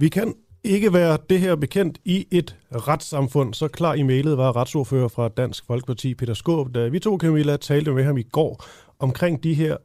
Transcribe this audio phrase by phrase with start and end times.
[0.00, 0.34] Vi kan
[0.64, 3.54] ikke være det her bekendt i et retssamfund.
[3.54, 7.56] Så klar i mailet var retsordfører fra Dansk Folkeparti, Peter Skåb, da vi to, Camilla,
[7.56, 8.64] talte med ham i går
[8.98, 9.76] omkring de her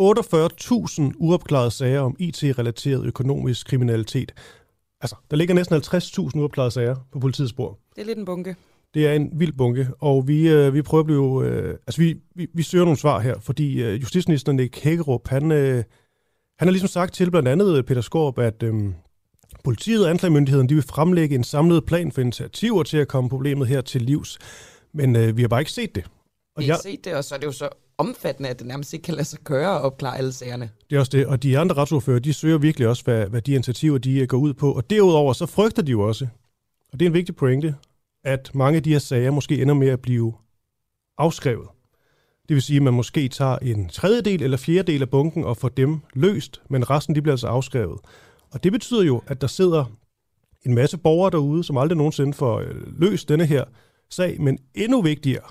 [0.00, 4.34] 48.000 uopklarede sager om IT-relateret økonomisk kriminalitet.
[5.00, 7.78] Altså, der ligger næsten 50.000 uopklarede sager på politiets spor.
[7.96, 8.56] Det er lidt en bunke.
[8.94, 11.46] Det er en vild bunke, og vi, øh, vi prøver at blive...
[11.46, 15.52] Øh, altså, vi, vi, vi søger nogle svar her, fordi øh, justitsminister Nick Hækkerup, han,
[15.52, 15.84] øh,
[16.58, 18.74] han har ligesom sagt til blandt andet Peter Skorp, at øh,
[19.64, 23.68] politiet og anklagemyndigheden de vil fremlægge en samlet plan for initiativer til at komme problemet
[23.68, 24.38] her til livs.
[24.94, 26.04] Men øh, vi har bare ikke set det.
[26.56, 28.66] Og vi har jeg, set det, og så er det jo så omfattende, at det
[28.66, 30.70] nærmest ikke kan lade sig gøre at opklare alle sagerne.
[30.90, 33.52] Det er også det, og de andre retsordfører, de søger virkelig også, hvad, hvad de
[33.52, 34.72] initiativer de øh, går ud på.
[34.72, 36.26] Og derudover så frygter de jo også,
[36.92, 37.74] og det er en vigtig pointe,
[38.24, 40.32] at mange af de her sager måske ender med at blive
[41.18, 41.68] afskrevet.
[42.48, 45.68] Det vil sige, at man måske tager en tredjedel eller fjerdedel af bunken og får
[45.68, 48.00] dem løst, men resten de bliver altså afskrevet.
[48.52, 49.84] Og det betyder jo, at der sidder
[50.66, 53.64] en masse borgere derude, som aldrig nogensinde får øh, løst denne her
[54.10, 55.44] sag, men endnu vigtigere,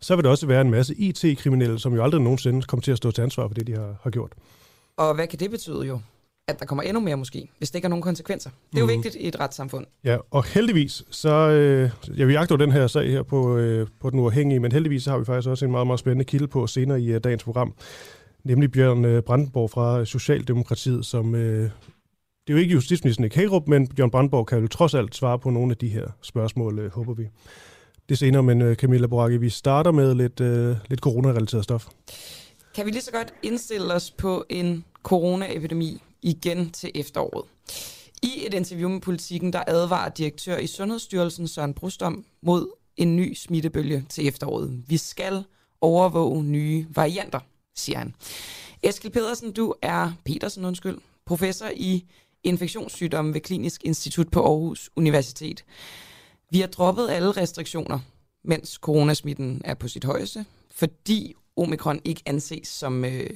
[0.00, 2.96] så vil der også være en masse IT-kriminelle, som jo aldrig nogensinde kommer til at
[2.96, 4.32] stå til ansvar for det, de har, har gjort.
[4.96, 6.00] Og hvad kan det betyde jo?
[6.48, 8.50] At der kommer endnu mere måske, hvis det ikke har nogen konsekvenser.
[8.70, 8.92] Det er jo mm.
[8.92, 9.86] vigtigt i et retssamfund.
[10.04, 11.30] Ja, og heldigvis, så...
[11.30, 15.02] Øh, ja, vi jagter den her sag her på, øh, på Den Uafhængige, men heldigvis
[15.02, 17.44] så har vi faktisk også en meget, meget spændende kilde på senere i uh, dagens
[17.44, 17.74] program.
[18.44, 21.70] Nemlig Bjørn øh, Brandenborg fra Socialdemokratiet, som øh,
[22.50, 25.38] det er jo ikke justitsministeren i Kagerup, men Bjørn Brandborg kan jo trods alt svare
[25.38, 27.28] på nogle af de her spørgsmål, øh, håber vi.
[28.08, 31.86] Det senere, men øh, Camilla Boracchi, vi starter med lidt, øh, lidt corona-relateret stof.
[32.74, 37.44] Kan vi lige så godt indstille os på en coronaepidemi igen til efteråret?
[38.22, 43.34] I et interview med politikken, der advarer direktør i Sundhedsstyrelsen Søren Brustom mod en ny
[43.34, 44.82] smittebølge til efteråret.
[44.88, 45.44] Vi skal
[45.80, 47.40] overvåge nye varianter,
[47.74, 48.14] siger han.
[48.82, 52.04] Eskil Pedersen, du er Petersen, undskyld, professor i
[52.44, 55.64] infektionssygdomme ved Klinisk Institut på Aarhus Universitet.
[56.50, 57.98] Vi har droppet alle restriktioner,
[58.44, 63.30] mens coronasmitten er på sit højeste, fordi omikron ikke anses som øh,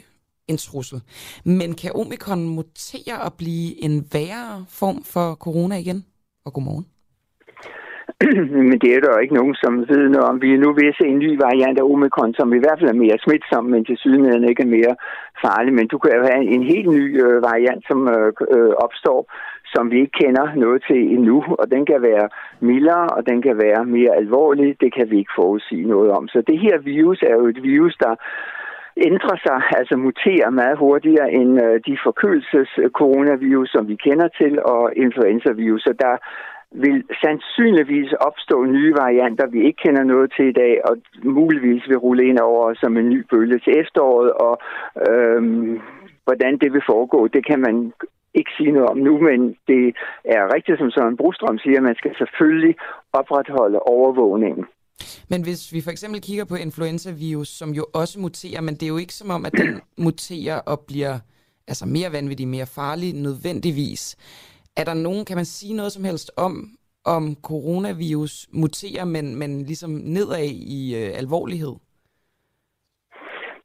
[0.49, 1.01] en trussel.
[1.45, 6.05] Men kan omikron mutere og blive en værre form for corona igen?
[6.45, 6.87] Og godmorgen.
[8.69, 10.43] men det er der jo ikke nogen, som ved noget om.
[10.43, 12.91] Vi er nu ved at se en ny variant af omikron, som i hvert fald
[12.91, 14.95] er mere smitsom, men til sydenheden ikke er mere
[15.45, 15.73] farlig.
[15.75, 19.21] Men du kan jo have en helt ny øh, variant, som øh, øh, opstår,
[19.75, 22.29] som vi ikke kender noget til endnu, og den kan være
[22.61, 24.77] mildere, og den kan være mere alvorlig.
[24.81, 26.29] Det kan vi ikke forudsige noget om.
[26.29, 28.15] Så det her virus er jo et virus, der
[28.97, 34.63] ændrer sig, altså muterer meget hurtigere end øh, de forkølelses-coronavirus, øh, som vi kender til,
[34.63, 35.83] og influenza-virus.
[35.83, 36.15] Så der
[36.71, 41.99] vil sandsynligvis opstå nye varianter, vi ikke kender noget til i dag, og muligvis vil
[41.99, 44.55] rulle ind over som en ny bølge til efteråret, og
[45.09, 45.81] øhm,
[46.25, 47.93] hvordan det vil foregå, det kan man
[48.35, 49.85] ikke sige noget om nu, men det
[50.25, 52.75] er rigtigt, som Søren Brostrøm siger, man skal selvfølgelig
[53.13, 54.65] opretholde overvågningen.
[55.31, 58.89] Men hvis vi for eksempel kigger på influenza-virus, som jo også muterer, men det er
[58.95, 61.19] jo ikke som om, at den muterer og bliver
[61.69, 64.17] altså mere vanvittig, mere farlig nødvendigvis.
[64.77, 66.53] Er der nogen, kan man sige noget som helst om,
[67.05, 70.49] om coronavirus muterer, men, men ligesom nedad
[70.79, 71.75] i øh, alvorlighed?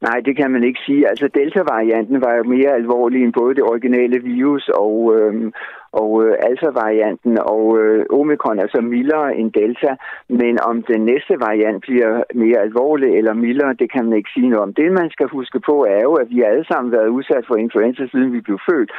[0.01, 1.09] Nej, det kan man ikke sige.
[1.09, 5.51] Altså Delta-varianten var jo mere alvorlig end både det originale virus og, øh,
[5.91, 9.95] og øh, Alpha-varianten, og øh, Omikron er så mildere end Delta,
[10.29, 14.49] men om den næste variant bliver mere alvorlig eller mildere, det kan man ikke sige
[14.49, 14.73] noget om.
[14.73, 17.55] Det, man skal huske på, er jo, at vi alle sammen har været udsat for
[17.55, 18.91] influenza, siden vi blev født,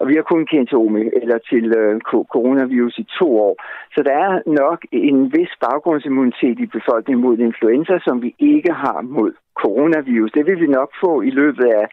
[0.00, 0.78] og vi har kun kendt til,
[1.22, 2.00] eller til øh,
[2.34, 3.54] coronavirus i to år.
[3.94, 8.98] Så der er nok en vis baggrundsimmunitet i befolkningen mod influenza, som vi ikke har
[9.16, 9.32] mod
[9.62, 10.30] coronavirus.
[10.36, 11.86] Det vil vi nok få i løbet af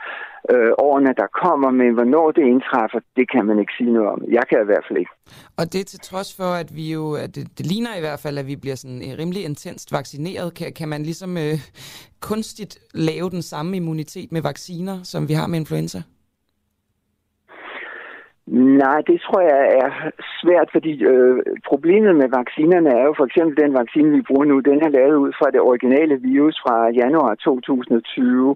[0.53, 4.19] øh, årene, der kommer, men hvornår det indtræffer, det kan man ikke sige noget om.
[4.37, 5.13] Jeg kan i hvert fald ikke.
[5.59, 8.37] Og det til trods for, at vi jo, at det, det ligner i hvert fald,
[8.37, 11.57] at vi bliver sådan øh, rimelig intenst vaccineret, kan, kan man ligesom øh,
[12.29, 15.99] kunstigt lave den samme immunitet med vacciner, som vi har med influenza?
[18.47, 19.89] Nej, det tror jeg er
[20.41, 21.37] svært, fordi øh,
[21.67, 25.15] problemet med vaccinerne er jo for eksempel den vaccine, vi bruger nu, den er lavet
[25.15, 28.55] ud fra det originale virus fra januar 2020.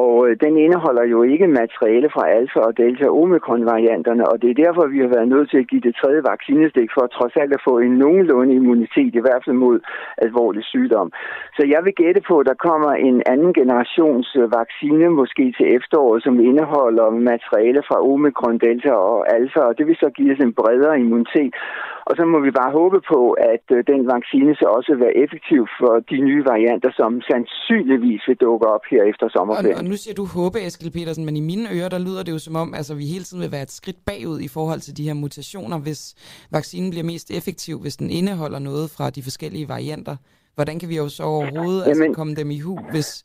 [0.00, 4.48] Og øh, den indeholder jo ikke materiale fra alfa og delta omikron varianterne, og det
[4.50, 7.52] er derfor, vi har været nødt til at give det tredje vaccinestik for trods alt
[7.54, 9.76] at få en nogenlunde immunitet, i hvert fald mod
[10.24, 11.08] alvorlig sygdom.
[11.56, 15.66] Så jeg vil gætte på, at der kommer en anden generations øh, vaccine måske til
[15.76, 20.42] efteråret, som indeholder materiale fra omikron, delta og alfa, og det vil så give os
[20.46, 21.54] en bredere immunitet.
[22.08, 23.20] Og så må vi bare håbe på,
[23.52, 28.22] at øh, den vaccine så også vil være effektiv for de nye varianter, som sandsynligvis
[28.28, 29.81] vil dukke op her efter sommerferien.
[29.82, 32.38] Og, nu siger du håbe, Eskild Petersen, men i mine ører, der lyder det jo
[32.38, 35.04] som om, altså vi hele tiden vil være et skridt bagud i forhold til de
[35.04, 36.14] her mutationer, hvis
[36.50, 40.16] vaccinen bliver mest effektiv, hvis den indeholder noget fra de forskellige varianter.
[40.54, 43.24] Hvordan kan vi jo så overhovedet Jamen, altså, komme dem i hu, hvis...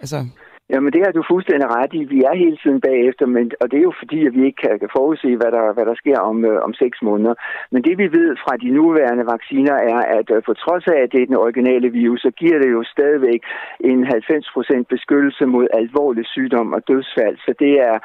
[0.00, 0.26] Altså,
[0.72, 2.02] Jamen det har du fuldstændig ret i.
[2.14, 4.94] Vi er hele tiden bagefter, men, og det er jo fordi, at vi ikke kan
[4.96, 7.34] forudse, hvad der, hvad der sker om, øh, om seks måneder.
[7.72, 11.12] Men det vi ved fra de nuværende vacciner er, at øh, på trods af, at
[11.12, 13.40] det er den originale virus, så giver det jo stadigvæk
[13.80, 17.36] en 90% beskyttelse mod alvorlig sygdom og dødsfald.
[17.46, 17.96] Så det er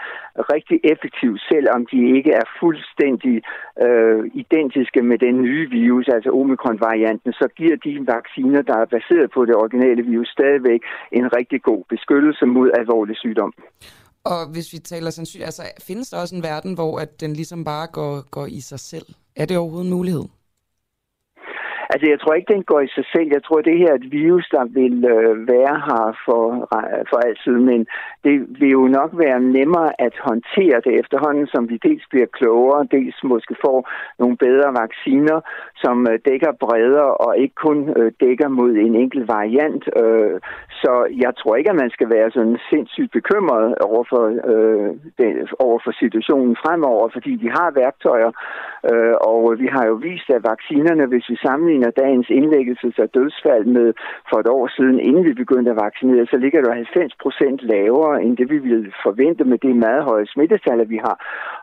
[0.55, 3.35] rigtig effektivt, selvom de ikke er fuldstændig
[3.85, 9.31] øh, identiske med den nye virus, altså omikron-varianten, så giver de vacciner, der er baseret
[9.31, 10.81] på det originale virus, stadigvæk
[11.11, 13.53] en rigtig god beskyttelse mod alvorlig sygdom.
[14.23, 17.63] Og hvis vi taler sandsynligt, altså findes der også en verden, hvor at den ligesom
[17.63, 19.05] bare går, går i sig selv?
[19.35, 20.23] Er det overhovedet en mulighed?
[21.93, 23.27] Altså, jeg tror ikke, den går i sig selv.
[23.35, 26.43] Jeg tror, det her er et virus, der vil øh, være her for,
[27.09, 27.79] for altid, men
[28.25, 32.87] det vil jo nok være nemmere at håndtere det efterhånden, som vi dels bliver klogere,
[32.91, 33.77] dels måske får
[34.19, 35.37] nogle bedre vacciner,
[35.83, 39.83] som øh, dækker bredere og ikke kun øh, dækker mod en enkelt variant.
[40.03, 40.35] Øh,
[40.81, 40.93] så
[41.23, 44.23] jeg tror ikke, at man skal være sådan sindssygt bekymret over for,
[44.53, 48.31] øh, den, over for situationen fremover, fordi vi har værktøjer,
[48.91, 53.65] øh, og vi har jo vist, at vaccinerne, hvis vi sammenligner dagens indlæggelses- og dødsfald
[53.65, 53.93] med
[54.29, 58.23] for et år siden, inden vi begyndte at vaccinere, så ligger det 90 procent lavere
[58.23, 61.17] end det, vi ville forvente med det meget høje smittetal, vi har.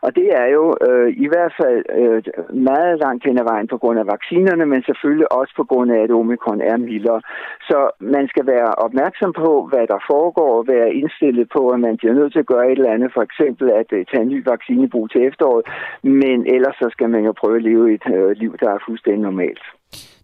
[0.05, 2.23] Og det er jo øh, i hvert fald øh,
[2.53, 5.99] meget langt hen ad vejen på grund af vaccinerne, men selvfølgelig også på grund af,
[6.03, 7.21] at omikron er mildere.
[7.69, 11.97] Så man skal være opmærksom på, hvad der foregår, og være indstillet på, at man
[11.97, 14.39] bliver nødt til at gøre et eller andet, for eksempel at øh, tage en ny
[14.51, 15.65] vaccinebrug til efteråret,
[16.03, 19.21] men ellers så skal man jo prøve at leve et øh, liv, der er fuldstændig
[19.21, 19.63] normalt.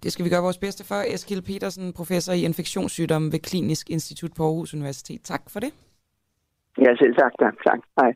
[0.04, 1.14] Det skal vi gøre vores bedste for.
[1.14, 5.22] Eskil Petersen, professor i infektionssygdomme ved Klinisk Institut på Aarhus Universitet.
[5.24, 5.72] Tak for det.
[6.78, 7.32] Ja, selv tak.
[7.40, 7.54] Tak.
[7.68, 7.80] tak.
[8.00, 8.12] Hej.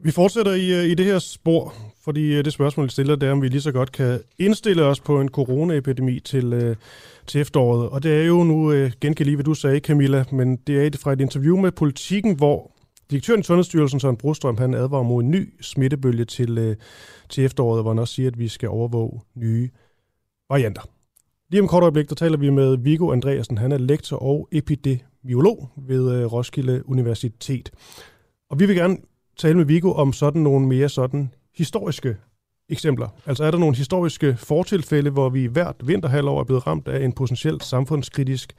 [0.00, 1.72] Vi fortsætter i, øh, i det her spor,
[2.04, 4.84] fordi øh, det spørgsmål, vi stiller, det er, om vi lige så godt kan indstille
[4.84, 6.76] os på en coronaepidemi til, øh,
[7.26, 7.88] til efteråret.
[7.90, 11.12] Og det er jo nu, gengive lige, hvad du sagde, Camilla, men det er fra
[11.12, 12.77] et interview med Politiken, hvor
[13.10, 16.76] direktøren i Sundhedsstyrelsen, Søren Brostrøm, han advarer mod en ny smittebølge til, øh,
[17.28, 19.70] til efteråret, hvor han også siger, at vi skal overvåge nye
[20.48, 20.82] varianter.
[21.50, 23.58] Lige om kort øjeblik, der taler vi med Vigo Andreasen.
[23.58, 27.70] Han er lektor og epidemiolog ved øh, Roskilde Universitet.
[28.50, 28.96] Og vi vil gerne
[29.36, 32.16] tale med Vigo om sådan nogle mere sådan historiske
[32.68, 33.08] eksempler.
[33.26, 37.12] Altså er der nogle historiske fortilfælde, hvor vi hvert vinterhalvår er blevet ramt af en
[37.12, 38.52] potentielt samfundskritisk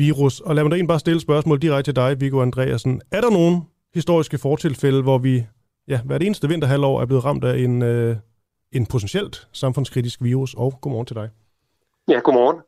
[0.00, 0.40] virus?
[0.40, 3.00] Og lad mig da bare stille spørgsmål direkte til dig, Viggo Andreasen.
[3.12, 5.46] Er der nogen historiske fortilfælde, hvor vi
[5.88, 8.16] ja, hvert eneste vinterhalvår er blevet ramt af en, øh,
[8.72, 10.54] en potentielt samfundskritisk virus?
[10.54, 11.28] Og godmorgen til dig.
[12.08, 12.60] Ja, godmorgen.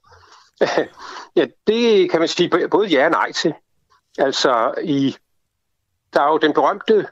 [1.37, 3.55] ja, det kan man sige både ja og nej til.
[4.19, 5.17] Altså, i,
[6.12, 7.06] der er jo den berømte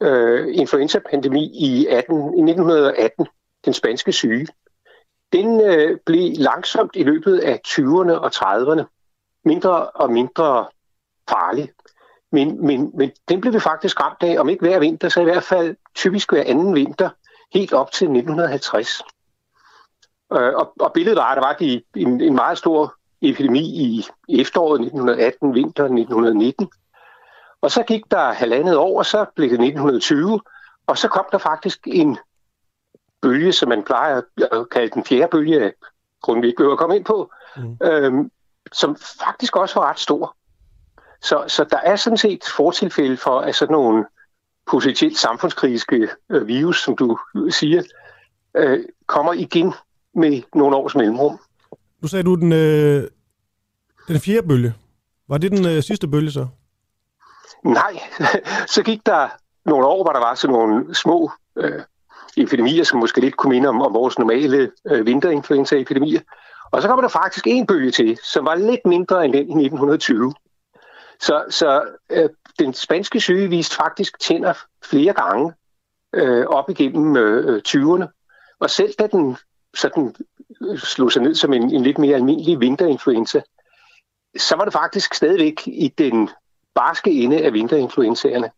[0.00, 3.26] øh, influenza-pandemi i, 18, i 1918,
[3.64, 4.46] den spanske syge.
[5.32, 8.93] Den øh, blev langsomt i løbet af 20'erne og 30'erne
[9.44, 10.66] mindre og mindre
[11.28, 11.72] farlig.
[12.32, 15.24] Men, men, men den blev vi faktisk ramt af, om ikke hver vinter, så i
[15.24, 17.10] hvert fald typisk hver anden vinter,
[17.54, 19.02] helt op til 1950.
[20.32, 24.06] Øh, og, og billedet var, at der var de, en, en meget stor epidemi i,
[24.28, 26.70] efteråret 1918, vinteren 1919.
[27.60, 30.40] Og så gik der halvandet år, og så blev det 1920,
[30.86, 32.18] og så kom der faktisk en
[33.22, 34.22] bølge, som man plejer
[34.52, 35.72] at kalde den fjerde bølge, af
[36.22, 37.76] grunden vi ikke behøver at komme ind på, mm.
[37.82, 38.30] øhm,
[38.72, 40.36] som faktisk også var ret stor.
[41.22, 44.04] Så, så der er sådan set fortilfælde for, at sådan nogle
[44.66, 47.18] potentielt samfundskritiske øh, virus, som du
[47.50, 47.82] siger,
[48.56, 49.72] øh, kommer igen
[50.14, 51.38] med nogle års mellemrum.
[52.00, 53.08] Nu sagde du den, øh,
[54.08, 54.74] den fjerde bølge.
[55.28, 56.46] Var det den øh, sidste bølge så?
[57.64, 58.00] Nej,
[58.74, 59.28] så gik der
[59.64, 61.82] nogle år, hvor der var sådan nogle små øh,
[62.36, 66.20] epidemier, som måske lidt kunne minde om, om vores normale øh, vinterinfluenza-epidemier.
[66.74, 69.64] Og så kommer der faktisk en bølge til, som var lidt mindre end den i
[69.64, 70.34] 1920.
[71.20, 74.54] Så, så øh, den spanske syge viste faktisk tænder
[74.84, 75.52] flere gange
[76.14, 78.06] øh, op igennem øh, 20'erne.
[78.60, 79.36] Og selv da den
[79.74, 80.14] sådan
[80.76, 83.40] slog sig ned som en, en lidt mere almindelig vinterinfluenza,
[84.36, 86.30] så var det faktisk stadigvæk i den
[86.74, 88.50] barske ende af vinterinfluenzaerne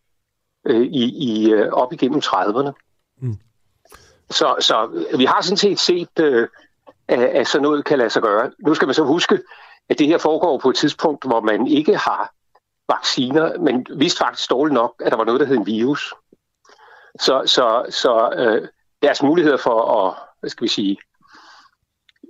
[0.65, 2.71] øh, i, i øh, op igennem 30'erne.
[3.21, 3.37] Mm.
[4.29, 6.47] Så, så vi har sådan set set, øh,
[7.07, 8.51] at, at sådan noget kan lade sig gøre.
[8.59, 9.39] Nu skal man så huske,
[9.89, 12.33] at det her foregår på et tidspunkt, hvor man ikke har
[12.89, 16.13] vacciner, men vidste faktisk dårligt nok, at der var noget, der hed en virus.
[17.19, 18.67] Så, så, så øh,
[19.01, 20.97] deres muligheder for at, hvad skal vi sige,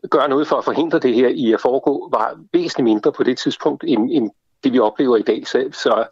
[0.09, 3.37] gøre noget for at forhindre det her i at foregå, var væsentligt mindre på det
[3.37, 4.31] tidspunkt, end, end
[4.63, 5.47] det vi oplever i dag.
[5.47, 6.07] Så, så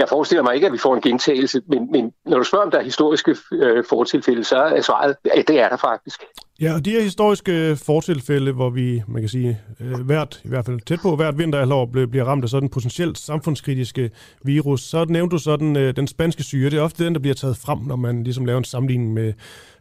[0.00, 2.70] jeg forestiller mig ikke, at vi får en gentagelse, men, men når du spørger, om
[2.70, 6.22] der er historiske øh, fortilfælde, så er svaret, at det er der faktisk.
[6.60, 10.64] Ja, og de her historiske fortilfælde, hvor vi, man kan sige, øh, hvert, i hvert
[10.66, 14.10] fald tæt på, hvert vinterhalvår bliver ramt af sådan en potentielt samfundskritiske
[14.44, 16.70] virus, så nævnte du sådan øh, den spanske syre.
[16.70, 19.32] Det er ofte den, der bliver taget frem, når man ligesom laver en sammenligning med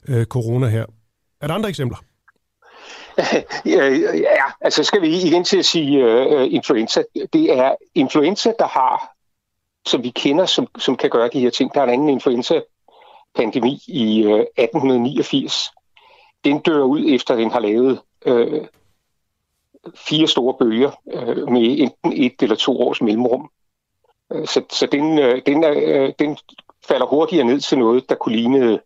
[0.07, 0.85] øh, corona her.
[1.41, 1.97] Er der andre eksempler?
[3.65, 7.03] ja, altså skal vi igen til at sige uh, influenza.
[7.33, 9.11] Det er influenza, der har,
[9.85, 11.73] som vi kender, som, som kan gøre de her ting.
[11.73, 15.71] Der er en anden influenza-pandemi i øh, 1889.
[16.43, 18.65] Den dør ud efter, den har lavet øh,
[19.95, 23.49] fire store bølger øh, med enten et eller to års mellemrum.
[24.33, 26.37] Øh, så så den, øh, den, øh, den
[26.87, 28.79] falder hurtigere ned til noget, der kunne ligne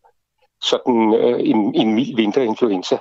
[0.61, 2.97] sådan øh, en, en mild vinterinfluenza.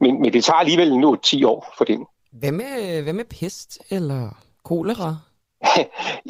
[0.00, 2.06] Men, men det tager alligevel nu 10 år for den.
[2.32, 4.30] Hvad med, hvad med pest eller
[4.64, 5.16] kolera?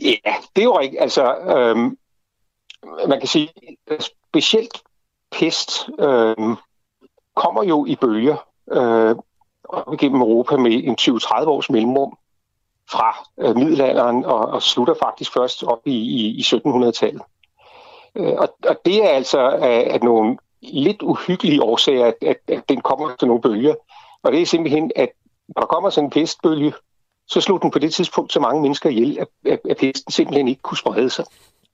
[0.09, 1.01] ja, det er jo ikke.
[1.01, 1.99] Altså, øhm,
[3.09, 3.49] man kan sige,
[4.01, 4.83] specielt
[5.31, 6.57] pest øhm,
[7.35, 8.37] kommer jo i bølger
[8.71, 9.17] øh,
[9.65, 12.19] op igennem Europa med en 20-30 års mellemrum
[12.91, 17.23] fra øh, middelalderen og, og slutter faktisk først op i, i, i 1700-tallet.
[18.15, 22.69] Øh, og, og det er altså at, at nogle lidt uhyggelige årsager, at, at, at
[22.69, 23.75] den kommer til nogle bølger.
[24.23, 25.09] Og det er simpelthen, at
[25.49, 26.73] når der kommer sådan en pestbølge,
[27.29, 30.49] så slog den på det tidspunkt så mange mennesker ihjel, at, at, at pesten simpelthen
[30.49, 31.25] ikke kunne sprede sig.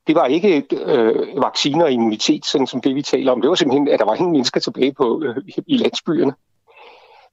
[0.07, 3.41] Det var ikke øh, vacciner og immunitet, sådan som det vi taler om.
[3.41, 6.35] Det var simpelthen, at der var ingen mennesker tilbage på øh, i landsbyerne.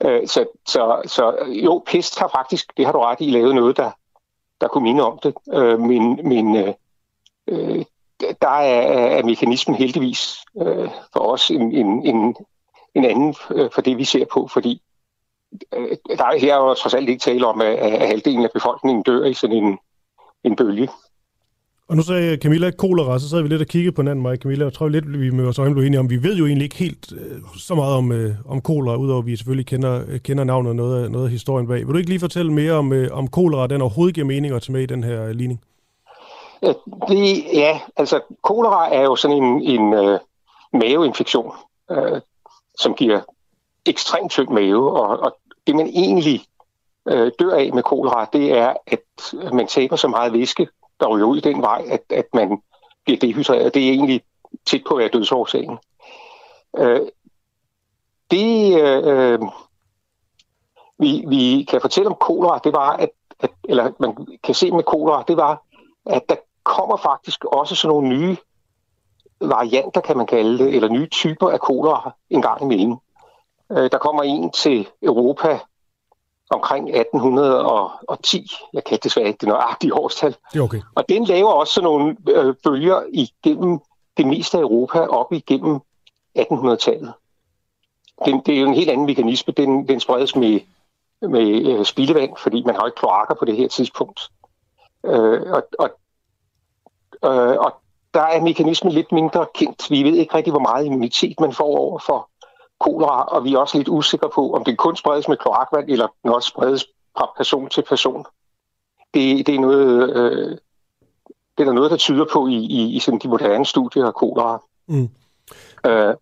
[0.04, 3.78] Øh, så, så, så jo, pest har faktisk, det har du ret i, lavet noget,
[3.78, 3.92] der,
[4.62, 5.34] der kunne minde om det.
[5.54, 6.74] Øh, men men øh,
[7.48, 7.86] øh
[8.42, 12.36] der er, er mekanismen heldigvis øh, for os en, en, en,
[12.96, 14.82] en anden øh, for det, vi ser på, fordi
[15.74, 19.26] øh, der er her jo trods alt ikke tale om, at, halvdelen af befolkningen dør
[19.26, 19.78] i sådan en,
[20.44, 20.90] en bølge.
[21.92, 24.66] Og nu sagde Camilla kolera, så sad vi lidt og kiggede på hinanden, mig Camilla.
[24.66, 26.76] Jeg tror lidt, vi med vores øjne blev enige om, vi ved jo egentlig ikke
[26.76, 30.44] helt øh, så meget om, øh, om kolera, udover at vi selvfølgelig kender, øh, kender
[30.44, 31.78] navnet og noget af, noget af historien bag.
[31.78, 34.62] Vil du ikke lige fortælle mere om, øh, om kolera, den overhovedet giver mening at
[34.62, 35.62] tage med i den her øh, ligning?
[37.08, 40.20] Det, ja, altså kolera er jo sådan en, en øh,
[40.74, 41.52] maveinfektion,
[41.92, 42.22] øh,
[42.80, 43.22] som giver
[43.86, 45.38] ekstremt tynd mave, og, og
[45.68, 46.46] det man egentlig
[47.08, 49.00] øh, dør af med kolera, det er, at
[49.54, 50.68] man taber så meget væske,
[51.00, 52.62] der ryger ud den vej, at, at man
[53.04, 53.74] bliver dehydreret.
[53.74, 54.22] Det er egentlig
[54.66, 55.78] tæt på at være dødsårsagen.
[56.78, 57.02] Øh,
[58.32, 59.40] det, øh,
[61.00, 64.84] vi, vi kan fortælle om kolera, det var, at, at, eller man kan se med
[64.84, 65.64] kolera, det var,
[66.06, 68.38] at der kommer faktisk også sådan nogle nye
[69.42, 72.96] varianter, kan man kalde det, eller nye typer af kolera en gang imellem.
[73.72, 75.60] Øh, der kommer en til Europa
[76.50, 78.52] omkring 1810.
[78.74, 80.36] Jeg kan desværre ikke det nøjagtige årstal.
[80.54, 80.82] Det er okay.
[80.96, 83.80] Og den laver også sådan nogle øh, bølger igennem
[84.18, 85.80] det meste af Europa op igennem
[86.40, 87.14] 1800-tallet.
[88.26, 89.54] Den, det er jo en helt anden mekanisme.
[89.58, 90.60] Den, den spredes med,
[91.22, 94.20] med øh, spildevand, fordi man har ikke kloakker på det her tidspunkt.
[95.06, 95.90] Øh, og, og
[97.26, 97.74] Øh, og
[98.14, 99.92] der er mekanismen lidt mindre kendt.
[99.92, 102.30] Vi ved ikke rigtig, hvor meget immunitet man får over for
[102.82, 106.08] kolera, og vi er også lidt usikre på, om det kun spredes med kloakvand, eller
[106.24, 106.86] den også spredes
[107.18, 108.26] fra person til person.
[109.14, 110.58] Det, det er noget, øh,
[111.58, 114.14] det er der noget, der tyder på i, i, i sådan de moderne studier af
[114.14, 114.62] kolera.
[114.88, 115.10] Mm.
[115.86, 116.14] Øh,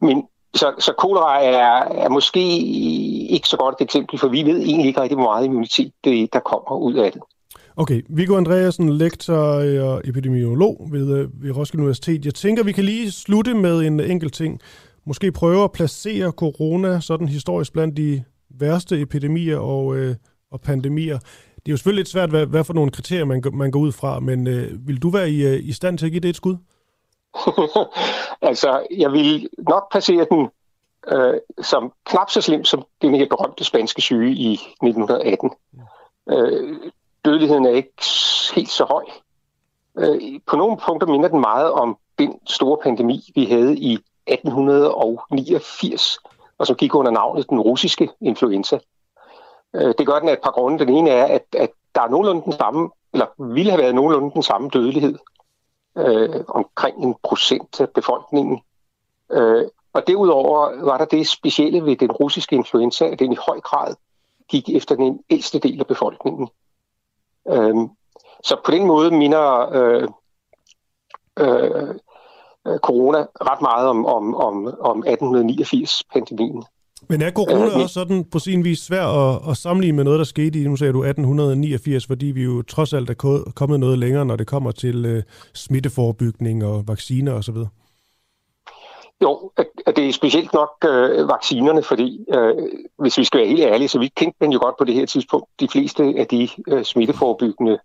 [0.00, 2.58] men så, så kolera er, er måske
[3.28, 6.32] ikke så godt et eksempel, for vi ved egentlig ikke rigtig, hvor meget immunitet det,
[6.32, 7.22] der kommer ud af det.
[7.76, 9.36] Okay, Viggo Andreasen, lektor
[9.82, 12.24] og epidemiolog ved, øh, ved Roskilde Universitet.
[12.24, 14.60] Jeg tænker, vi kan lige slutte med en enkelt ting.
[15.04, 20.16] Måske prøve at placere corona sådan historisk blandt de værste epidemier og, øh,
[20.50, 21.18] og pandemier.
[21.54, 23.92] Det er jo selvfølgelig lidt svært, hvad, hvad for nogle kriterier man, man går ud
[23.92, 26.36] fra, men øh, vil du være i, øh, i stand til at give det et
[26.36, 26.56] skud?
[28.48, 30.48] altså, jeg vil nok placere den
[31.08, 35.50] øh, som knap så slem som den her berømte spanske syge i 1918.
[36.30, 36.76] Øh,
[37.24, 37.92] dødeligheden er ikke
[38.54, 39.04] helt så høj.
[39.98, 46.18] Øh, på nogle punkter minder den meget om den store pandemi, vi havde i 1889,
[46.58, 48.78] og som gik under navnet den russiske influenza.
[49.74, 50.78] Øh, det gør den af et par grunde.
[50.78, 54.34] Den ene er, at, at der er nogenlunde den samme, eller ville have været nogenlunde
[54.34, 55.18] den samme dødelighed,
[55.98, 58.60] øh, omkring en procent af befolkningen.
[59.32, 63.60] Øh, og derudover var der det specielle ved den russiske influenza, at den i høj
[63.60, 63.94] grad
[64.48, 66.48] gik efter den ældste del af befolkningen.
[67.48, 67.74] Øh,
[68.44, 70.08] så på den måde minder øh,
[71.38, 71.94] øh,
[72.82, 76.64] corona ret meget om, om, om, om 1889-pandemien.
[77.08, 80.18] Men er corona øh, også sådan på sin vis svær at, at sammenligne med noget,
[80.18, 83.98] der skete i, nu sagde du 1889, fordi vi jo trods alt er kommet noget
[83.98, 85.22] længere, når det kommer til øh,
[85.54, 87.56] smitteforebygning og vacciner osv.?
[89.22, 89.50] Jo,
[89.96, 92.54] det er specielt nok øh, vaccinerne, fordi øh,
[92.98, 95.06] hvis vi skal være helt ærlige, så vi kendte man jo godt på det her
[95.06, 97.78] tidspunkt de fleste af de øh, smitteforebyggende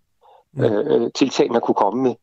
[0.58, 2.16] øh, tiltag, man kunne komme med.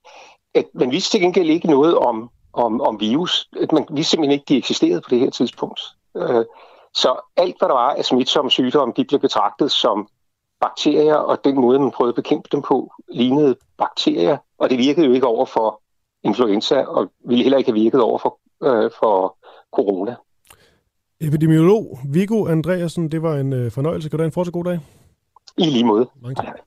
[0.54, 3.48] At man vidste til gengæld ikke noget om, om, om virus.
[3.60, 5.80] At man vidste simpelthen ikke, de eksisterede på det her tidspunkt.
[6.16, 6.44] Øh,
[6.94, 10.08] så alt, hvad der var af smitsomme sygdomme, de blev betragtet som
[10.60, 15.06] bakterier, og den måde, man prøvede at bekæmpe dem på, lignede bakterier, og det virkede
[15.06, 15.80] jo ikke over for
[16.22, 19.36] influenza, og ville heller ikke have virket over for, øh, for
[19.72, 20.16] corona.
[21.20, 24.08] Epidemiolog Viggo Andreasen, det var en øh, fornøjelse.
[24.08, 24.80] Kan du have en fortsat god dag?
[25.58, 26.06] I lige måde.
[26.22, 26.58] Mange tak.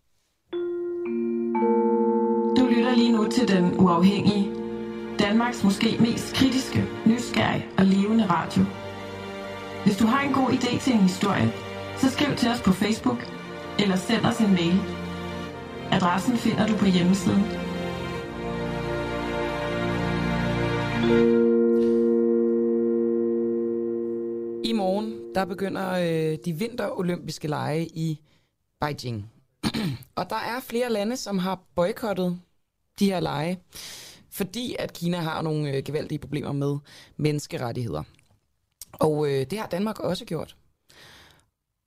[2.57, 4.56] Du lytter lige nu til Den Uafhængige.
[5.27, 8.63] Danmarks måske mest kritiske, nysgerrige og levende radio.
[9.85, 11.53] Hvis du har en god idé til en historie,
[11.97, 13.17] så skriv til os på Facebook
[13.79, 14.79] eller send os en mail.
[15.91, 17.43] Adressen finder du på hjemmesiden.
[24.63, 28.19] I morgen, der begynder øh, de vinterolympiske lege i
[28.81, 29.31] Beijing.
[30.19, 32.39] og der er flere lande, som har boykottet
[32.99, 33.59] de her lege,
[34.37, 36.77] fordi at Kina har nogle øh, gevaldige problemer med
[37.17, 38.03] menneskerettigheder.
[38.93, 40.55] Og øh, det har Danmark også gjort.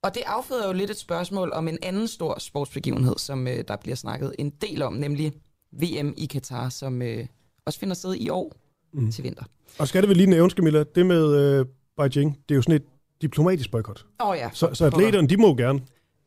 [0.02, 3.76] Og det afføder jo lidt et spørgsmål om en anden stor sportsbegivenhed, som øh, der
[3.76, 5.32] bliver snakket en del om, nemlig
[5.72, 7.26] VM i Katar, som øh,
[7.66, 8.52] også finder sted i år
[8.92, 9.12] mm.
[9.12, 9.44] til vinter.
[9.78, 11.66] Og skal det vel lige nævne, Camilla, det med øh,
[11.96, 12.86] Beijing, det er jo sådan et
[13.22, 14.06] diplomatisk boykot.
[14.20, 14.50] Åh oh, ja.
[14.52, 15.80] Så, så atleterne, de må gerne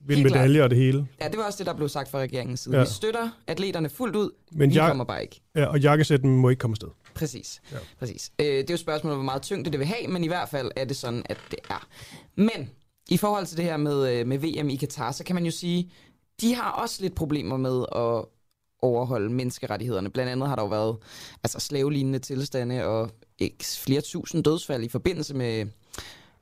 [0.05, 1.07] vinde medaljer og det hele.
[1.21, 2.75] Ja, det var også det, der blev sagt fra regeringens side.
[2.77, 2.83] Ja.
[2.83, 5.41] Vi støtter atleterne fuldt ud, Men vi jak- kommer bare ikke.
[5.55, 6.87] Ja, og jakkesætten må ikke komme afsted.
[7.15, 7.61] Præcis.
[7.71, 7.77] Ja.
[7.99, 8.31] Præcis.
[8.39, 10.71] Øh, det er jo spørgsmålet, hvor meget tyngde det vil have, men i hvert fald
[10.75, 11.87] er det sådan, at det er.
[12.35, 12.69] Men
[13.09, 15.51] i forhold til det her med, øh, med VM i Katar, så kan man jo
[15.51, 15.91] sige,
[16.41, 18.25] de har også lidt problemer med at
[18.81, 20.09] overholde menneskerettighederne.
[20.09, 20.97] Blandt andet har der jo været
[21.43, 25.65] altså, slavelignende tilstande og ikke flere tusind dødsfald i forbindelse med,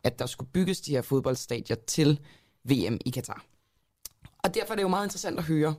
[0.04, 2.20] at der skulle bygges de her fodboldstadier til
[2.64, 3.46] VM i Katar.
[4.44, 5.76] Og derfor er det jo meget interessant at høre,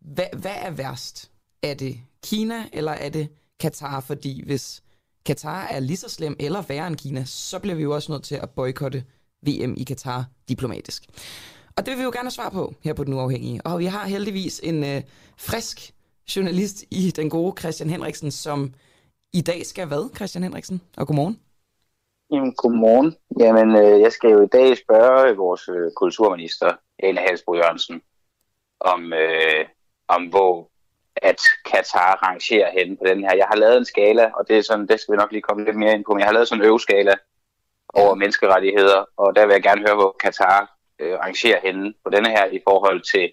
[0.00, 1.30] hvad, hvad er værst?
[1.62, 3.28] Er det Kina, eller er det
[3.60, 4.00] Katar?
[4.00, 4.82] Fordi hvis
[5.26, 8.24] Katar er lige så slem eller værre end Kina, så bliver vi jo også nødt
[8.24, 9.04] til at boykotte
[9.42, 11.04] VM i Katar diplomatisk.
[11.76, 13.60] Og det vil vi jo gerne have svar på her på Den Uafhængige.
[13.64, 15.02] Og vi har heldigvis en øh,
[15.38, 15.94] frisk
[16.36, 18.74] journalist i den gode Christian Henriksen, som
[19.32, 20.80] i dag skal hvad, Christian Henriksen?
[20.96, 21.40] Og godmorgen.
[22.32, 23.16] Jamen, godmorgen.
[23.40, 26.70] Jamen, øh, jeg skal jo i dag spørge vores øh, kulturminister,
[27.02, 28.02] Ane Halsbro Jørgensen,
[28.80, 29.64] om, øh,
[30.08, 30.70] om hvor
[31.22, 33.36] at Katar rangerer hen på den her.
[33.36, 35.64] Jeg har lavet en skala, og det, er sådan, det skal vi nok lige komme
[35.64, 37.14] lidt mere ind på, men jeg har lavet sådan en øveskala
[37.88, 42.28] over menneskerettigheder, og der vil jeg gerne høre, hvor Katar øh, rangerer henne på denne
[42.28, 43.32] her i forhold til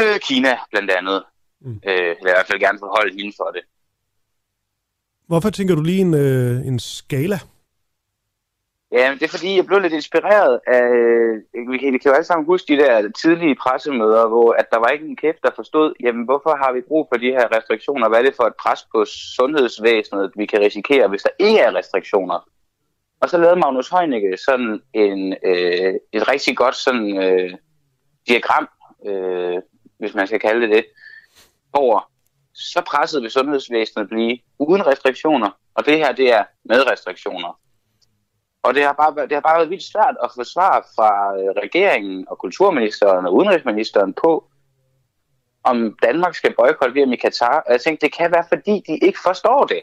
[0.00, 1.24] øh, Kina blandt andet.
[1.60, 1.80] Mm.
[1.86, 3.62] Øh, jeg vil i hvert fald gerne forholde hende for det.
[5.26, 7.38] Hvorfor tænker du lige en, øh, en skala?
[8.92, 12.14] Ja, det er fordi, jeg blev lidt inspireret af, øh, vi kan, vi kan jo
[12.14, 15.50] alle sammen huske de der tidlige pressemøder, hvor at der var ikke en kæft, der
[15.56, 18.08] forstod, jamen hvorfor har vi brug for de her restriktioner?
[18.08, 19.04] Hvad er det for et pres på
[19.36, 22.48] sundhedsvæsenet, vi kan risikere, hvis der ikke er restriktioner?
[23.20, 27.54] Og så lavede Magnus Heunicke sådan en, øh, et rigtig godt sådan, øh,
[28.28, 28.68] diagram,
[29.06, 29.62] øh,
[29.98, 30.84] hvis man skal kalde det det,
[31.72, 32.10] over,
[32.54, 37.58] så pressede vi sundhedsvæsenet blive uden restriktioner, og det her, det er med restriktioner.
[38.62, 41.50] Og det har, bare, det har bare været vildt svært at få svar fra øh,
[41.64, 44.44] regeringen og kulturministeren og udenrigsministeren på,
[45.64, 47.62] om Danmark skal boykotte VM i Katar.
[47.66, 49.82] Og jeg tænkte, det kan være, fordi de ikke forstår det.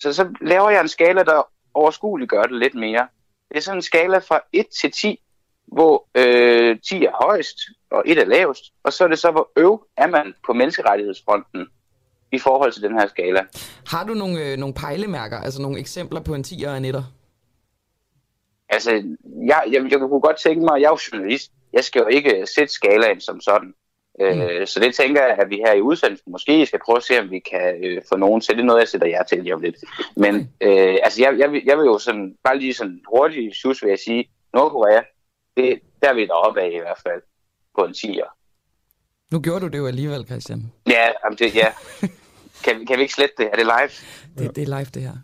[0.00, 1.42] Så så laver jeg en skala, der
[1.74, 3.08] overskueligt gør det lidt mere.
[3.48, 5.20] Det er sådan en skala fra 1 til 10,
[5.66, 7.58] hvor øh, 10 er højst,
[7.90, 8.64] og 1 er lavest.
[8.84, 11.66] Og så er det så, hvor øv er man på menneskerettighedsfronten
[12.32, 13.46] i forhold til den her skala.
[13.86, 17.02] Har du nogle, øh, nogle pejlemærker, altså nogle eksempler på en 10'er og en 1'er?
[18.68, 18.90] Altså,
[19.46, 22.46] jeg, jeg, jeg kunne godt tænke mig, jeg er jo journalist, jeg skal jo ikke
[22.56, 23.74] sætte skalaen som sådan.
[24.20, 24.42] Øh, mm.
[24.42, 27.20] Øh, så det tænker jeg, at vi her i udsendelsen måske skal prøve at se,
[27.20, 28.54] om vi kan øh, få nogen til.
[28.54, 29.76] Det er noget, jeg sætter jer til lige om lidt.
[30.16, 33.82] Men øh, altså, jeg, jeg, vil, jeg vil jo sådan, bare lige sådan hurtigt sus,
[33.82, 35.02] vil jeg sige, Nordkorea,
[35.56, 37.22] det, der er vi deroppe af i hvert fald
[37.78, 38.40] på en 10'er.
[39.32, 40.72] Nu gjorde du det jo alligevel, Christian.
[40.86, 41.72] Ja, jamen det, ja.
[42.64, 43.46] Kan, kan vi ikke slette det?
[43.46, 43.90] Er det live?
[44.38, 45.16] Det, det er live, det her.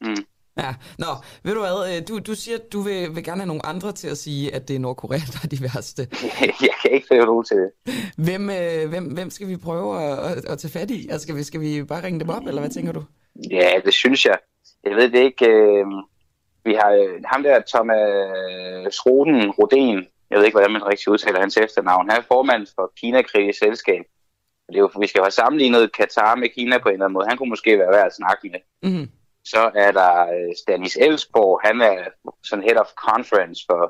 [0.00, 0.26] Mm.
[0.58, 1.06] Ja, nå,
[1.44, 3.92] ved du hvad, øh, du, du siger, at du vil, vil gerne have nogle andre
[3.92, 6.02] til at sige, at det er Nordkorea, der er de værste.
[6.68, 7.70] Jeg kan ikke få nogen til det.
[8.16, 11.08] Hvem, øh, hvem, hvem skal vi prøve at, at, tage fat i?
[11.10, 13.02] Altså, skal, vi, skal vi bare ringe dem op, eller hvad tænker du?
[13.50, 14.38] Ja, det synes jeg.
[14.84, 15.46] Jeg ved det ikke.
[15.48, 15.86] Øh,
[16.64, 21.40] vi har øh, ham der, Thomas Roden, Roden, jeg ved ikke, hvordan man rigtig udtaler
[21.40, 22.10] hans efternavn.
[22.10, 24.04] Han er formand for Kina-kritisk selskab.
[24.68, 27.14] Det er jo, vi skal jo have sammenlignet Katar med Kina på en eller anden
[27.14, 27.26] måde.
[27.28, 28.60] Han kunne måske være værd at snakke med.
[28.82, 29.10] Mm-hmm.
[29.52, 31.60] Så er der øh, Stanis Elsborg.
[31.64, 31.96] Han er
[32.48, 33.82] sådan head of conference for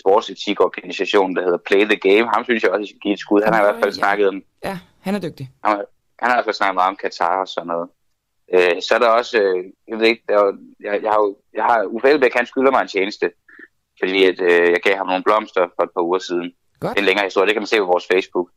[0.00, 2.26] sportsetik-organisationen, der hedder Play the Game.
[2.34, 3.42] Ham synes jeg også, skal give et skud.
[3.44, 4.00] Han har i hvert fald Ja.
[4.02, 5.50] snakket om, Ja, han er dygtig.
[5.64, 5.84] han har,
[6.18, 7.88] han har i hvert fald snakket meget om Katar og sådan noget.
[8.54, 11.22] Øh, så er der også, øh, jeg ved ikke, der er, jo- jeg, jeg har
[11.54, 13.26] jeg har, Uffe Elbæk, han skylder mig en tjeneste,
[14.00, 16.48] fordi at, øh, jeg gav ham nogle blomster for et par uger siden.
[16.80, 16.90] Godt.
[16.90, 18.48] Det er en længere historie, det kan man se på vores Facebook.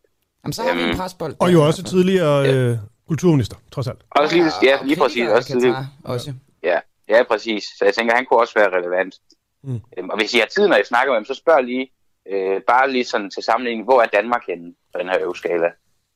[0.43, 1.33] Jamen, så har vi en Øhm, presbold.
[1.39, 2.77] Og jo også tidligere øh,
[3.11, 4.01] kulturminister, trods alt.
[4.09, 5.27] Også lige, ja, lige præcis.
[5.27, 5.87] Også tidligere.
[6.03, 6.33] også.
[6.63, 7.63] Ja, ja, præcis.
[7.77, 9.15] Så jeg tænker, han kunne også være relevant.
[9.63, 9.71] Mm.
[9.71, 9.81] Mm.
[9.97, 11.91] Øhm, og hvis I har tid, når I snakker med ham, så spørg lige,
[12.31, 15.65] øh, bare lige sådan til sammenligning, hvor er Danmark henne på den her øvskala?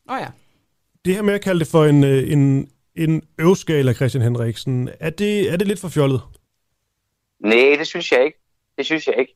[0.10, 0.28] Åh oh, ja.
[1.06, 5.10] Det her med at kalde det for en, øh, en, en øvskala, Christian Henriksen, er
[5.10, 6.22] det, er det lidt for fjollet?
[7.40, 8.40] Nej, det synes jeg ikke.
[8.78, 9.36] Det synes jeg ikke.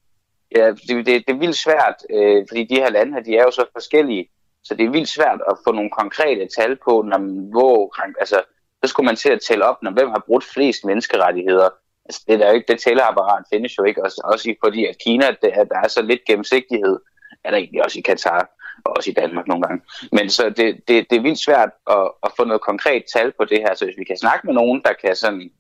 [0.55, 3.43] Ja, det, det, det er vildt svært, øh, fordi de her lande her, de er
[3.43, 4.29] jo så forskellige,
[4.69, 7.19] så det er vildt svært at få nogle konkrete tal på, når,
[7.51, 7.75] hvor,
[8.19, 8.41] altså,
[8.83, 11.69] så skulle man til at tælle op, når hvem har brudt flest menneskerettigheder.
[12.05, 14.85] Altså, det, er der jo ikke, det tælleapparat findes jo ikke, også, også i- fordi
[14.85, 16.99] at Kina, det, at der er så lidt gennemsigtighed,
[17.43, 18.49] er der egentlig også i Katar,
[18.85, 19.81] og også i Danmark nogle gange.
[20.11, 23.45] Men så det, det, det er vildt svært at, at få noget konkret tal på
[23.45, 25.51] det her, så hvis vi kan snakke med nogen, der kan sådan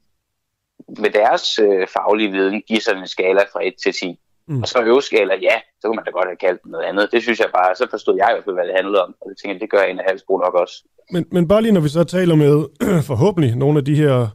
[0.99, 4.19] med deres øh, faglige viden give sådan en skala fra 1 til 10.
[4.49, 4.61] Mm.
[4.61, 7.09] Og så øveskala, ja, så kunne man da godt have kaldt den noget andet.
[7.11, 9.15] Det synes jeg bare, så forstod jeg i hvert fald, hvad det handlede om.
[9.21, 10.83] Og det tænker jeg, det gør en af Halsbro nok også.
[11.11, 12.53] Men, men bare lige når vi så taler med
[13.11, 14.27] forhåbentlig nogle af de her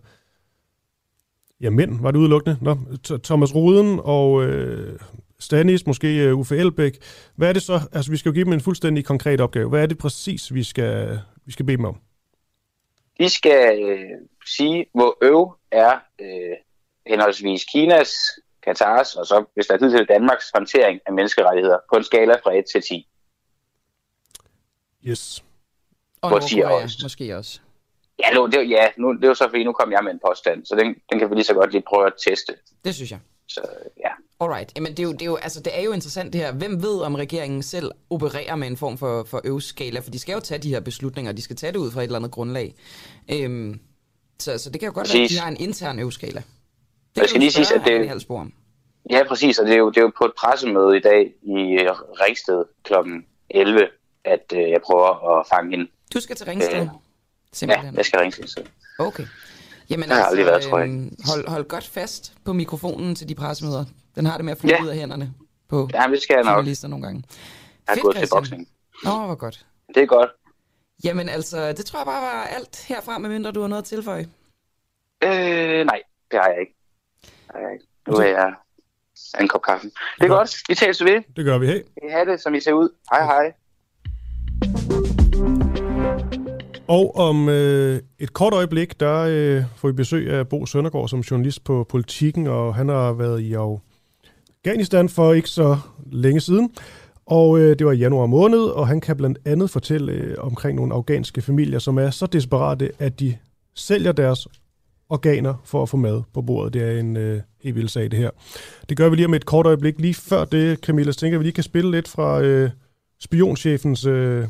[1.61, 2.57] ja, mænd, var det udelukkende?
[2.61, 2.73] Nå,
[3.09, 4.99] Th- Thomas Ruden og øh,
[5.41, 6.99] Stanis, måske øh, Uffe Elbæk.
[7.37, 7.81] Hvad er det så?
[7.93, 9.69] Altså, vi skal jo give dem en fuldstændig konkret opgave.
[9.69, 11.97] Hvad er det præcis, vi skal, vi skal bede dem om?
[13.19, 14.11] De skal øh,
[14.47, 16.57] sige, hvor øv er øh,
[17.07, 18.15] henholdsvis Kinas,
[18.65, 22.35] Katars, og så, hvis der er tid til Danmarks håndtering af menneskerettigheder, på en skala
[22.35, 23.09] fra 1 til 10.
[25.07, 25.45] Yes.
[26.23, 26.99] Og Hvor siger Nordkorea også.
[27.03, 27.61] måske også.
[28.19, 30.21] Ja, nu, det, ja nu, det er jo så, fordi nu kom jeg med en
[30.27, 32.57] påstand, så den, den kan vi lige så godt lige prøve at teste.
[32.85, 33.21] Det synes jeg.
[33.49, 33.61] Så
[34.01, 34.73] ja, Alright.
[34.77, 36.53] Jamen, det er, jo, det, er jo, altså, det er jo interessant det her.
[36.53, 40.01] Hvem ved, om regeringen selv opererer med en form for, for øvskala?
[40.01, 41.33] For de skal jo tage de her beslutninger.
[41.33, 42.75] De skal tage det ud fra et eller andet grundlag.
[43.31, 43.81] Øhm,
[44.39, 45.37] så, så det kan jo godt være, at Præcis.
[45.37, 46.43] de har en intern øvskala.
[47.15, 48.53] Det Jeg skal lige sige, at det- Anne Halsbo om.
[49.11, 51.53] Ja, præcis, og det er jo, det er jo på et pressemøde i dag i
[51.81, 52.93] øh, Ringsted kl.
[53.51, 53.89] 11,
[54.25, 55.91] at øh, jeg prøver at fange hende.
[56.15, 56.75] Du skal til Ringsted.
[56.75, 56.89] Øh, Ja,
[57.53, 57.95] Simpelthen.
[57.97, 58.69] jeg skal ringe til.
[58.99, 59.25] Okay.
[59.91, 63.29] Jamen Jeg har aldrig været, tror jeg øhm, hold, hold godt fast på mikrofonen til
[63.29, 63.85] de pressemøder.
[64.17, 64.83] Den har det med at flyve Ja.
[64.83, 65.35] ud af hænderne
[65.69, 66.55] på Ja, det skal jeg nok.
[66.57, 67.23] journalister nogle gange.
[67.29, 67.37] Jeg
[67.89, 68.41] har Fedt, gået til Christian.
[68.41, 68.69] boksning.
[69.05, 69.67] Nå, hvor godt.
[69.95, 70.31] Det er godt.
[71.05, 74.29] Jamen altså, det tror jeg bare var alt herfra, medmindre du har noget at tilføje.
[75.25, 76.25] Øh, nej, det har jeg ikke.
[76.31, 76.75] Det har jeg ikke.
[78.09, 78.55] Nu er jeg
[79.41, 79.87] en kop kaffe.
[80.19, 80.57] Det er godt.
[80.69, 81.23] Vi tales ved.
[81.37, 81.67] Det gør vi.
[81.67, 81.83] Hey.
[82.03, 82.89] Vi har det, som I ser ud.
[83.11, 83.53] Hej, hej.
[86.89, 91.21] Og om øh, et kort øjeblik, der øh, får vi besøg af Bo Søndergaard som
[91.21, 95.79] journalist på Politiken, og han har været i Afghanistan for ikke så
[96.13, 96.75] længe siden.
[97.27, 100.77] Og øh, det var i januar måned, og han kan blandt andet fortælle øh, omkring
[100.77, 103.37] nogle afghanske familier, som er så desperate, at de
[103.75, 104.49] sælger deres
[105.09, 106.75] organer for at få mad på bordet.
[106.75, 108.31] Det er en øh, helt vild sag, det her.
[108.89, 110.01] Det gør vi lige om et kort øjeblik.
[110.01, 112.71] Lige før det, Camilla, så tænker jeg, at vi lige kan spille lidt fra øh,
[113.21, 114.47] spionchefens øh,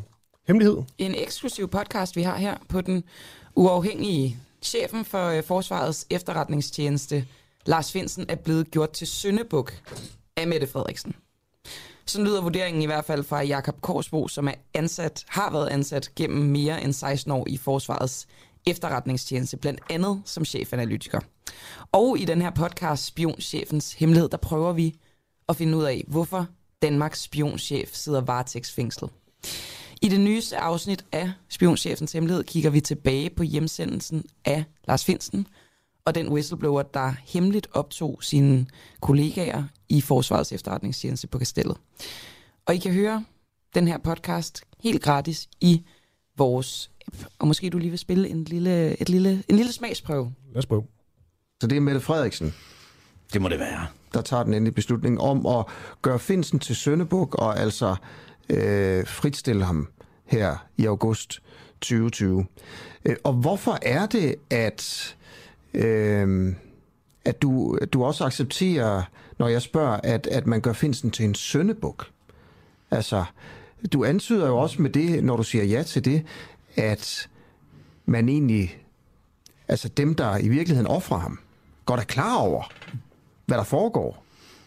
[0.47, 0.77] hemmelighed.
[0.97, 3.03] En eksklusiv podcast, vi har her på den
[3.55, 7.25] uafhængige chefen for øh, Forsvarets efterretningstjeneste,
[7.65, 9.73] Lars Finsen, er blevet gjort til Søndebuk
[10.37, 11.15] af Mette Frederiksen.
[12.05, 16.11] Sådan lyder vurderingen i hvert fald fra Jakob Korsbo, som er ansat, har været ansat
[16.15, 18.27] gennem mere end 16 år i Forsvarets
[18.67, 21.19] efterretningstjeneste, blandt andet som chefanalytiker.
[21.91, 24.95] Og i den her podcast, Spionchefens Hemmelighed, der prøver vi
[25.49, 26.47] at finde ud af, hvorfor
[26.81, 29.09] Danmarks spionchef sidder varetægtsfængslet.
[30.01, 35.47] I det nyeste afsnit af Spionchefens Hemmelighed kigger vi tilbage på hjemsendelsen af Lars Finsen
[36.05, 38.65] og den whistleblower, der hemmeligt optog sine
[39.01, 41.77] kollegaer i Forsvarets efterretningstjeneste på Kastellet.
[42.65, 43.25] Og I kan høre
[43.75, 45.83] den her podcast helt gratis i
[46.37, 47.17] vores app.
[47.39, 50.33] Og måske du lige vil spille en lille, et lille, en lille smagsprøve.
[50.53, 50.83] Lad os prøve.
[51.61, 52.53] Så det er Mette Frederiksen,
[53.33, 53.87] Det må det være.
[54.13, 55.65] der tager den endelige beslutning om at
[56.01, 57.95] gøre Finsen til Søndebuk og altså
[58.49, 59.87] øh, fritstille ham
[60.25, 61.41] her i august
[61.81, 62.45] 2020.
[63.05, 65.15] Øh, og hvorfor er det, at,
[65.73, 66.53] øh,
[67.25, 69.03] at du, du også accepterer,
[69.39, 72.05] når jeg spørger, at, at man gør Finsen til en søndebuk?
[72.91, 73.23] Altså,
[73.93, 76.23] du antyder jo også med det, når du siger ja til det,
[76.75, 77.29] at
[78.05, 78.77] man egentlig,
[79.67, 81.39] altså dem, der i virkeligheden offrer ham,
[81.85, 82.71] godt er klar over,
[83.45, 84.25] hvad der foregår,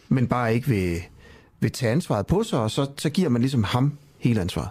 [0.09, 1.03] men bare ikke vil,
[1.61, 4.71] vil tage ansvaret på sig, og så, så giver man ligesom ham hele ansvaret.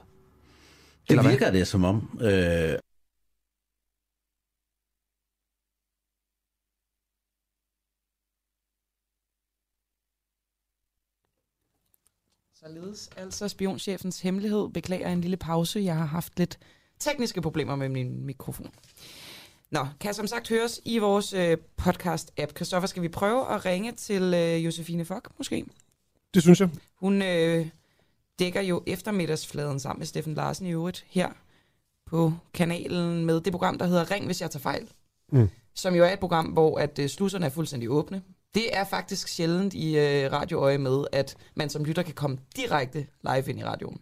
[1.03, 1.31] Det Eller hvad?
[1.31, 2.19] virker det som om.
[2.21, 2.73] Øh,
[12.67, 14.69] Således altså spionchefens hemmelighed.
[14.69, 15.79] Beklager en lille pause.
[15.79, 16.59] Jeg har haft lidt
[16.99, 18.71] tekniske problemer med min mikrofon.
[19.71, 22.55] Nå, kan som sagt høres i vores øh, podcast-app.
[22.55, 25.65] Christoffer, skal vi prøve at ringe til øh, Josefine Fock, måske?
[26.33, 26.69] Det synes jeg.
[26.95, 27.67] Hun øh,
[28.39, 31.29] dækker jo eftermiddagsfladen sammen med Steffen Larsen i øvrigt her
[32.05, 34.87] på kanalen med det program, der hedder Ring, hvis jeg tager fejl.
[35.31, 35.49] Mm.
[35.73, 38.21] Som jo er et program, hvor at øh, slusserne er fuldstændig åbne.
[38.57, 43.05] Det er faktisk sjældent i øh, radioøje med, at man som lytter kan komme direkte
[43.23, 43.99] live ind i radioen.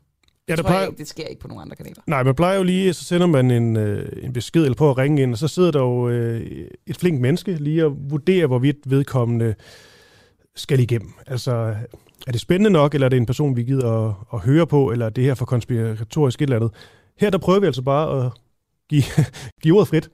[0.47, 2.01] Ja, det, tror jeg plejer, ikke, det sker ikke på nogen andre kanaler.
[2.07, 4.97] nej, man plejer jo lige, så sender man en, øh, en besked eller på at
[4.97, 8.77] ringe ind, og så sidder der jo øh, et flink menneske lige og vurderer, hvorvidt
[8.85, 9.55] vedkommende
[10.55, 11.13] skal igennem.
[11.27, 11.75] Altså,
[12.27, 14.91] er det spændende nok, eller er det en person, vi gider at, at høre på,
[14.91, 16.71] eller er det her for konspiratorisk et eller andet?
[17.19, 18.31] Her der prøver vi altså bare at
[18.89, 19.03] give,
[19.63, 20.09] give ordet frit.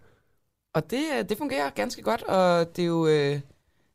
[0.74, 3.40] Og det, øh, det fungerer ganske godt, og det er jo, øh,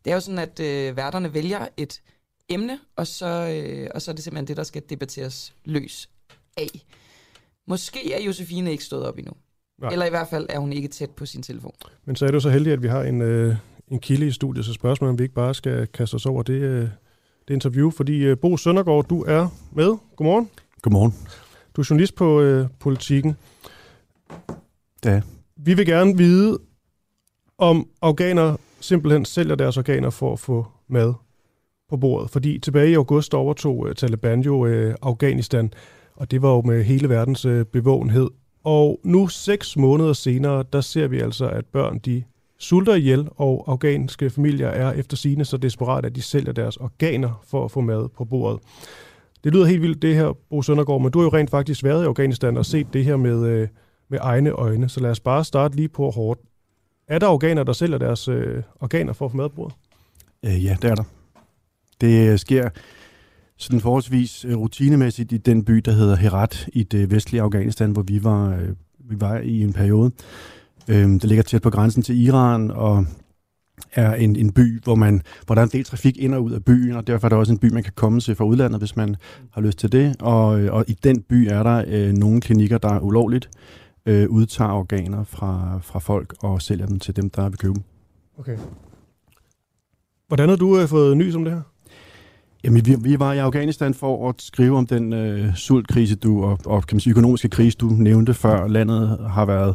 [0.07, 2.03] det er jo sådan, at øh, værterne vælger et
[2.49, 6.11] emne, og så, øh, og så er det simpelthen det, der skal debatteres løs
[6.57, 6.69] af.
[7.69, 9.33] Måske er Josefine ikke stået op endnu.
[9.79, 9.91] Nej.
[9.91, 11.73] Eller i hvert fald er hun ikke tæt på sin telefon.
[12.05, 13.57] Men så er det jo så heldigt, at vi har en, øh,
[13.89, 16.61] en kilde i studiet, så spørgsmålet om vi ikke bare skal kaste os over det,
[16.61, 16.89] øh,
[17.49, 17.91] det interview.
[17.91, 19.97] Fordi øh, Bo Søndergaard, du er med.
[20.17, 20.51] Godmorgen.
[20.83, 21.15] Godmorgen.
[21.77, 23.37] Du er journalist på øh, Politikken.
[25.05, 25.23] Ja.
[25.57, 26.59] Vi vil gerne vide,
[27.59, 31.15] om afghanere simpelthen sælger deres organer for at få mad
[31.89, 32.31] på bordet.
[32.31, 35.73] Fordi tilbage i august overtog øh, Taliban jo øh, Afghanistan,
[36.17, 38.29] og det var jo med hele verdens øh, bevågenhed.
[38.65, 42.23] Og nu seks måneder senere, der ser vi altså, at børn de
[42.59, 47.43] sulter ihjel, og afghanske familier er efter sine så desperat, at de sælger deres organer
[47.45, 48.61] for at få mad på bordet.
[49.45, 52.03] Det lyder helt vildt det her, Bo Søndergaard, men du har jo rent faktisk været
[52.03, 53.69] i Afghanistan og set det her med, øh,
[54.09, 56.41] med egne øjne, så lad os bare starte lige på hårdt.
[57.09, 59.77] Er der organer, der sælger deres øh, organer for at få mad på bordet?
[60.45, 61.05] Øh, ja, det er der.
[62.01, 62.69] Det øh, sker
[63.57, 68.03] sådan forholdsvis øh, rutinemæssigt i den by, der hedder Herat i det vestlige Afghanistan, hvor
[68.03, 70.11] vi var, øh, vi var i en periode.
[70.89, 73.07] Øh, det ligger tæt på grænsen til Iran og
[73.93, 76.53] er en, en by, hvor, man, hvor der er en del trafik ind og ud
[76.53, 78.81] af byen, og derfor er der også en by, man kan komme til fra udlandet,
[78.81, 79.17] hvis man
[79.51, 80.17] har lyst til det.
[80.21, 83.51] Og, øh, og i den by er der øh, nogle klinikker, der er ulovligt
[84.07, 87.83] øh, udtager organer fra, fra folk og sælger dem til dem, der vil købe dem.
[88.39, 88.59] Okay.
[90.29, 91.63] Hvordan har du øh, fået nys om det her?
[92.65, 96.59] Jamen, vi, vi var i Afghanistan for at skrive om den øh, sultkrise, du og,
[96.67, 98.67] og kan man sige, økonomiske krise, du nævnte før.
[98.67, 99.75] Landet har været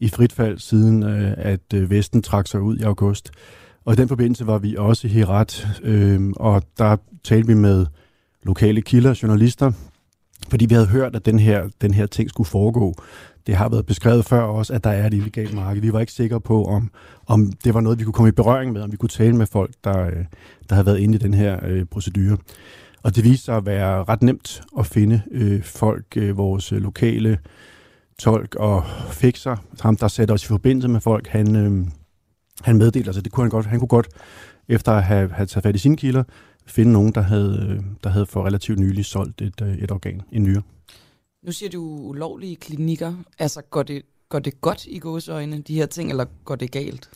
[0.00, 3.30] i frit fald siden, øh, at øh, Vesten trak sig ud i august.
[3.84, 7.86] Og i den forbindelse var vi også i Herat, øh, og der talte vi med
[8.42, 9.72] lokale kilder, journalister,
[10.48, 12.94] fordi vi havde hørt, at den her, den her ting skulle foregå.
[13.46, 15.82] Det har været beskrevet før også, at der er et illegalt marked.
[15.82, 16.90] Vi var ikke sikre på, om,
[17.26, 19.46] om det var noget, vi kunne komme i berøring med, om vi kunne tale med
[19.46, 20.24] folk, der, øh,
[20.68, 22.36] der havde været inde i den her øh, procedure.
[23.02, 26.82] Og det viste sig at være ret nemt at finde øh, folk, øh, vores øh,
[26.82, 27.38] lokale
[28.18, 31.86] tolk og fikser, ham der satte os i forbindelse med folk, han, øh,
[32.62, 34.08] han meddelte, sig, det kunne han godt, han kunne godt,
[34.68, 36.22] efter at have, have taget fat i sine kilder,
[36.66, 40.42] finde nogen, der havde, øh, der havde for relativt nylig solgt et, et organ, en
[40.42, 40.62] nyre.
[41.44, 43.14] Nu siger du ulovlige klinikker.
[43.38, 47.10] Altså, går det, går det godt i gåseøjne, de her ting, eller går det galt?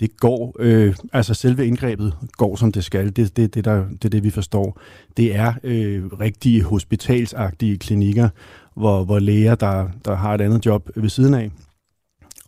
[0.00, 3.16] Det går, øh, altså selve indgrebet går som det skal.
[3.16, 4.80] Det, det, det, der, det det, vi forstår.
[5.16, 8.28] Det er øh, rigtige hospitalsagtige klinikker,
[8.76, 11.50] hvor, hvor læger, der, der har et andet job ved siden af,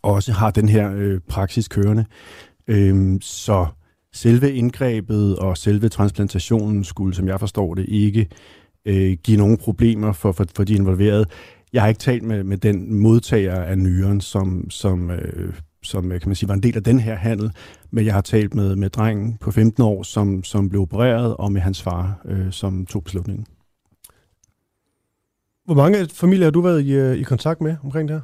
[0.01, 2.05] også har den her øh, praksis kørende.
[2.67, 3.67] Øh, så
[4.13, 8.60] selve indgrebet og selve transplantationen skulle, som jeg forstår det, ikke øh,
[9.23, 11.25] give nogen problemer for, for, for de involverede.
[11.73, 16.21] Jeg har ikke talt med, med den modtager af nyren, som, som, øh, som kan
[16.25, 17.51] man sige, var en del af den her handel,
[17.91, 21.51] men jeg har talt med, med drengen på 15 år, som, som blev opereret, og
[21.51, 23.45] med hans far, øh, som tog beslutningen.
[25.65, 28.21] Hvor mange familier har du været i, øh, i kontakt med omkring det her?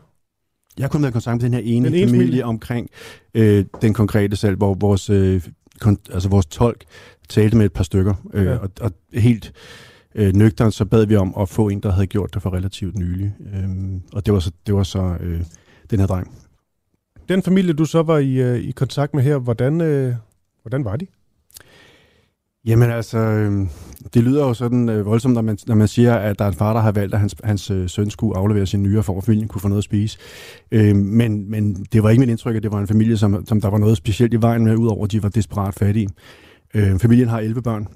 [0.78, 2.46] Jeg har kun været i kontakt med den her ene, Den ene familie, familie?
[2.46, 2.90] omkring
[3.34, 5.42] øh, den konkrete salg, hvor vores, øh,
[5.80, 6.84] kon, altså vores tolk
[7.30, 8.58] talte med et par stykker, øh, ja.
[8.58, 9.54] og, og helt
[10.18, 12.96] øh, nøgteren, så bad vi om at få en, der havde gjort det for relativt
[12.96, 13.34] nylig.
[13.54, 13.70] Øh,
[14.14, 15.42] og det var så, det var så øh,
[15.90, 16.38] den her dreng.
[17.30, 20.16] Den familie, du så var i, øh, i kontakt med her, hvordan, øh,
[20.62, 21.08] hvordan var de?
[22.66, 23.68] Jamen altså, øh,
[24.14, 26.56] det lyder jo sådan øh, voldsomt, når man, når man siger, at der er en
[26.56, 29.24] far, der har valgt, at hans, hans øh, søn skulle aflevere sin nyere for, at
[29.24, 30.18] familien kunne få noget at spise.
[30.72, 33.62] Øh, men, men det var ikke mit indtryk, at det var en familie, som, som
[33.62, 36.10] der var noget specielt i vejen med, udover at de var desperat fattige.
[36.74, 37.88] Øh, familien har 11 børn,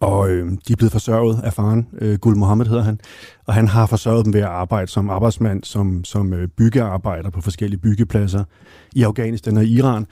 [0.00, 3.00] og øh, de er blevet forsørget af faren, øh, Gul Mohammed hedder han,
[3.46, 7.40] og han har forsørget dem ved at arbejde som arbejdsmand, som, som øh, byggearbejder på
[7.40, 8.44] forskellige byggepladser
[8.94, 10.06] i Afghanistan og Iran.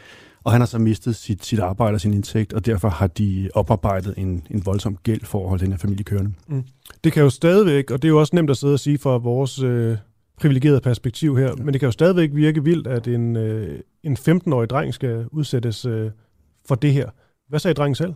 [0.44, 3.50] Og han har så mistet sit, sit arbejde og sin indtægt, og derfor har de
[3.54, 6.32] oparbejdet en, en voldsom gæld for at holde den her familie kørende.
[6.48, 6.64] Mm.
[7.04, 9.16] Det kan jo stadigvæk, og det er jo også nemt at sidde og sige fra
[9.16, 9.96] vores øh,
[10.40, 11.64] privilegerede perspektiv her, ja.
[11.64, 15.84] men det kan jo stadigvæk virke vildt, at en, øh, en 15-årig dreng skal udsættes
[15.84, 16.10] øh,
[16.68, 17.10] for det her.
[17.48, 18.14] Hvad sagde drengen selv?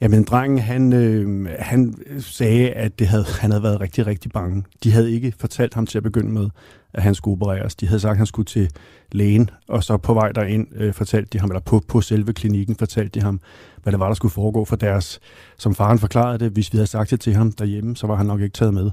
[0.00, 4.64] Jamen, drengen, han, øh, han sagde, at det havde, han havde været rigtig, rigtig bange.
[4.84, 6.48] De havde ikke fortalt ham til at begynde med,
[6.94, 7.74] at han skulle opereres.
[7.74, 8.70] De havde sagt, at han skulle til
[9.12, 12.76] lægen, og så på vej derind øh, fortalte de ham, eller på, på selve klinikken
[12.76, 13.40] fortalte de ham,
[13.82, 15.20] hvad der var, der skulle foregå for deres,
[15.58, 18.26] som faren forklarede det, hvis vi havde sagt det til ham derhjemme, så var han
[18.26, 18.90] nok ikke taget med.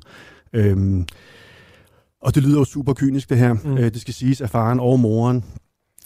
[0.54, 1.06] Øhm,
[2.22, 3.54] og det lyder jo super kynisk, det her.
[3.54, 3.78] Mm.
[3.78, 5.44] Øh, det skal siges, at faren og moren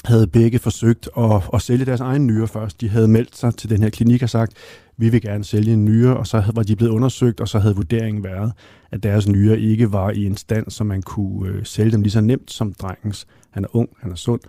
[0.05, 2.81] havde begge forsøgt at, at sælge deres egen nyre først.
[2.81, 4.53] De havde meldt sig til den her klinik og sagt,
[4.97, 7.75] vi vil gerne sælge en nyre, og så var de blevet undersøgt, og så havde
[7.75, 8.53] vurderingen været,
[8.91, 12.11] at deres nyre ikke var i en stand, så man kunne øh, sælge dem lige
[12.11, 13.27] så nemt som drengens.
[13.49, 14.41] Han er ung, han er sund,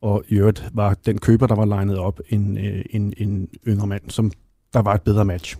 [0.00, 3.86] og i øvrigt var den køber, der var legnet op, en, øh, en, en yngre
[3.86, 4.32] mand, som
[4.72, 5.56] der var et bedre match.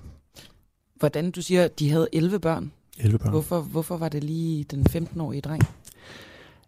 [0.97, 2.73] Hvordan du siger, de havde 11 børn?
[2.99, 3.31] 11 børn.
[3.31, 5.63] Hvorfor, hvorfor var det lige den 15-årige dreng?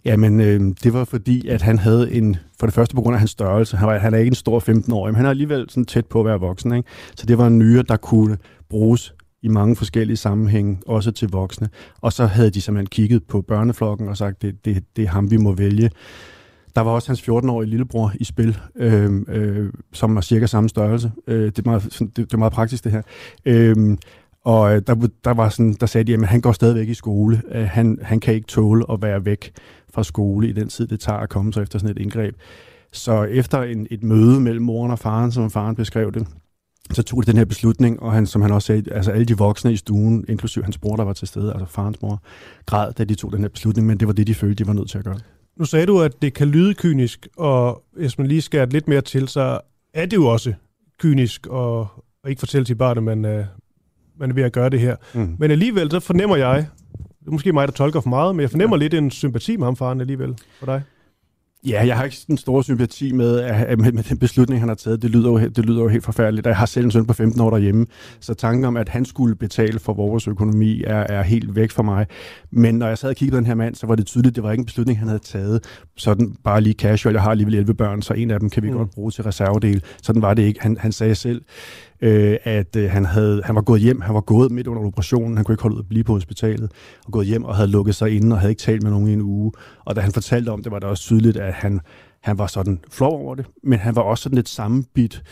[0.04, 3.18] Jamen, øh, det var fordi, at han havde en, for det første på grund af
[3.18, 5.84] hans størrelse, han, var, han er ikke en stor 15-årig, men han er alligevel sådan
[5.84, 6.74] tæt på at være voksen.
[6.74, 6.88] Ikke?
[7.16, 8.38] Så det var en nyre, der kunne
[8.70, 11.68] bruges i mange forskellige sammenhænge, også til voksne.
[12.00, 15.30] Og så havde de simpelthen kigget på børneflokken og sagt, det, det, det er ham,
[15.30, 15.90] vi må vælge.
[16.76, 21.12] Der var også hans 14-årige lillebror i spil, øh, øh, som var cirka samme størrelse.
[21.26, 23.02] Øh, det, er meget, det, det er meget praktisk, det her.
[23.44, 23.98] Øhm, øh,
[24.44, 27.42] og der, der, var sådan, der sagde de, at han går stadigvæk i skole.
[27.52, 29.52] Øh, han, han kan ikke tåle at være væk
[29.94, 32.34] fra skole i den tid, det tager at komme sig efter sådan et indgreb.
[32.92, 36.26] Så efter en, et møde mellem moren og faren, som faren beskrev det,
[36.90, 39.38] så tog de den her beslutning, og han, som han også sagde, altså alle de
[39.38, 42.22] voksne i stuen, inklusive hans bror, der var til stede, altså farens mor,
[42.66, 44.72] græd, da de tog den her beslutning, men det var det, de følte, de var
[44.72, 45.18] nødt til at gøre.
[45.56, 49.00] Nu sagde du, at det kan lyde kynisk, og hvis man lige skærer lidt mere
[49.00, 49.60] til, så
[49.94, 50.52] er det jo også
[50.98, 51.80] kynisk at,
[52.24, 53.44] at ikke fortælle til barnet, man, er,
[54.18, 54.96] man er ved at gøre det her.
[55.14, 55.36] Mm.
[55.38, 56.66] Men alligevel, så fornemmer jeg,
[57.22, 58.80] det er måske mig, der tolker for meget, men jeg fornemmer ja.
[58.80, 60.82] lidt en sympati med ham, faren, alligevel, for dig.
[61.66, 63.42] Ja, jeg har ikke den store sympati med,
[63.76, 65.02] med, med den beslutning, han har taget.
[65.02, 66.46] Det lyder, jo, det lyder jo helt forfærdeligt.
[66.46, 67.86] Jeg har selv en søn på 15 år derhjemme,
[68.20, 71.82] så tanken om, at han skulle betale for vores økonomi, er, er helt væk for
[71.82, 72.06] mig.
[72.50, 74.36] Men når jeg sad og kiggede på den her mand, så var det tydeligt, at
[74.36, 75.64] det var ikke en beslutning, han havde taget.
[75.96, 77.14] Sådan bare lige casual.
[77.14, 78.76] Jeg har alligevel 11 børn, så en af dem kan vi mm.
[78.76, 79.82] godt bruge til reservedel.
[80.02, 80.62] Sådan var det ikke.
[80.62, 81.42] Han, han sagde selv,
[82.02, 85.36] øh, at øh, han, havde, han var gået hjem, han var gået midt under operationen,
[85.36, 86.72] han kunne ikke holde ud at blive på hospitalet,
[87.06, 89.12] og gået hjem og havde lukket sig inde og havde ikke talt med nogen i
[89.12, 89.52] en uge.
[89.84, 91.80] Og da han fortalte om det, var det også tydeligt, at han,
[92.20, 95.22] han var sådan flov over det, men han var også sådan lidt sammenbit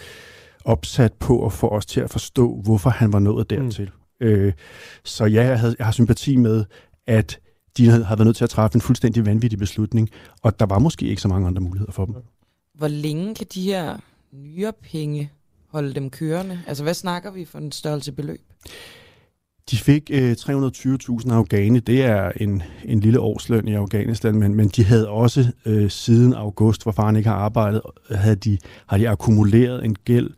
[0.65, 3.91] opsat på at få os til at forstå, hvorfor han var nået dertil.
[4.21, 4.27] Mm.
[4.27, 4.53] Øh,
[5.05, 6.65] så ja, jeg, havde, jeg har sympati med,
[7.07, 7.41] at
[7.77, 10.09] de havde været nødt til at træffe en fuldstændig vanvittig beslutning,
[10.43, 12.15] og der var måske ikke så mange andre muligheder for dem.
[12.75, 13.97] Hvor længe kan de her
[14.33, 15.31] nyere penge
[15.73, 16.61] holde dem kørende?
[16.67, 18.41] Altså, hvad snakker vi for en størrelse beløb?
[19.71, 21.81] De fik øh, 320.000 afghane.
[21.81, 26.35] Det er en, en lille årsløn i Afghanistan, men, men de havde også øh, siden
[26.35, 27.81] august, hvor faren ikke har arbejdet,
[28.11, 30.31] øh, havde de, har de akkumuleret en gæld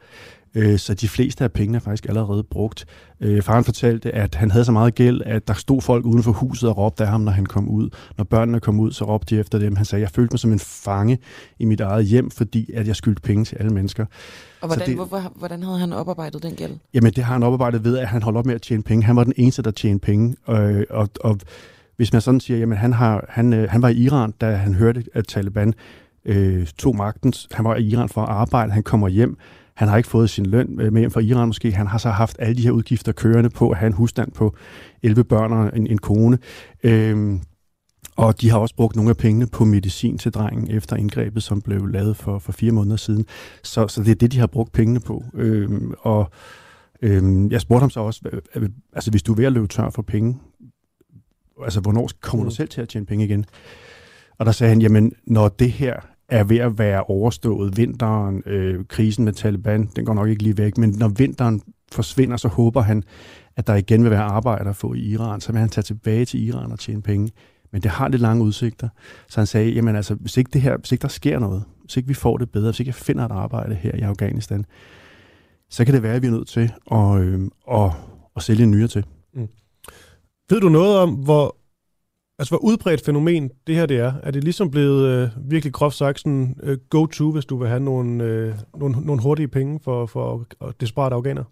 [0.54, 2.86] Øh, så de fleste af pengene er faktisk allerede brugt.
[3.20, 6.32] Øh, faren fortalte, at han havde så meget gæld, at der stod folk uden for
[6.32, 7.88] huset og råbte af ham, når han kom ud.
[8.16, 9.76] Når børnene kom ud, så råbte de efter dem.
[9.76, 11.18] Han sagde, jeg følte mig som en fange
[11.58, 14.06] i mit eget hjem, fordi at jeg skyldte penge til alle mennesker.
[14.60, 16.72] Og hvordan, det, hvordan havde han oparbejdet den gæld?
[16.94, 19.04] Jamen, det har han oparbejdet ved, at han holdt op med at tjene penge.
[19.04, 20.36] Han var den eneste, der tjente penge.
[20.44, 21.38] Og, og, og
[21.96, 24.74] hvis man sådan siger, jamen han, har, han, øh, han var i Iran, da han
[24.74, 25.74] hørte, at Taliban
[26.24, 27.32] øh, tog magten.
[27.50, 28.72] Han var i Iran for at arbejde.
[28.72, 29.36] Han kommer hjem
[29.74, 31.72] han har ikke fået sin løn med hjem fra Iran måske.
[31.72, 34.56] Han har så haft alle de her udgifter kørende på at have en husstand på
[35.02, 36.38] 11 børn og en, en kone.
[36.82, 37.40] Øhm,
[38.16, 41.62] og de har også brugt nogle af pengene på medicin til drengen efter indgrebet, som
[41.62, 43.26] blev lavet for, for fire måneder siden.
[43.62, 45.24] Så, så det er det, de har brugt pengene på.
[45.34, 46.30] Øhm, og
[47.02, 48.40] øhm, jeg spurgte ham så også,
[48.92, 50.38] altså hvis du er ved at løbe tør for penge,
[51.62, 52.54] altså hvornår kommer du mm.
[52.54, 53.44] selv til at tjene penge igen?
[54.38, 56.00] Og der sagde han, jamen når det her
[56.32, 57.76] er ved at være overstået.
[57.76, 61.62] Vinteren, øh, krisen med Taliban, den går nok ikke lige væk, men når vinteren
[61.92, 63.02] forsvinder, så håber han,
[63.56, 65.40] at der igen vil være arbejde at få i Iran.
[65.40, 67.30] Så vil han tage tilbage til Iran og tjene penge.
[67.72, 68.88] Men det har lidt lange udsigter.
[69.28, 71.96] Så han sagde, jamen altså, hvis ikke, det her, hvis ikke der sker noget, hvis
[71.96, 74.64] ikke vi får det bedre, hvis ikke jeg finder et arbejde her i Afghanistan,
[75.70, 77.90] så kan det være, at vi er nødt til at, øh, at,
[78.36, 79.04] at sælge en nyere til.
[79.34, 79.48] Mm.
[80.50, 81.56] Ved du noget om, hvor,
[82.42, 84.12] altså, hvor udbredt fænomen det her det er?
[84.22, 87.80] Er det ligesom blevet øh, virkelig groft sagt sådan øh, go-to, hvis du vil have
[87.80, 90.46] nogle, øh, nogle, nogle hurtige penge for, for
[90.80, 91.44] desperate afghanere?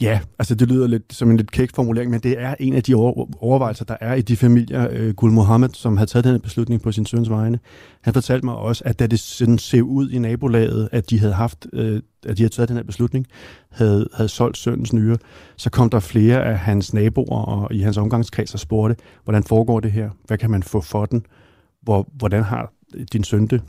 [0.00, 2.82] Ja, altså det lyder lidt som en lidt kæk formulering, men det er en af
[2.82, 4.88] de overvejelser, der er i de familier.
[4.90, 7.58] Øh, Gul Mohammed, som har taget den beslutning på sin søns vegne,
[8.00, 11.32] han fortalte mig også, at da det sådan ser ud i nabolaget, at de havde
[11.32, 13.26] haft, øh, at de havde taget den her beslutning,
[13.70, 15.16] havde, havde solgt sønnens nyre,
[15.56, 19.80] så kom der flere af hans naboer og i hans omgangskreds og spurgte, hvordan foregår
[19.80, 20.10] det her?
[20.26, 21.26] Hvad kan man få for den?
[21.82, 22.72] Hvor, hvordan har
[23.12, 23.62] din søn det?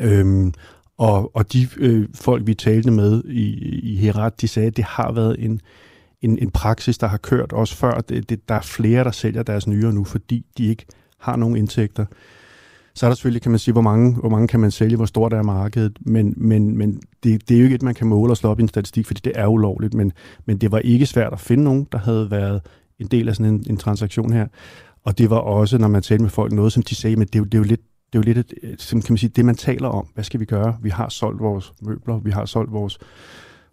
[0.00, 0.52] Øhm,
[0.98, 3.44] og, og de øh, folk, vi talte med i,
[3.78, 5.60] i Herat, de sagde, at det har været en,
[6.22, 8.00] en, en praksis, der har kørt også før.
[8.00, 10.86] Det, det, der er flere, der sælger deres nyere nu, fordi de ikke
[11.18, 12.06] har nogen indtægter.
[12.94, 15.06] Så er der selvfølgelig, kan man sige, hvor mange, hvor mange kan man sælge, hvor
[15.06, 18.32] stort er markedet, men, men, men det, det er jo ikke et, man kan måle
[18.32, 20.12] og slå op i en statistik, fordi det er ulovligt, men,
[20.46, 22.60] men det var ikke svært at finde nogen, der havde været
[22.98, 24.46] en del af sådan en, en transaktion her.
[25.04, 27.34] Og det var også, når man talte med folk, noget, som de sagde, men det
[27.34, 27.80] er jo, det er jo lidt
[28.14, 30.08] det er jo lidt et, som kan man sige, det, man taler om.
[30.14, 30.78] Hvad skal vi gøre?
[30.82, 32.98] Vi har solgt vores møbler, vi har solgt vores,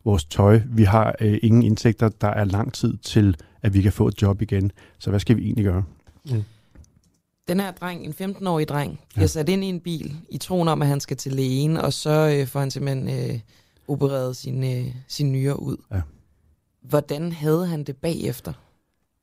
[0.06, 3.94] vores tøj, vi har øh, ingen indtægter, der er lang tid til, at vi kan
[3.94, 4.72] få et job igen.
[5.00, 5.84] Så hvad skal vi egentlig gøre?
[6.26, 6.44] Mm.
[7.48, 9.28] Den her dreng, en 15-årig dreng, bliver ja.
[9.28, 12.38] sat ind i en bil i troen om, at han skal til lægen, og så
[12.40, 13.40] øh, får han simpelthen øh,
[13.88, 15.78] opereret sine, øh, sin nyere ud.
[15.92, 16.02] Ja.
[16.82, 18.54] Hvordan havde han det bagefter?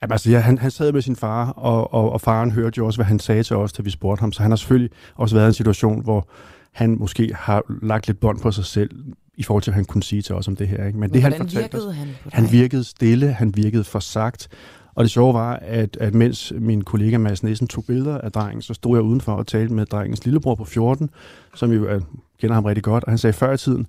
[0.03, 2.87] Jamen, altså, ja, han, han sad med sin far, og, og, og faren hørte jo
[2.87, 4.33] også, hvad han sagde til os, da vi spurgte ham.
[4.33, 6.29] Så han har selvfølgelig også været i en situation, hvor
[6.73, 8.91] han måske har lagt lidt bånd på sig selv,
[9.35, 10.87] i forhold til, at han kunne sige til os om det her.
[10.87, 10.99] Ikke?
[10.99, 12.33] Men det, han virkede os, han på dig?
[12.33, 14.49] Han virkede stille, han virkede for sagt.
[14.95, 18.63] Og det sjove var, at, at mens min kollega Mads Nissen tog billeder af drengen,
[18.63, 21.11] så stod jeg udenfor og talte med drengens lillebror på 14,
[21.55, 22.01] som jo er,
[22.41, 23.05] kender ham rigtig godt.
[23.05, 23.87] Og han sagde, før i tiden,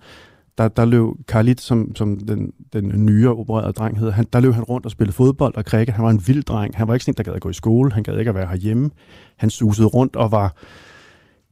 [0.60, 4.54] der, der løb Khalid, som, som den, den nye opererede dreng hed, han, der løb
[4.54, 5.92] han rundt og spillede fodbold og krikke.
[5.92, 6.78] Han var en vild dreng.
[6.78, 7.92] Han var ikke sådan der gad at gå i skole.
[7.92, 8.90] Han gad ikke at være herhjemme.
[9.38, 10.56] Han susede rundt og var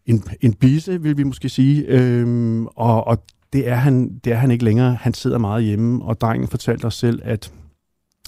[0.05, 1.85] en, en bise, vil vi måske sige.
[1.87, 4.95] Øhm, og, og det er, han, det er han ikke længere.
[4.95, 7.51] Han sidder meget hjemme, og drengen fortalte os selv, at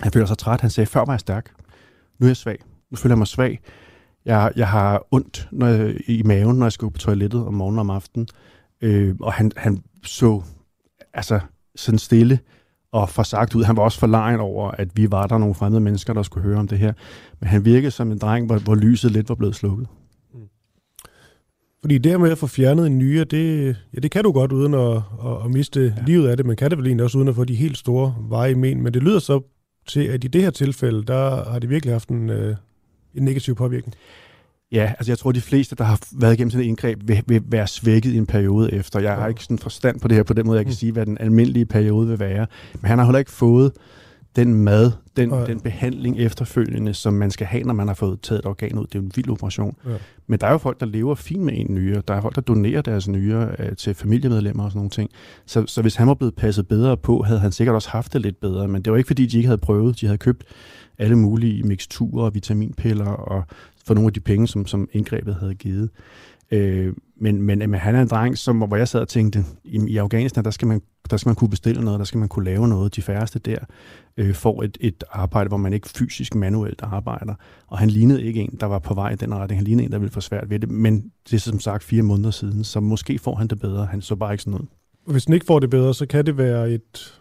[0.01, 0.61] han føler sig træt.
[0.61, 1.51] Han sagde, før var jeg stærk.
[2.19, 2.57] Nu er jeg svag.
[2.91, 3.59] Nu føler jeg mig svag.
[4.25, 7.79] Jeg, jeg har ondt når jeg, i maven, når jeg skal på toilettet om morgenen
[7.79, 8.27] og om aftenen.
[8.81, 10.41] Øh, og han, han så
[11.13, 11.39] altså
[11.75, 12.39] sådan stille
[12.91, 13.63] og for sagt ud.
[13.63, 16.59] Han var også forlegen over, at vi var der nogle fremmede mennesker, der skulle høre
[16.59, 16.93] om det her.
[17.39, 19.87] Men han virkede som en dreng, hvor, hvor lyset lidt var blevet slukket.
[21.81, 24.73] Fordi det med at få fjernet en nyere, det, ja, det kan du godt uden
[24.73, 24.95] at,
[25.25, 26.03] at, at miste ja.
[26.05, 28.15] livet af det, men kan det vel egentlig også uden at få de helt store
[28.19, 28.81] veje i men.
[28.83, 29.41] Men det lyder så
[29.87, 32.55] til, at i det her tilfælde, der har det virkelig haft en, øh,
[33.15, 33.95] en negativ påvirkning.
[34.71, 37.41] Ja, altså jeg tror, de fleste, der har været igennem sådan et indgreb, vil, vil
[37.45, 38.99] være svækket i en periode efter.
[38.99, 40.75] Jeg har ikke sådan forstand på det her på den måde, jeg kan mm.
[40.75, 42.47] sige, hvad den almindelige periode vil være.
[42.81, 43.71] Men han har heller ikke fået
[44.35, 45.45] den mad, den, ja.
[45.45, 48.85] den behandling efterfølgende, som man skal have, når man har fået taget et organ ud.
[48.85, 49.75] Det er jo en vild operation.
[49.85, 49.95] Ja.
[50.27, 52.01] Men der er jo folk, der lever fint med en nyre.
[52.07, 55.09] Der er folk, der donerer deres nyre øh, til familiemedlemmer og sådan nogle ting.
[55.45, 58.21] Så, så hvis han var blevet passet bedre på, havde han sikkert også haft det
[58.21, 58.67] lidt bedre.
[58.67, 60.01] Men det var ikke, fordi de ikke havde prøvet.
[60.01, 60.43] De havde købt
[60.99, 63.43] alle mulige mixturer, vitaminpiller og
[63.85, 65.89] for nogle af de penge, som, som indgrebet havde givet.
[66.51, 69.79] Øh, men, men, men han er en dreng, som, hvor jeg sad og tænkte, i,
[69.87, 72.45] i Afghanistan, der skal, man, der skal man kunne bestille noget, der skal man kunne
[72.45, 72.95] lave noget.
[72.95, 73.57] De færreste der
[74.17, 77.35] øh, får et, et arbejde, hvor man ikke fysisk manuelt arbejder.
[77.67, 79.59] Og han lignede ikke en, der var på vej i den retning.
[79.59, 80.69] Han lignede en, der ville få svært ved det.
[80.69, 83.85] Men det er som sagt fire måneder siden, så måske får han det bedre.
[83.85, 84.67] Han så bare ikke sådan noget.
[85.05, 87.19] Hvis han ikke får det bedre, så kan det være et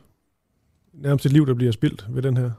[0.94, 2.50] nærmest et liv, der bliver spildt ved den her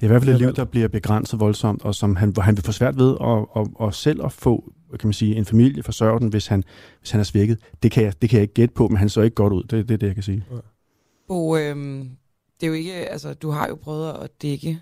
[0.00, 2.42] det er i hvert fald et liv, der bliver begrænset voldsomt, og som han, hvor
[2.42, 5.44] han vil få svært ved at, at, at selv at få kan man sige, en
[5.44, 6.64] familie forsørge den, hvis han,
[6.98, 7.58] hvis han er svækket.
[7.82, 9.62] Det kan, jeg, det kan jeg ikke gætte på, men han så ikke godt ud.
[9.62, 10.44] Det, det er det, jeg kan sige.
[10.50, 10.56] Ja.
[11.28, 12.10] Bo, øhm,
[12.60, 14.80] det er jo ikke, altså, du har jo prøvet at dække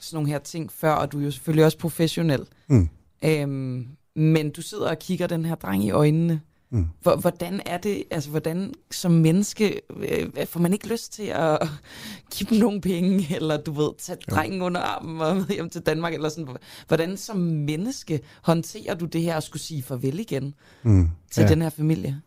[0.00, 2.46] sådan nogle her ting før, og du er jo selvfølgelig også professionel.
[2.68, 2.88] Mm.
[3.24, 3.86] Øhm,
[4.16, 6.40] men du sidder og kigger den her dreng i øjnene.
[6.74, 6.88] Mm.
[7.20, 11.68] Hvordan er det, altså hvordan som menneske, øh, får man ikke lyst til at
[12.34, 15.80] give dem nogle penge, eller du ved, tage drengen under armen og med hjem til
[15.80, 16.56] Danmark, eller sådan.
[16.88, 21.08] Hvordan som menneske håndterer du det her at skulle sige farvel igen mm.
[21.30, 21.48] til ja.
[21.48, 22.20] den her familie?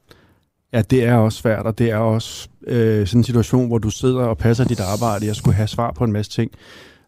[0.73, 3.89] Ja, det er også svært, og det er også øh, sådan en situation, hvor du
[3.89, 5.25] sidder og passer dit arbejde.
[5.25, 6.51] Jeg skulle have svar på en masse ting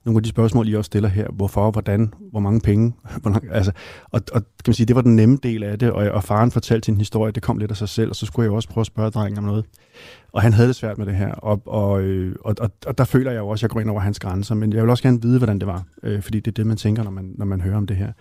[0.10, 1.28] nogle af de spørgsmål, I også stiller her.
[1.34, 2.94] Hvorfor, hvordan, hvor mange penge?
[3.22, 3.72] Hvor lang, altså,
[4.12, 6.52] og, og kan man sige, det var den nemme del af det, og, og faren
[6.52, 8.70] fortalte sin historie, det kom lidt af sig selv, og så skulle jeg jo også
[8.70, 9.66] prøve at spørge drengen om noget.
[10.32, 13.04] Og han havde det svært med det her, og, og, øh, og, og, og der
[13.04, 15.04] føler jeg jo også, at jeg går ind over hans grænser, men jeg vil også
[15.04, 17.46] gerne vide, hvordan det var, øh, fordi det er det, man tænker, når man, når
[17.46, 18.12] man hører om det her.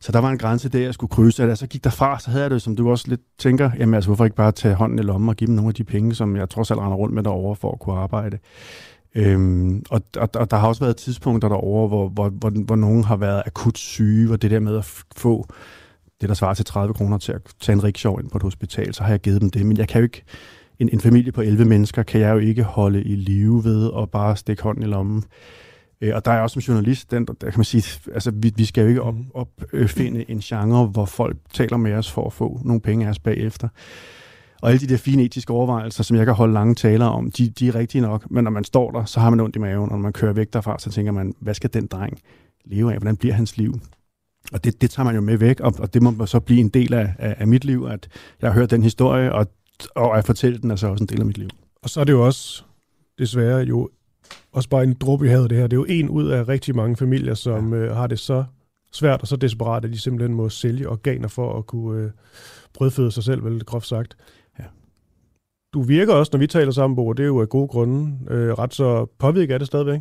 [0.00, 2.18] Så der var en grænse der, jeg skulle krydse, og da jeg så gik derfra,
[2.18, 4.74] så havde jeg det, som du også lidt tænker, jamen altså, hvorfor ikke bare tage
[4.74, 6.96] hånden i lommen og give dem nogle af de penge, som jeg trods alt render
[6.96, 8.38] rundt med derovre for at kunne arbejde.
[9.14, 13.04] Øhm, og, og, og der har også været tidspunkter derovre, hvor, hvor, hvor, hvor nogen
[13.04, 15.46] har været akut syge, og det der med at få
[16.20, 18.94] det, der svarer til 30 kroner til at tage en rickshaw ind på et hospital,
[18.94, 19.66] så har jeg givet dem det.
[19.66, 20.22] Men jeg kan jo ikke,
[20.78, 24.10] en, en familie på 11 mennesker, kan jeg jo ikke holde i live ved og
[24.10, 25.24] bare stikke hånden i lommen.
[26.00, 28.52] Øh, og der er også som journalist, den, der, der kan man sige, altså vi,
[28.56, 29.30] vi skal jo ikke op, mhm.
[29.82, 33.18] opfinde en genre, hvor folk taler med os for at få nogle penge af os
[33.18, 33.68] bagefter.
[34.62, 37.48] Og alle de der fine etiske overvejelser, som jeg kan holde lange taler om, de,
[37.48, 38.30] de er rigtige nok.
[38.30, 40.32] Men når man står der, så har man ondt i maven, og når man kører
[40.32, 42.18] væk derfra, så tænker man, hvad skal den dreng
[42.64, 42.98] leve af?
[42.98, 43.80] Hvordan bliver hans liv?
[44.52, 46.68] Og det, det tager man jo med væk, og, og det må så blive en
[46.68, 48.08] del af, af, af mit liv, at
[48.42, 49.46] jeg har hørt den historie, og,
[49.94, 51.48] og at fortælle den er så også en del af mit liv.
[51.82, 52.62] Og så er det jo også
[53.18, 53.88] desværre jo
[54.52, 55.66] også bare en dråbe i havet det her.
[55.66, 57.78] Det er jo en ud af rigtig mange familier, som ja.
[57.78, 58.44] øh, har det så
[58.92, 62.10] svært og så desperat, at de simpelthen må sælge organer for at kunne øh,
[62.74, 64.16] brødføde sig selv, vel groft sagt.
[65.78, 68.52] Du virker også, når vi taler sammen, Bo, det er jo af gode grunde, øh,
[68.52, 70.00] ret så påvirket af det stadigvæk.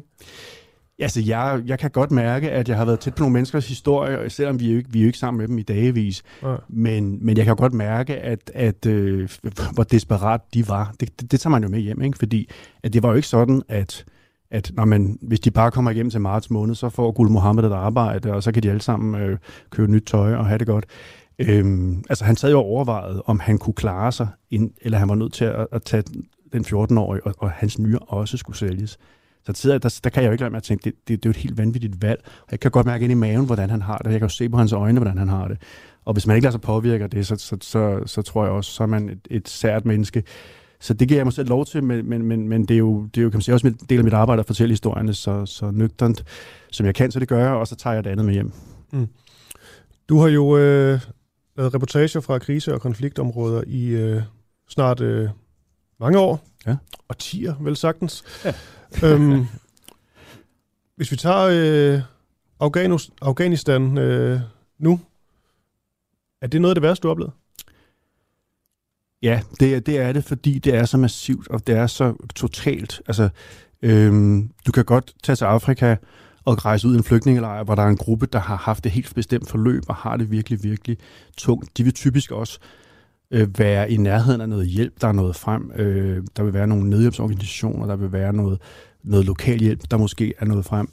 [0.99, 4.29] Altså, jeg, jeg kan godt mærke, at jeg har været tæt på nogle menneskers historie,
[4.29, 6.23] selvom vi er jo ikke, vi er jo ikke sammen med dem i dagevis.
[6.43, 6.55] Ja.
[6.69, 9.29] Men, men jeg kan godt mærke, at, at øh,
[9.73, 10.93] hvor desperat de var.
[10.99, 12.17] Det, det, det tager man jo med hjem, ikke?
[12.17, 12.49] fordi
[12.83, 14.05] at det var jo ikke sådan, at
[14.51, 17.63] at når man, hvis de bare kommer igennem til marts måned, så får Gul Mohammed
[17.63, 19.37] et arbejde, og så kan de alle sammen øh,
[19.69, 20.85] købe nyt tøj og have det godt.
[21.39, 25.09] Øhm, altså han sad jo og overvejet, om han kunne klare sig, ind, eller han
[25.09, 26.03] var nødt til at, at tage
[26.53, 28.97] den 14-årige, og, og hans nyre også skulle sælges.
[29.45, 31.25] Så tidligere, der, der kan jeg jo ikke lade med at tænke, det, det, det
[31.25, 32.21] er jo et helt vanvittigt valg.
[32.51, 34.11] Jeg kan godt mærke ind i maven, hvordan han har det.
[34.11, 35.57] Jeg kan jo se på hans øjne, hvordan han har det.
[36.05, 38.71] Og hvis man ikke lader sig påvirke det, så, så, så, så tror jeg også,
[38.71, 40.23] så er man et, et sært menneske.
[40.79, 43.05] Så det giver jeg mig selv lov til, men, men, men, men det er jo,
[43.05, 45.13] det er jo kan man sige, også en del af mit arbejde at fortælle historierne
[45.13, 46.23] så, så nøgternt,
[46.71, 48.51] som jeg kan, så det gør jeg, og så tager jeg det andet med hjem.
[48.91, 49.07] Mm.
[50.09, 50.99] Du har jo øh,
[51.57, 54.21] lavet reportager fra krise- og konfliktområder i øh,
[54.69, 55.29] snart øh,
[55.99, 56.47] mange år.
[56.67, 56.77] Ja.
[57.07, 58.23] Og tiger, vel sagtens.
[58.45, 58.53] Ja.
[59.03, 59.45] øhm,
[60.95, 62.01] hvis vi tager øh,
[62.59, 64.39] Afghanis, Afghanistan øh,
[64.79, 64.99] nu,
[66.41, 67.33] er det noget af det værste, du har oplevet?
[69.21, 73.01] Ja, det, det er det, fordi det er så massivt, og det er så totalt.
[73.07, 73.29] Altså,
[73.81, 75.95] øhm, du kan godt tage til Afrika
[76.47, 78.91] og rejse ud i en flygtningelejr, hvor der er en gruppe, der har haft et
[78.91, 80.97] helt bestemt forløb og har det virkelig, virkelig
[81.37, 81.77] tungt.
[81.77, 82.59] De vil typisk også
[83.31, 85.71] øh, være i nærheden af noget hjælp, der er noget frem.
[85.75, 88.61] Øh, der vil være nogle nødhjælpsorganisationer, der vil være noget,
[89.03, 90.89] noget lokal hjælp, der måske er noget frem.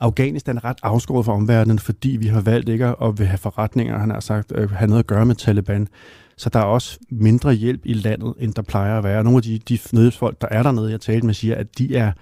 [0.00, 3.98] Afghanistan er ret afskåret fra omverdenen, fordi vi har valgt ikke at vil have forretninger,
[3.98, 5.88] han har sagt, øh, have noget at gøre med Taliban.
[6.36, 9.24] Så der er også mindre hjælp i landet, end der plejer at være.
[9.24, 12.12] Nogle af de, de nødhjælpsfolk, der er dernede, jeg talte med, siger, at de er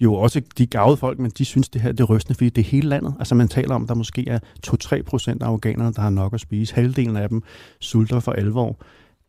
[0.00, 2.62] jo også de gavede folk, men de synes, det her det er rystende, fordi det
[2.62, 3.14] er hele landet.
[3.18, 6.40] Altså man taler om, der måske er 2-3 procent af afghanerne, der har nok at
[6.40, 6.74] spise.
[6.74, 7.42] Halvdelen af dem
[7.80, 8.76] sulter for alvor.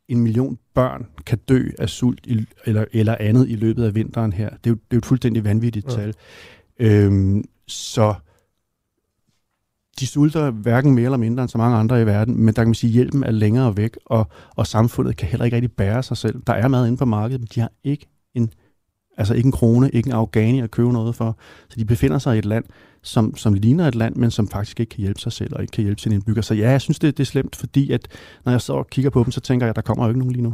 [0.08, 4.34] En million børn kan dø af sult i, eller, eller andet i løbet af vinteren
[4.34, 4.50] her.
[4.50, 5.96] Det er jo, det er jo et fuldstændig vanvittigt ja.
[5.96, 6.14] tal.
[6.80, 8.14] Øhm, så
[10.00, 12.68] de sulter hverken mere eller mindre end så mange andre i verden, men der kan
[12.68, 16.04] man sige, at hjælpen er længere væk, og, og samfundet kan heller ikke rigtig bære
[16.04, 16.42] sig selv.
[16.48, 18.52] Der er mad inde på markedet, men de har ikke en,
[19.18, 21.38] altså ikke en krone, ikke en afghani at købe noget for.
[21.70, 22.66] Så de befinder sig i et land,
[23.04, 25.72] som, som ligner et land, men som faktisk ikke kan hjælpe sig selv, og ikke
[25.72, 26.44] kan hjælpe sine indbyggere.
[26.44, 28.08] Så ja, jeg synes, det, det er slemt, fordi at
[28.46, 30.20] når jeg så og kigger på dem, så tænker jeg, at der kommer jo ikke
[30.20, 30.54] nogen lige nu.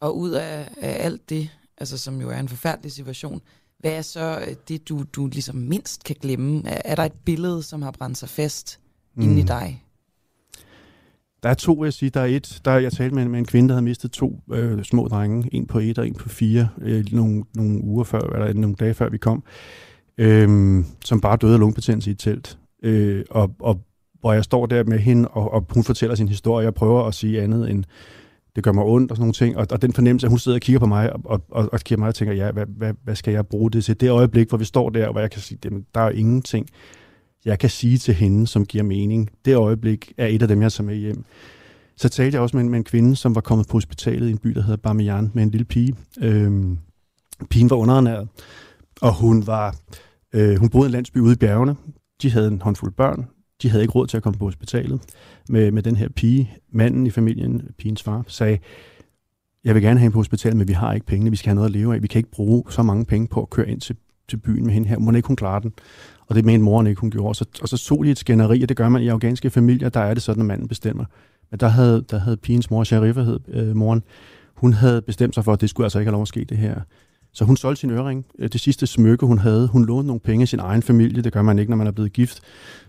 [0.00, 3.40] Og ud af, af alt det, altså som jo er en forfærdelig situation,
[3.78, 6.62] hvad er så øh, det, du, du ligesom mindst kan glemme?
[6.64, 8.80] Er, er der et billede, som har brændt sig fast
[9.14, 9.22] mm.
[9.22, 9.85] inde i dig?
[11.46, 12.10] Der er to, vil jeg sige.
[12.10, 14.82] Der er et, der, jeg talte med, med en kvinde, der havde mistet to øh,
[14.82, 18.52] små drenge, en på et og en på fire, øh, nogle, nogle uger før, eller
[18.52, 19.44] nogle dage før vi kom,
[20.18, 22.58] øh, som bare døde af lungebetændelse i et telt.
[22.82, 23.80] Øh, og, og
[24.20, 27.14] hvor jeg står der med hende, og, og hun fortæller sin historie, og prøver at
[27.14, 27.84] sige andet end,
[28.56, 29.56] det gør mig ondt og sådan nogle ting.
[29.56, 31.80] Og, og den fornemmelse, at hun sidder og kigger på mig og, og, og, og
[31.80, 34.00] kigger mig og tænker, ja, hvad, hvad, hvad skal jeg bruge det til?
[34.00, 36.68] Det øjeblik, hvor vi står der, hvor jeg kan sige, jamen, der er ingenting,
[37.46, 39.30] jeg kan sige til hende, som giver mening.
[39.44, 41.24] Det øjeblik er et af dem, jeg tager med hjem.
[41.96, 44.30] Så talte jeg også med en, med en kvinde, som var kommet på hospitalet i
[44.30, 45.94] en by, der hedder Bamiyan, med en lille pige.
[46.20, 46.78] Øhm,
[47.50, 48.28] pigen var underernæret,
[49.00, 49.76] og hun var
[50.32, 51.76] øh, hun boede i en landsby ude i bjergene.
[52.22, 53.26] De havde en håndfuld børn.
[53.62, 55.00] De havde ikke råd til at komme på hospitalet
[55.48, 56.50] med, med den her pige.
[56.72, 58.58] Manden i familien, pigens far, sagde,
[59.64, 61.30] jeg vil gerne have hende på hospitalet, men vi har ikke pengene.
[61.30, 62.02] Vi skal have noget at leve af.
[62.02, 63.96] Vi kan ikke bruge så mange penge på at køre ind til
[64.28, 64.98] til byen med hende her.
[64.98, 65.72] Må ikke hun klare den?
[66.26, 67.28] Og det mente moren ikke, hun gjorde.
[67.28, 69.88] Og så, og så så de et skænderi, og det gør man i afghanske familier,
[69.88, 71.04] der er det sådan, at manden bestemmer.
[71.50, 74.02] Men der havde, der havde pigens mor, Sharifa hed øh, moren,
[74.54, 76.58] hun havde bestemt sig for, at det skulle altså ikke have lov at ske det
[76.58, 76.80] her.
[77.32, 79.68] Så hun solgte sin øring, øh, det sidste smykke, hun havde.
[79.68, 81.22] Hun lånte nogle penge i sin egen familie.
[81.22, 82.40] Det gør man ikke, når man er blevet gift.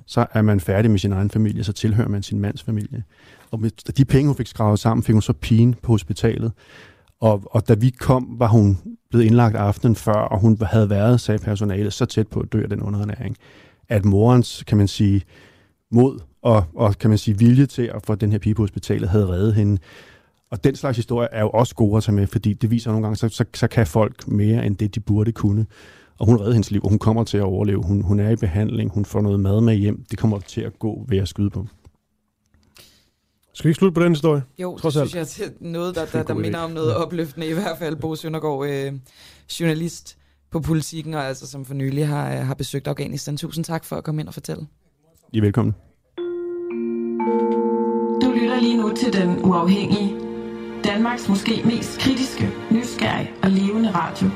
[0.05, 3.03] Så er man færdig med sin egen familie, så tilhører man sin mands familie.
[3.51, 6.51] Og med de penge, hun fik skravet sammen, fik hun så pigen på hospitalet.
[7.20, 8.78] Og, og da vi kom, var hun
[9.09, 12.63] blevet indlagt aftenen før, og hun havde været, sagde personalet, så tæt på at dø
[12.63, 13.38] af den underernæring,
[13.89, 15.22] at morens, kan man sige,
[15.91, 19.09] mod og, og kan man sige, vilje til at få den her pige på hospitalet
[19.09, 19.82] havde reddet hende.
[20.51, 23.05] Og den slags historie er jo også gode at tage med, fordi det viser nogle
[23.05, 25.65] gange, så, så, så kan folk mere end det, de burde kunne.
[26.20, 27.84] Og hun redder hendes liv, og hun kommer til at overleve.
[27.84, 30.05] Hun, hun er i behandling, hun får noget mad med hjem.
[30.11, 31.68] Det kommer til at gå ved at skyde på.
[33.58, 34.43] Skal vi ikke slutte på den historie?
[34.60, 37.47] Jo, Trods det synes jeg er noget, der, der, der minder om noget opløftende.
[37.47, 38.93] I hvert fald Bo Søndergaard, øh,
[39.60, 40.18] journalist
[40.51, 43.38] på politikken, og altså som for nylig har, har besøgt Afghanistan.
[43.38, 44.68] Tusind tak for at komme ind og fortælle.
[45.34, 45.76] I er velkommen.
[48.22, 50.16] Du lytter lige nu til Den Uafhængige.
[50.84, 54.30] Danmarks måske mest kritiske, nysgerrige og levende radio.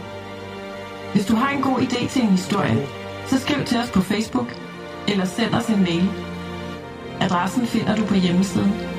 [1.14, 2.88] Hvis du har en god idé til en historie,
[3.28, 4.48] så skriv til os på Facebook
[5.08, 6.10] eller send os en mail.
[7.20, 8.91] Adressen finder du på hjemmesiden.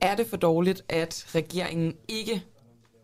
[0.00, 2.42] Er det for dårligt, at regeringen ikke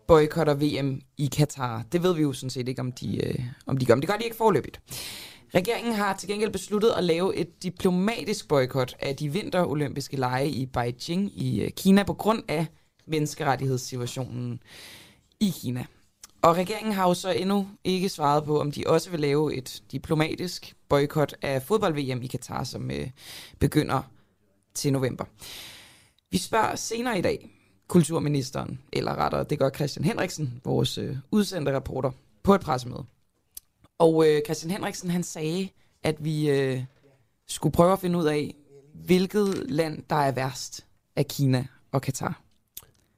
[0.07, 1.83] boykotter VM i Katar?
[1.91, 4.09] Det ved vi jo sådan set ikke, om de, øh, om de gør, men det
[4.09, 4.81] gør de ikke forløbigt.
[5.55, 10.65] Regeringen har til gengæld besluttet at lave et diplomatisk boykot af de vinterolympiske lege i
[10.65, 12.65] Beijing i øh, Kina på grund af
[13.07, 14.59] menneskerettighedssituationen
[15.39, 15.85] i Kina.
[16.41, 19.83] Og regeringen har jo så endnu ikke svaret på, om de også vil lave et
[19.91, 23.09] diplomatisk boykot af fodbold-VM i Katar, som øh,
[23.59, 24.01] begynder
[24.73, 25.25] til november.
[26.31, 27.49] Vi spørger senere i dag
[27.87, 32.11] kulturministeren, eller rettere, det gør Christian Henriksen, vores øh, udsendte reporter,
[32.43, 33.05] på et pressemøde.
[33.97, 35.69] Og øh, Christian Henriksen, han sagde,
[36.03, 36.83] at vi øh,
[37.47, 38.55] skulle prøve at finde ud af,
[38.93, 40.85] hvilket land, der er værst
[41.15, 42.41] af Kina og Katar.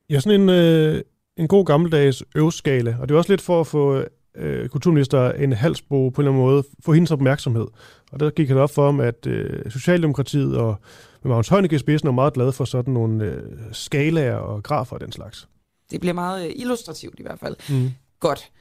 [0.10, 1.04] Ja, sådan en, øh,
[1.40, 4.04] en god gammeldags øvskala, og det er også lidt for at få
[4.36, 7.68] øh, kulturminister en halsbro på en eller anden måde, få hendes opmærksomhed.
[8.12, 10.76] Og der gik det op for ham, at øh, Socialdemokratiet og
[11.24, 14.96] med Magnus Heunicke i spidsen er meget glad for sådan nogle øh, skalaer og grafer
[14.96, 15.48] og den slags.
[15.92, 17.56] Det bliver meget øh, illustrativt i hvert fald.
[17.70, 17.90] Mm.
[18.20, 18.52] Godt.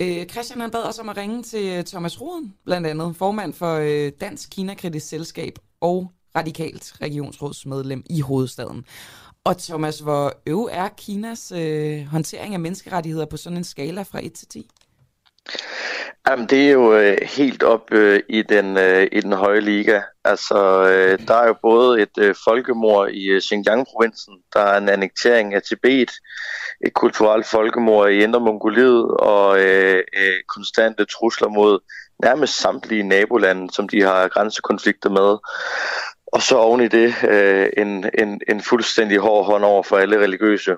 [0.00, 3.52] Øh, Christian han bad os om at ringe til øh, Thomas Roden, blandt andet formand
[3.52, 8.84] for øh, Dansk Kina-kritisk Selskab og radikalt regionsrådsmedlem i hovedstaden.
[9.48, 14.20] Og Thomas, hvor øv er Kinas øh, håndtering af menneskerettigheder på sådan en skala fra
[14.22, 14.70] 1 til 10?
[16.28, 20.00] Jamen, det er jo øh, helt op øh, i, den, øh, i den høje liga.
[20.24, 24.88] Altså, øh, der er jo både et øh, folkemord i øh, Xinjiang-provinsen, der er en
[24.88, 26.10] annektering af Tibet,
[26.86, 31.78] et kulturelt folkemord i Indre Mongoliet og øh, øh, konstante trusler mod
[32.22, 35.38] nærmest samtlige nabolande, som de har grænsekonflikter med.
[36.32, 40.18] Og så oven i det øh, en, en, en fuldstændig hård hånd over for alle
[40.18, 40.76] religiøse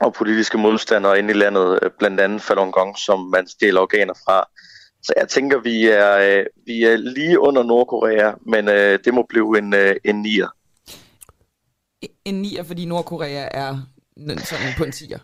[0.00, 4.14] og politiske modstandere inde i landet, øh, blandt andet Falun Gong, som man stjæler organer
[4.14, 4.44] fra.
[5.02, 9.26] Så jeg tænker, vi er, øh, vi er lige under Nordkorea, men øh, det må
[9.28, 10.48] blive en, øh, en nier.
[12.24, 13.76] En nier, fordi Nordkorea er
[14.44, 15.18] sådan på en tier?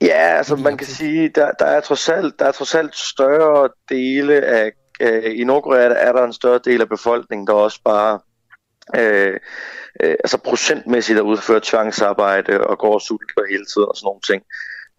[0.00, 3.68] Ja, altså man kan sige, der, der, er trods alt, der er trods alt større
[3.88, 8.18] dele af, øh, i Nordkorea er der en større del af befolkningen, der også bare
[8.96, 9.40] øh,
[10.02, 14.20] øh, altså procentmæssigt at udføre tvangsarbejde og går og sulter hele tiden og sådan nogle
[14.30, 14.42] ting.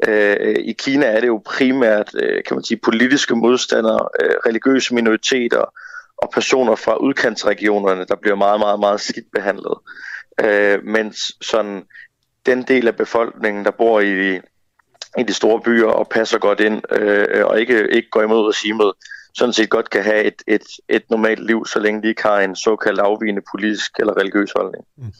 [0.07, 4.95] Øh, I Kina er det jo primært, øh, kan man sige, politiske modstandere, øh, religiøse
[4.95, 5.73] minoriteter
[6.17, 9.77] og personer fra udkantsregionerne, der bliver meget, meget, meget skidt behandlet.
[10.43, 11.83] Øh, mens sådan
[12.45, 14.39] den del af befolkningen, der bor i
[15.17, 18.93] i de store byer og passer godt ind øh, og ikke, ikke går imod regimet,
[19.35, 22.39] sådan set godt kan have et, et, et normalt liv, så længe de ikke har
[22.39, 24.83] en såkaldt afvigende politisk eller religiøs holdning.
[24.97, 25.13] Mm.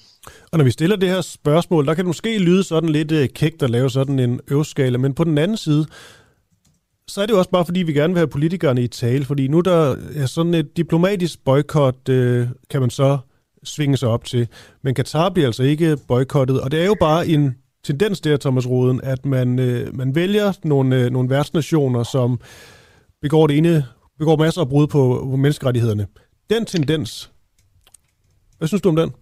[0.51, 3.30] Og når vi stiller det her spørgsmål, der kan det måske lyde sådan lidt øh,
[3.30, 5.86] kægt at lave sådan en øvskala, men på den anden side,
[7.07, 9.47] så er det jo også bare, fordi vi gerne vil have politikerne i tale, fordi
[9.47, 13.18] nu der er sådan et diplomatisk boykot, øh, kan man så
[13.64, 14.47] svinge sig op til.
[14.82, 18.68] Men Katar bliver altså ikke boykottet, og det er jo bare en tendens der, Thomas
[18.70, 22.39] Roden, at man, øh, man vælger nogle, nogle værtsnationer, som
[23.22, 23.86] begår det ene
[24.20, 26.07] begår masser af brud på, på menneskerettighederne.
[26.49, 27.32] Den tendens,
[28.57, 29.14] hvad synes du om den?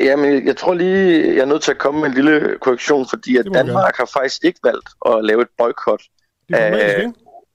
[0.00, 3.36] Jamen, jeg tror lige, jeg er nødt til at komme med en lille korrektion, fordi
[3.36, 6.02] at Danmark har faktisk ikke valgt at lave et boykot
[6.52, 7.12] af,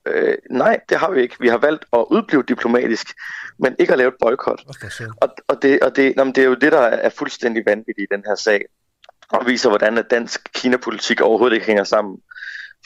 [0.08, 1.36] øh, nej, det har vi ikke.
[1.40, 3.08] Vi har valgt at udblive diplomatisk,
[3.60, 4.62] men ikke at lave et boykot.
[5.22, 8.16] Og, og, det, og det, jamen, det er jo det, der er fuldstændig vanvittigt i
[8.16, 8.62] den her sag,
[9.30, 12.18] og viser, hvordan at dansk Kina-politik overhovedet ikke hænger sammen.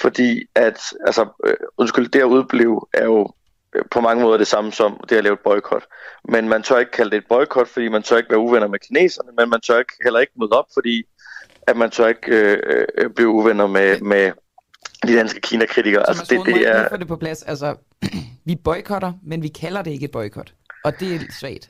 [0.01, 3.33] Fordi at, altså, øh, undskyld, det at udblive er jo
[3.91, 5.83] på mange måder det samme som det at lave et boykot.
[6.29, 8.79] Men man tør ikke kalde det et boykot, fordi man tør ikke være uvenner med
[8.79, 11.03] kineserne, men man tør ikke, heller ikke møde op, fordi
[11.67, 14.31] at man tør ikke øh, øh, blive uvenner med, med
[15.07, 16.07] de danske Kina-kritikere.
[16.07, 16.89] Altså, det, det er...
[16.89, 17.43] få det på plads.
[17.43, 17.75] Altså,
[18.45, 20.53] vi boykotter, men vi kalder det ikke et boykot.
[20.83, 21.67] Og det er svagt.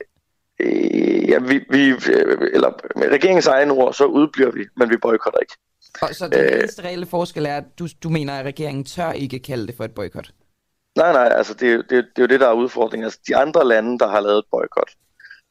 [0.60, 4.96] Øh, ja, vi, vi, øh, eller med regeringens egen ord, så udbliver vi, men vi
[4.96, 5.54] boykotter ikke.
[6.02, 9.12] Og så den øh, eneste reelle forskel er, at du, du mener, at regeringen tør
[9.12, 10.30] ikke kalde det for et boykot?
[10.96, 13.04] Nej, nej, altså det, det, det er jo det, der er udfordringen.
[13.04, 14.90] Altså, de andre lande, der har lavet boykot,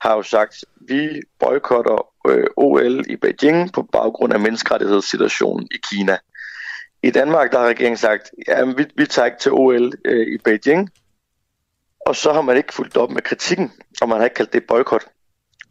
[0.02, 6.18] har jo sagt, vi boykotter øh, OL i Beijing på baggrund af menneskerettighedssituationen i Kina.
[7.04, 10.38] I Danmark der har regeringen sagt, ja, vi, vi tager ikke til OL øh, i
[10.38, 10.90] Beijing,
[12.06, 13.72] og så har man ikke fulgt op med kritikken,
[14.02, 15.06] og man har ikke kaldt det boykot.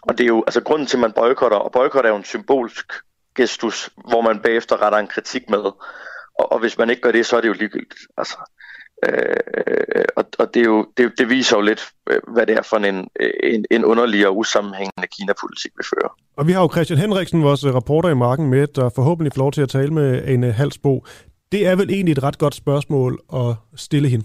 [0.03, 2.25] Og det er jo altså grunden til, at man boykotter, og boykot er jo en
[2.25, 2.93] symbolsk
[3.35, 5.59] gestus, hvor man bagefter retter en kritik med.
[6.39, 8.01] Og, og hvis man ikke gør det, så er det jo ligegyldigt.
[8.17, 8.37] Altså,
[9.03, 12.63] øh, og og det, er jo, det, det viser jo lidt, øh, hvad det er
[12.63, 13.09] for en,
[13.43, 16.17] en, en underlig og usammenhængende Kina-politik, vi fører.
[16.37, 19.53] Og vi har jo Christian Henriksen, vores reporter i marken med, der forhåbentlig får lov
[19.53, 21.05] til at tale med en Halsbo.
[21.53, 24.25] Det er vel egentlig et ret godt spørgsmål at stille hende?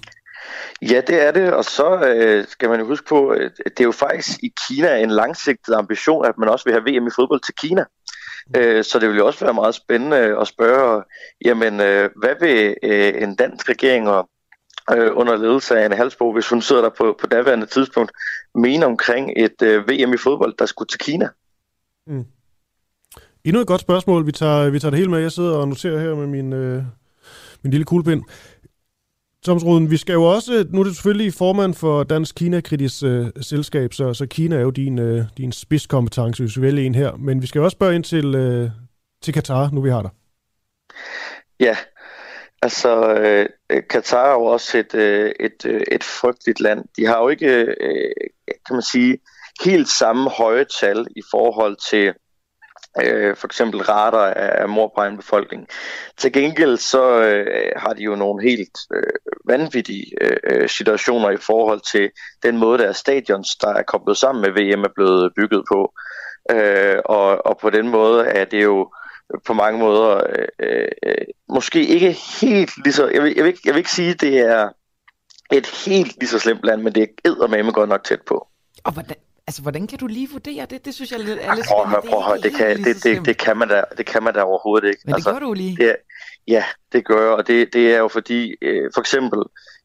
[0.82, 3.84] Ja, det er det, og så øh, skal man jo huske på, at det er
[3.84, 7.42] jo faktisk i Kina en langsigtet ambition, at man også vil have VM i fodbold
[7.46, 7.84] til Kina.
[8.56, 11.04] Øh, så det vil jo også være meget spændende at spørge,
[11.46, 14.30] jamen, øh, hvad vil øh, en dansk regering og
[14.92, 18.12] øh, under ledelse af en halsbog, hvis hun sidder der på, på daværende tidspunkt,
[18.56, 21.30] mene omkring et øh, VM i fodbold, der skulle til Kina?
[22.08, 22.26] Mm.
[23.46, 24.26] Endnu et godt spørgsmål.
[24.26, 25.20] Vi tager, vi tager det hele med.
[25.20, 26.84] Jeg sidder og noterer her med min, øh,
[27.64, 28.24] min lille kuglepind.
[29.46, 33.28] Thomas Ruden, vi skal jo også, nu er du selvfølgelig formand for Dansk Kina-kritisk øh,
[33.42, 37.16] selskab, så, så Kina er jo din, øh, din spidskompetence, hvis vi vælger en her,
[37.16, 38.70] men vi skal også spørge ind til, øh,
[39.22, 40.12] til Katar, nu vi har dig.
[41.60, 41.76] Ja,
[42.62, 46.86] altså øh, øh Katar er jo også et, øh, et, øh, et frygteligt land.
[46.98, 48.12] De har jo ikke, øh,
[48.48, 49.20] kan man sige,
[49.64, 52.14] helt samme høje tal i forhold til
[53.04, 55.68] øh, for eksempel rater af mor på egen befolkning.
[56.18, 61.38] Til gengæld så øh, har de jo nogle helt øh, vanvittige øh, øh situationer i
[61.38, 62.12] forhold til
[62.44, 65.94] den måde, der er stadions, der er koblet sammen med VM, er blevet bygget på.
[66.52, 68.92] Øh, og, og på den måde er det jo
[69.46, 70.22] på mange måder
[70.60, 71.16] øh, øh,
[71.50, 72.12] måske ikke
[72.42, 73.08] helt lige så...
[73.08, 74.70] Jeg vil, jeg, vil ikke, jeg vil ikke sige, at det er
[75.52, 78.48] et helt lige så slemt land, men det er eddermame godt nok tæt på.
[78.84, 79.16] Og hvordan,
[79.48, 80.86] Altså, hvordan kan du lige vurdere det?
[80.86, 81.40] Det synes jeg er lidt...
[81.42, 82.38] Er lidt prøv høre, prøv at høre.
[82.38, 85.02] Det, kan, det, det, det, kan man da, det kan man da overhovedet ikke.
[85.06, 85.78] Men det altså, gør du lige.
[85.78, 85.96] Det er,
[86.48, 89.40] ja, det gør jeg, og det, det er jo fordi, øh, for eksempel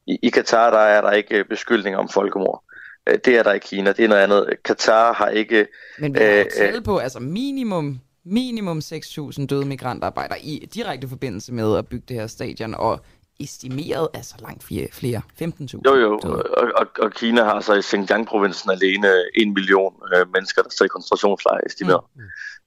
[0.07, 2.65] i, i Katar, der er der ikke beskyldning om folkemord.
[3.09, 4.55] Øh, det er der i Kina, det er noget andet.
[4.65, 5.67] Katar har ikke...
[5.99, 11.53] Men vi har øh, talt på, altså minimum, minimum 6.000 døde migrantarbejdere i direkte forbindelse
[11.53, 13.01] med at bygge det her stadion, og
[13.41, 15.81] estimeret altså langt flere, flere 15.000.
[15.87, 20.63] Jo, jo, og, og, og Kina har så i Xinjiang-provincen alene en million øh, mennesker,
[20.63, 22.01] der står i koncentrationslejre estimeret.
[22.15, 22.23] Mm.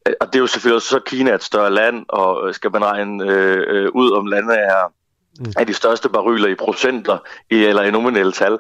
[0.08, 2.54] Øh, og det er jo selvfølgelig også så Kina er et større land, og øh,
[2.54, 4.94] skal man regne øh, øh, ud om landet er,
[5.40, 5.54] mm.
[5.58, 7.18] er de største baryler i procenter
[7.50, 8.58] i, eller i nominelle tal.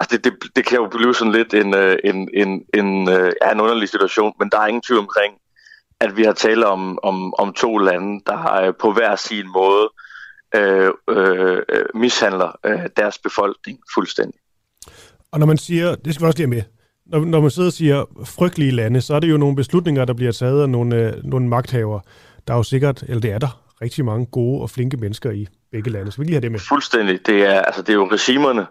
[0.00, 1.74] Altså det, det, det kan jo blive sådan lidt en,
[2.04, 3.08] en, en, en,
[3.42, 5.34] ja, en underlig situation, men der er ingen tvivl omkring,
[6.00, 9.88] at vi har talt om, om, om to lande, der har på hver sin måde
[10.54, 11.62] øh, øh,
[11.94, 14.40] mishandler øh, deres befolkning fuldstændig.
[15.32, 16.62] Og når man siger, det skal vi også lige med,
[17.06, 20.14] når, når man sidder og siger frygtelige lande, så er det jo nogle beslutninger, der
[20.14, 22.00] bliver taget af nogle, øh, nogle magthaver.
[22.46, 25.46] Der er jo sikkert, eller det er der, rigtig mange gode og flinke mennesker i
[25.72, 26.12] begge lande.
[26.12, 26.60] Så vi lige have det med.
[26.60, 27.26] Fuldstændig.
[27.26, 28.66] Det er, altså, det er jo regimerne,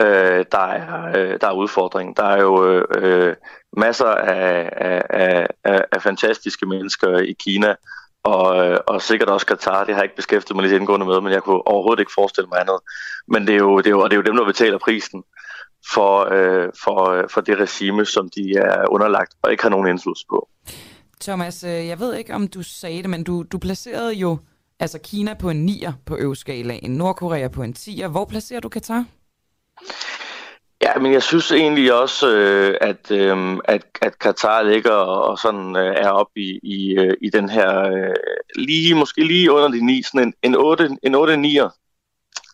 [0.00, 2.14] øh, der, er, øh, der er udfordringen.
[2.16, 3.36] Der er jo øh,
[3.76, 4.72] masser af,
[5.10, 7.74] af, af, af fantastiske mennesker i Kina,
[8.24, 11.20] og, øh, og sikkert også Katar, det har jeg ikke beskæftiget mig lidt indgående med,
[11.20, 12.78] men jeg kunne overhovedet ikke forestille mig andet.
[13.28, 15.22] Men det er jo, det er jo, og det er jo dem, der betaler prisen
[15.94, 20.26] for, øh, for, for det regime, som de er underlagt og ikke har nogen indflydelse
[20.30, 20.48] på.
[21.20, 24.38] Thomas, øh, jeg ved ikke, om du sagde det, men du, du placerede jo
[24.80, 28.06] altså Kina på en 9'er på øvskalaen, Nordkorea på en 10'er.
[28.06, 29.04] Hvor placerer du Katar?
[30.82, 35.76] Ja, men jeg synes egentlig også, øh, at, øh, at, at Katar ligger og sådan
[35.76, 38.14] øh, er op i, i, øh, i den her, øh,
[38.56, 41.70] lige måske lige under de 9, sådan en, en 8, en 8 9'er.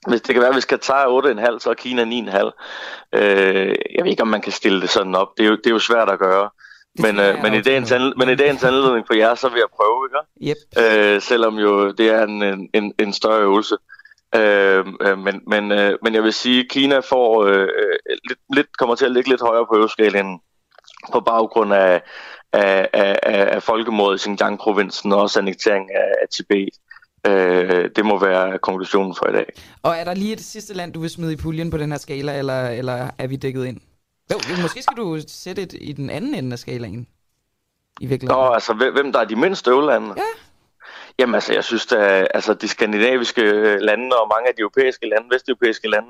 [0.09, 3.19] Hvis det kan være, hvis Katar er 8,5, så er Kina 9,5.
[3.19, 5.29] Øh, jeg ved ikke, om man kan stille det sådan op.
[5.37, 6.51] Det er jo, det er jo svært at gøre.
[6.99, 9.69] Men, øh, men, i dagens anled- men i dagens anledning for jer, så vil jeg
[9.77, 10.51] prøve, ikke?
[10.51, 11.15] Yep.
[11.15, 13.75] Øh, selvom jo det er en, en, en større øvelse.
[13.75, 13.94] Øh,
[14.37, 18.77] øh, men, men, øh, men jeg vil sige, at Kina får øh, øh, lidt, lidt,
[18.79, 20.41] kommer til at ligge lidt højere på øveskalaen
[21.13, 22.03] på baggrund af,
[22.53, 26.69] af, af, af folkemordet i Xinjiang-provinsen og også annektering af, af Tibet.
[27.27, 29.53] Øh, det må være konklusionen for i dag.
[29.83, 31.99] Og er der lige et sidste land, du vil smide i puljen på den her
[31.99, 33.81] skala, eller, eller er vi dækket ind?
[34.33, 37.07] Jo, måske skal du sætte et i den anden ende af skalaen.
[38.01, 38.45] I virkeligheden.
[38.45, 40.09] Nå, altså hvem der er de mindste øvelande?
[40.17, 40.23] Ja.
[41.19, 43.43] Jamen altså, jeg synes at altså, de skandinaviske
[43.81, 46.09] lande og mange af de europæiske lande, vesteuropæiske lande,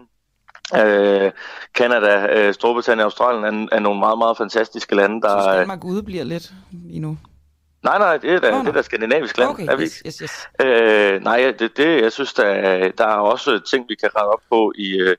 [0.77, 1.33] øh,
[1.75, 5.43] Canada, øh, Storbritannien og Australien er, er nogle meget, meget fantastiske lande, der...
[5.43, 7.19] Så Danmark udebliver lidt lige nu.
[7.83, 9.51] Nej, nej, det er da, oh, det er da skandinavisk land.
[9.51, 9.83] Okay, er vi?
[9.83, 10.49] yes, yes, yes.
[10.61, 14.41] Øh, nej, det, det, jeg synes, der, der er også ting, vi kan rette op
[14.51, 15.15] på i,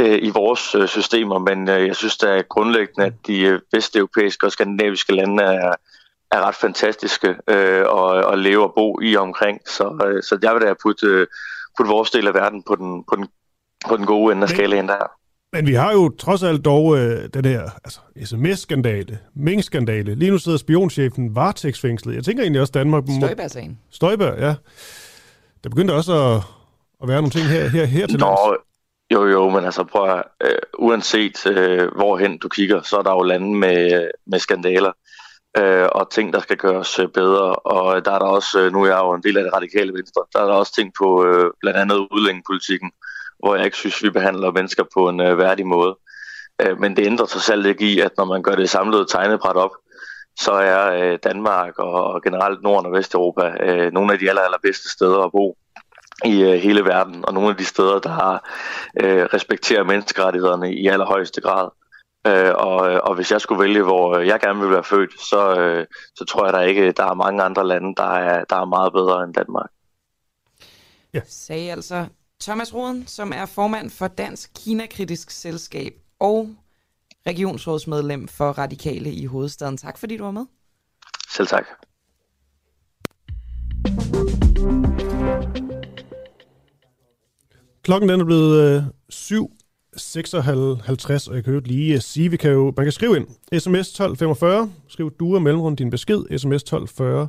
[0.00, 3.60] øh, i vores øh, systemer, men øh, jeg synes, der er grundlæggende, at de øh,
[3.72, 5.74] vesteuropæiske og skandinaviske lande er,
[6.32, 9.60] er ret fantastiske øh, at, at leve og bo i omkring.
[9.68, 11.26] Så, øh, så jeg vil da putte, øh,
[11.76, 13.28] putte vores del af verden på den, på den,
[13.88, 15.10] på den gode ende af skalaen der.
[15.52, 20.14] Men vi har jo trods alt dog øh, den her altså, sms-skandale, Mink-skandale.
[20.14, 22.14] Lige nu sidder spionchefen varetægtsfængslet.
[22.14, 23.04] Jeg tænker egentlig også Danmark...
[23.20, 23.78] Støjberg-sagen.
[23.90, 24.54] Støjberg, ja.
[25.64, 26.42] Der begyndte også at,
[27.02, 28.56] at være nogle ting her, her, her til Nå,
[29.12, 33.12] jo, jo, men altså prøv at, øh, uanset øh, hvorhen du kigger, så er der
[33.12, 34.92] jo lande med, med skandaler
[35.56, 37.54] øh, og ting, der skal gøres øh, bedre.
[37.54, 39.52] Og øh, der er der også, øh, nu er jeg jo en del af det
[39.52, 42.90] radikale venstre, der er der også ting på øh, blandt andet udlændingepolitikken,
[43.38, 45.96] hvor jeg ikke synes, vi behandler mennesker på en øh, værdig måde.
[46.62, 49.56] Øh, men det ændrer sig selv ikke i, at når man gør det samlede tegnebræt
[49.56, 49.70] op,
[50.40, 54.42] så er øh, Danmark og, og generelt Norden og Vesteuropa øh, nogle af de aller,
[54.42, 55.56] allerbedste steder at bo
[56.24, 58.48] i øh, hele verden, og nogle af de steder, der har
[59.00, 61.68] øh, respekterer menneskerettighederne i allerhøjeste grad.
[62.26, 65.86] Øh, og, og hvis jeg skulle vælge, hvor jeg gerne vil være født, så, øh,
[66.14, 68.92] så tror jeg der ikke, der er mange andre lande, der er, der er meget
[68.92, 69.70] bedre end Danmark.
[71.14, 71.20] Ja.
[71.26, 72.06] Sagde altså
[72.40, 76.48] Thomas Roden, som er formand for Dansk Kina-kritisk Selskab og
[77.26, 79.76] regionsrådsmedlem for Radikale i hovedstaden.
[79.76, 80.46] Tak fordi du var med.
[81.30, 81.66] Selv tak.
[87.82, 88.82] Klokken den er blevet øh,
[90.00, 93.26] 7.56, og jeg kan jo lige uh, sige, vi kan jo, man kan skrive ind.
[93.60, 97.28] sms 1245, skriv du er mellemrum din besked, sms 1240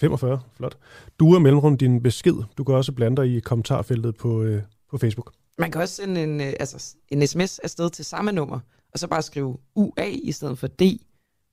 [0.00, 0.78] 45, flot.
[1.18, 2.34] Du er mellemrum din besked.
[2.58, 5.32] Du kan også blande dig i kommentarfeltet på, øh, på Facebook.
[5.58, 8.60] Man kan også sende en, øh, altså, en sms afsted til samme nummer,
[8.92, 10.82] og så bare skrive UA i stedet for D,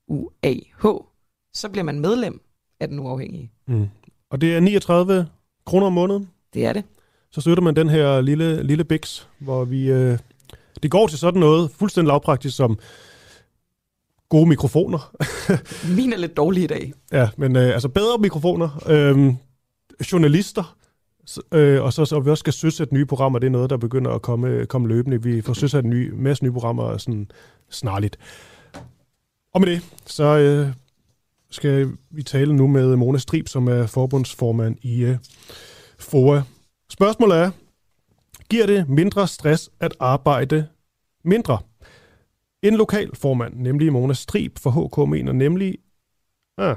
[0.08, 1.04] UAH.
[1.54, 2.42] Så bliver man medlem
[2.80, 3.52] af den uafhængige.
[3.68, 3.88] Mm.
[4.30, 5.28] Og det er 39
[5.66, 6.30] kroner om måneden.
[6.54, 6.84] Det er det.
[7.32, 9.92] Så støtter man den her lille, lille bix, hvor vi...
[9.92, 10.20] Øh,
[10.84, 12.80] det går til sådan noget fuldstændig lavpraktisk som
[14.30, 15.16] gode mikrofoner.
[15.98, 16.94] Min er lidt dårlig i dag.
[17.12, 19.34] Ja, men øh, altså bedre mikrofoner, øh,
[20.12, 20.78] journalister,
[21.52, 23.40] øh, og så, så vi også skal søsætte nye programmer.
[23.40, 25.24] Det er noget, der begynder at komme, komme løbende.
[25.24, 27.32] Vi får søsat en ny, masse nye programmer sådan
[27.70, 28.18] snarligt.
[29.54, 30.74] Og med det, så øh,
[31.52, 35.18] skal vi tale nu med Mona Strib, som er forbundsformand i øh,
[36.00, 36.42] FOA.
[36.90, 37.52] Spørgsmålet er,
[38.50, 40.68] giver det mindre stress at arbejde
[41.24, 41.60] mindre?
[42.64, 45.78] En lokal formand, nemlig Mona Strib for HK, mener nemlig...
[46.58, 46.76] Ah,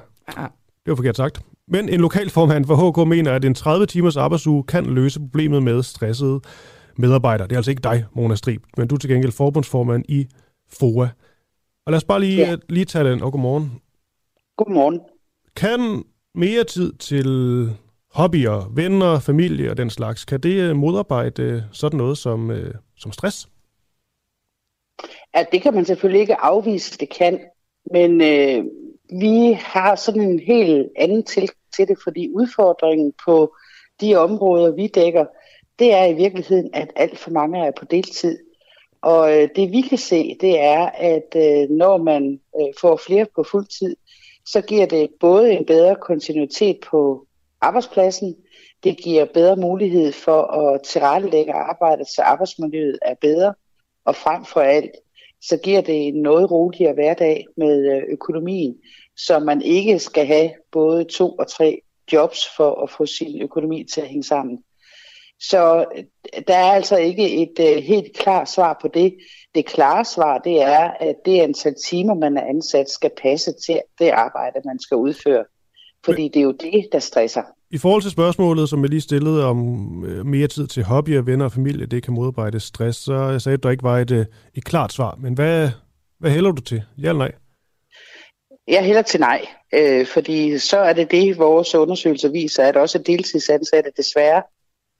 [0.84, 1.40] det var forkert sagt.
[1.68, 5.62] Men en lokal formand for HK mener, at en 30 timers arbejdsuge kan løse problemet
[5.62, 6.40] med stressede
[6.96, 7.48] medarbejdere.
[7.48, 10.26] Det er altså ikke dig, Mona Strib, men du er til gengæld forbundsformand i
[10.68, 11.08] FOA.
[11.86, 12.56] Og lad os bare lige, ja.
[12.68, 13.80] lige tage den, og godmorgen.
[14.56, 15.00] Godmorgen.
[15.56, 16.04] Kan
[16.34, 17.26] mere tid til
[18.14, 22.74] hobbyer, venner, familie og den slags, kan det øh, modarbejde øh, sådan noget som, øh,
[22.96, 23.48] som stress?
[25.32, 27.40] at det kan man selvfølgelig ikke afvise, det kan.
[27.92, 28.64] Men øh,
[29.20, 33.54] vi har sådan en helt anden til, til det, fordi udfordringen på
[34.00, 35.26] de områder, vi dækker,
[35.78, 38.38] det er i virkeligheden, at alt for mange er på deltid.
[39.02, 43.26] Og øh, det vi kan se, det er, at øh, når man øh, får flere
[43.34, 43.96] på fuld tid,
[44.46, 47.26] så giver det både en bedre kontinuitet på
[47.60, 48.36] arbejdspladsen,
[48.84, 53.54] det giver bedre mulighed for at tilrettelægge arbejdet, så arbejdsmiljøet er bedre,
[54.04, 54.90] og frem for alt,
[55.42, 58.76] så giver det en noget roligere hverdag med øh, økonomien,
[59.16, 61.80] så man ikke skal have både to og tre
[62.12, 64.58] jobs for at få sin økonomi til at hænge sammen.
[65.40, 66.04] Så øh,
[66.48, 69.16] der er altså ikke et øh, helt klart svar på det.
[69.54, 73.80] Det klare svar, det er, at det antal timer, man er ansat, skal passe til
[73.98, 75.44] det arbejde, man skal udføre.
[76.04, 77.42] Fordi det er jo det, der stresser.
[77.70, 79.58] I forhold til spørgsmålet, som jeg lige stillede om
[80.04, 83.54] øh, mere tid til hobbyer, venner og familie, det kan modarbejde stress, så jeg sagde,
[83.54, 85.18] at der ikke var et, øh, et klart svar.
[85.20, 85.70] Men hvad,
[86.18, 86.82] hvad hælder du til?
[86.98, 87.32] Ja eller nej?
[88.68, 92.98] Jeg hælder til nej, øh, fordi så er det det, vores undersøgelser viser, at også
[92.98, 94.42] deltidsansatte desværre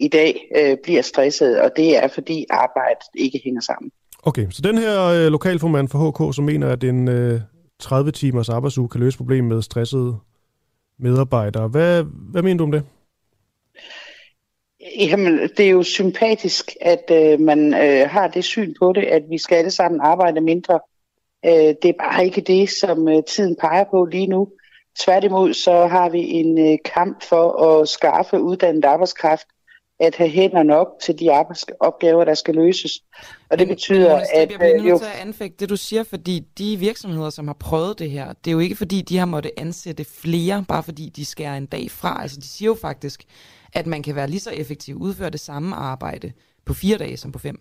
[0.00, 3.90] i dag øh, bliver stresset, og det er fordi arbejdet ikke hænger sammen.
[4.22, 7.40] Okay, så den her øh, lokalformand for HK, som mener, at en øh,
[7.80, 10.16] 30 timers arbejdsuge kan løse problemet med stressede
[11.00, 11.68] medarbejdere.
[11.68, 12.82] Hvad, hvad mener du om det?
[14.98, 19.22] Jamen, det er jo sympatisk, at øh, man øh, har det syn på det, at
[19.30, 20.80] vi skal alle sammen arbejde mindre.
[21.46, 24.48] Øh, det er bare ikke det, som øh, tiden peger på lige nu.
[24.98, 29.46] Tværtimod så har vi en øh, kamp for at skaffe uddannet arbejdskraft,
[30.00, 33.02] at have hænder nok til de arbejdsopgaver, der skal løses.
[33.50, 34.50] Og det betyder, Jonas, at...
[34.50, 37.56] Jeg bliver øh, nødt til at anfægte det, du siger, fordi de virksomheder, som har
[37.60, 41.08] prøvet det her, det er jo ikke fordi, de har måttet ansætte flere, bare fordi
[41.08, 42.22] de skærer en dag fra.
[42.22, 43.24] Altså, de siger jo faktisk,
[43.72, 46.32] at man kan være lige så effektiv, udføre det samme arbejde
[46.66, 47.60] på fire dage som på fem.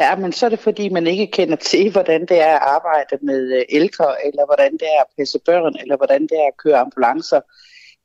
[0.00, 3.18] Ja, men så er det fordi, man ikke kender til, hvordan det er at arbejde
[3.22, 6.56] med øh, ældre, eller hvordan det er at passe børn, eller hvordan det er at
[6.56, 7.40] køre ambulancer.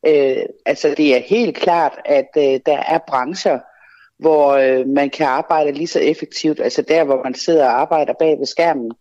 [0.08, 3.60] Øh, altså det er helt klart, at øh, der er brancher,
[4.20, 8.14] hvor øh, man kan arbejde lige så effektivt, altså der, hvor man sidder og arbejder
[8.20, 8.92] bag ved skærmen,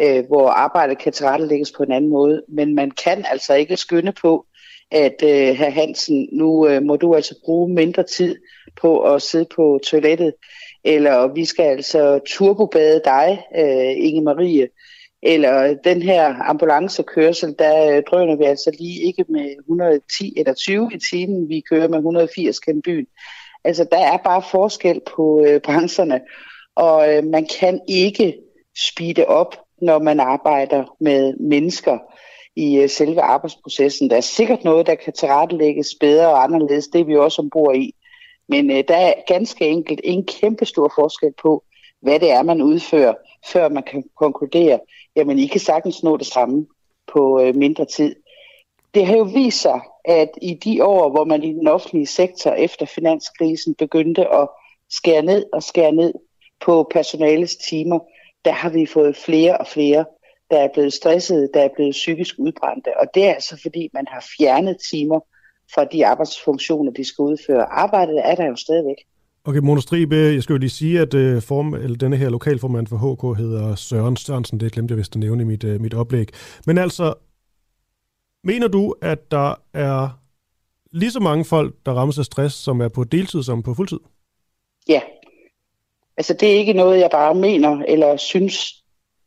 [0.00, 2.42] øh, hvor arbejdet kan tilrettelægges på en anden måde.
[2.48, 4.46] Men man kan altså ikke skynde på,
[4.90, 8.36] at øh, herr Hansen, nu øh, må du altså bruge mindre tid
[8.80, 10.34] på at sidde på toilettet,
[10.84, 14.68] eller vi skal altså turbobade dig, øh, Inge Marie,
[15.22, 20.90] eller den her ambulancekørsel, der øh, drøner vi altså lige ikke med 110 eller 20
[20.94, 23.06] i timen, vi kører med 180 gennem byen.
[23.64, 26.20] Altså der er bare forskel på øh, brancherne,
[26.74, 28.36] og øh, man kan ikke
[28.90, 31.98] speede op, når man arbejder med mennesker
[32.56, 34.10] i øh, selve arbejdsprocessen.
[34.10, 37.76] Der er sikkert noget, der kan tilrettelægges bedre og anderledes, det er vi også ombord
[37.76, 37.94] i.
[38.48, 41.64] Men øh, der er ganske enkelt en kæmpe stor forskel på,
[42.02, 43.14] hvad det er, man udfører,
[43.52, 44.80] før man kan konkludere,
[45.16, 46.66] jamen I kan sagtens nå det samme
[47.12, 48.14] på øh, mindre tid.
[48.94, 52.50] Det har jo vist sig, at i de år, hvor man i den offentlige sektor
[52.50, 54.48] efter finanskrisen begyndte at
[54.90, 56.14] skære ned og skære ned
[56.60, 57.98] på personalets timer,
[58.44, 60.04] der har vi fået flere og flere,
[60.50, 63.00] der er blevet stressede, der er blevet psykisk udbrændte.
[63.00, 65.20] Og det er altså fordi, man har fjernet timer
[65.74, 67.64] fra de arbejdsfunktioner, de skal udføre.
[67.64, 68.96] Arbejdet er der jo stadigvæk.
[69.48, 72.86] Okay, Mona Stribe, jeg skal jo lige sige, at øh, form, eller denne her lokalformand
[72.86, 74.60] for HK hedder Søren Sørensen.
[74.60, 76.28] Det glemte jeg vist at nævne i mit, øh, mit oplæg.
[76.66, 77.14] Men altså,
[78.44, 80.08] mener du, at der er
[80.92, 83.98] lige så mange folk, der rammes af stress, som er på deltid som på fuldtid?
[84.88, 85.00] Ja.
[86.16, 88.84] Altså, det er ikke noget, jeg bare mener eller synes.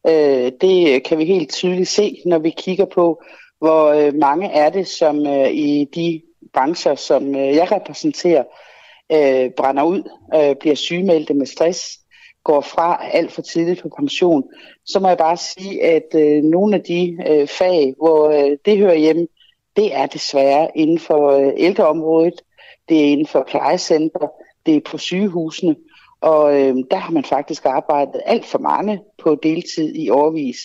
[0.08, 3.24] Øh, det kan vi helt tydeligt se, når vi kigger på,
[3.60, 6.22] hvor øh, mange er det, som øh, i de
[6.54, 8.69] brancher, som øh, jeg repræsenterer, øh,
[9.12, 10.04] Øh, brænder ud,
[10.36, 12.00] øh, bliver sygemeldte med stress,
[12.44, 14.44] går fra alt for tidligt på pension,
[14.86, 18.78] så må jeg bare sige, at øh, nogle af de øh, fag, hvor øh, det
[18.78, 19.28] hører hjemme,
[19.76, 22.42] det er desværre inden for øh, ældreområdet,
[22.90, 24.28] det er inden for plejecenter,
[24.66, 25.76] det er på sygehusene,
[26.22, 30.58] og øh, der har man faktisk arbejdet alt for mange på deltid i årvis.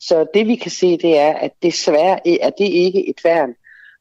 [0.00, 3.54] Så det vi kan se, det er, at desværre er det ikke et værn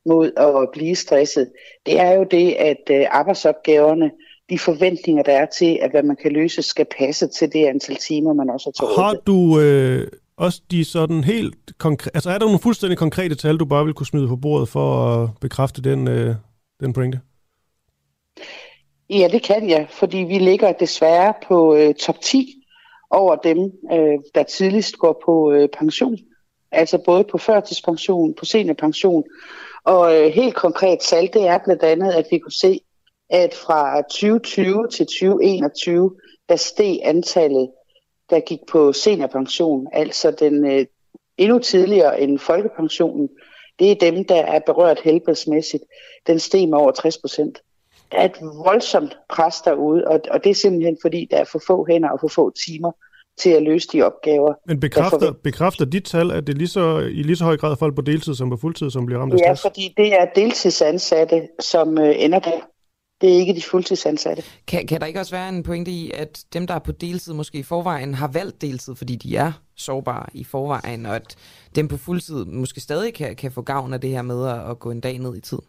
[0.05, 1.51] mod at blive stresset.
[1.85, 4.11] Det er jo det, at øh, arbejdsopgaverne,
[4.49, 7.95] de forventninger, der er til, at hvad man kan løse, skal passe til det antal
[7.95, 9.05] timer, man også har taget.
[9.05, 12.15] Har du øh, også de sådan helt konkrete...
[12.15, 15.05] Altså er der nogle fuldstændig konkrete tal, du bare vil kunne smide på bordet for
[15.05, 16.35] at bekræfte den, øh,
[16.79, 17.19] den pointe?
[19.09, 22.47] Ja, det kan jeg, fordi vi ligger desværre på øh, top 10
[23.09, 23.57] over dem,
[23.91, 26.17] øh, der tidligst går på øh, pension.
[26.71, 29.23] Altså både på førtidspension, på seniorpension.
[29.83, 32.81] Og øh, helt konkret tal, det er blandt andet, at vi kunne se,
[33.29, 36.15] at fra 2020 til 2021,
[36.49, 37.71] der steg antallet,
[38.29, 40.85] der gik på seniorpension, altså den øh,
[41.37, 43.29] endnu tidligere end folkepensionen.
[43.79, 45.83] Det er dem, der er berørt helbredsmæssigt.
[46.27, 47.61] Den steg med over 60 procent
[48.11, 51.61] der er et voldsomt pres derude, og, og det er simpelthen fordi, der er for
[51.67, 52.91] få hænder og for få timer
[53.41, 54.53] til at løse de opgaver.
[54.67, 57.95] Men bekræfter, bekræfter dit tal, at det lige så, i lige så høj grad folk
[57.95, 59.63] på deltid som på fuldtid, som bliver ramt af stress?
[59.63, 62.59] Ja, fordi det er deltidsansatte, som øh, ender der.
[63.21, 64.43] Det er ikke de fuldtidsansatte.
[64.67, 67.33] Kan, kan der ikke også være en pointe i, at dem, der er på deltid
[67.33, 71.35] måske i forvejen, har valgt deltid, fordi de er sårbare i forvejen, og at
[71.75, 74.79] dem på fuldtid måske stadig kan, kan få gavn af det her med at, at
[74.79, 75.59] gå en dag ned i tid?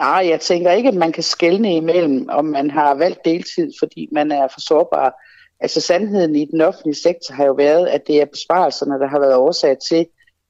[0.00, 4.08] Nej, jeg tænker ikke, at man kan skelne imellem, om man har valgt deltid, fordi
[4.12, 5.14] man er for sårbar.
[5.60, 9.20] Altså sandheden i den offentlige sektor har jo været, at det er besparelserne, der har
[9.20, 10.06] været årsag til,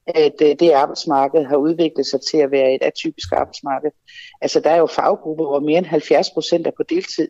[0.06, 3.90] at øh, det arbejdsmarked har udviklet sig til at være et atypisk arbejdsmarked.
[4.40, 7.28] Altså der er jo faggrupper, hvor mere end 70 procent er på deltid.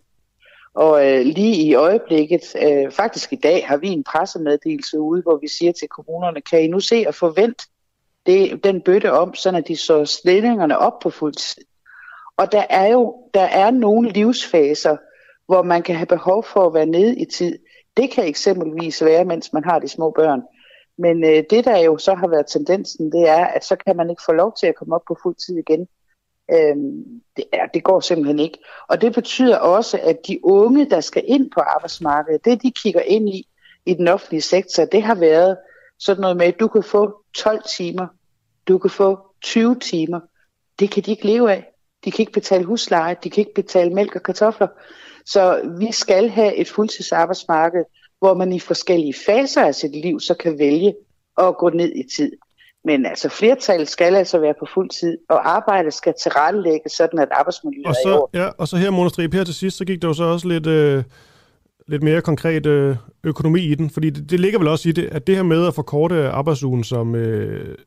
[0.75, 5.39] Og øh, lige i øjeblikket, øh, faktisk i dag, har vi en pressemeddelelse ude, hvor
[5.41, 7.65] vi siger til kommunerne, kan I nu se og forvente
[8.27, 11.65] det, den bøtte om, så de så stillingerne op på fuld tid.
[12.37, 14.97] Og der er jo der er nogle livsfaser,
[15.47, 17.59] hvor man kan have behov for at være nede i tid.
[17.97, 20.43] Det kan eksempelvis være, mens man har de små børn.
[20.99, 24.11] Men øh, det, der jo så har været tendensen, det er, at så kan man
[24.11, 25.89] ikke få lov til at komme op på fuld tid igen.
[26.53, 28.59] Øhm, det, er, det går simpelthen ikke.
[28.89, 33.01] Og det betyder også, at de unge, der skal ind på arbejdsmarkedet, det de kigger
[33.01, 33.49] ind i,
[33.87, 35.57] i den offentlige sektor, det har været
[35.99, 38.07] sådan noget med, at du kan få 12 timer,
[38.69, 40.21] du kan få 20 timer.
[40.79, 41.73] Det kan de ikke leve af.
[42.05, 44.69] De kan ikke betale husleje, de kan ikke betale mælk og kartofler.
[45.27, 47.85] Så vi skal have et fuldtidsarbejdsmarked,
[48.19, 50.95] hvor man i forskellige faser af sit liv så kan vælge
[51.39, 52.33] at gå ned i tid.
[52.85, 57.29] Men altså flertallet skal altså være på fuld tid, og arbejdet skal tilrettelægges sådan, at
[57.31, 58.41] arbejdsmiljøet og er i så, orden.
[58.41, 60.49] ja, og så her, Mona Strib, her til sidst, så gik der jo så også
[60.49, 61.05] lidt, øh,
[61.89, 65.09] lidt mere konkret øh, økonomi i den, fordi det, det ligger vel også i det,
[65.13, 67.79] at det her med at forkorte arbejdsugen, som, øh,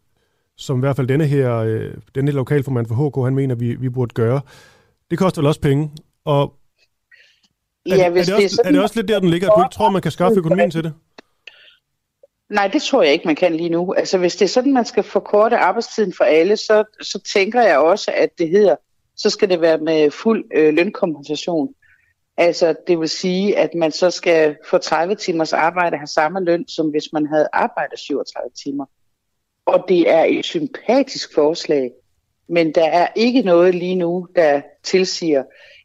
[0.57, 3.89] som i hvert fald denne her, øh, denne lokalformand for HK, han mener, vi, vi
[3.89, 4.41] burde gøre,
[5.11, 5.91] det koster vel også penge,
[6.25, 6.53] og
[7.85, 9.29] er, Ja, er, hvis det det er også, sådan, er det også lidt der, den
[9.29, 10.93] ligger, at du ikke tror, man kan skaffe økonomien til det?
[12.49, 13.93] Nej, det tror jeg ikke, man kan lige nu.
[13.93, 17.77] Altså, hvis det er sådan, man skal forkorte arbejdstiden for alle, så, så tænker jeg
[17.77, 18.75] også, at det hedder,
[19.15, 21.73] så skal det være med fuld øh, lønkompensation.
[22.37, 26.67] Altså, det vil sige, at man så skal få 30 timers arbejde have samme løn,
[26.67, 28.85] som hvis man havde arbejdet 37 timer.
[29.65, 31.91] Og det er et sympatisk forslag,
[32.49, 35.43] men der er ikke noget lige nu, der tilsiger,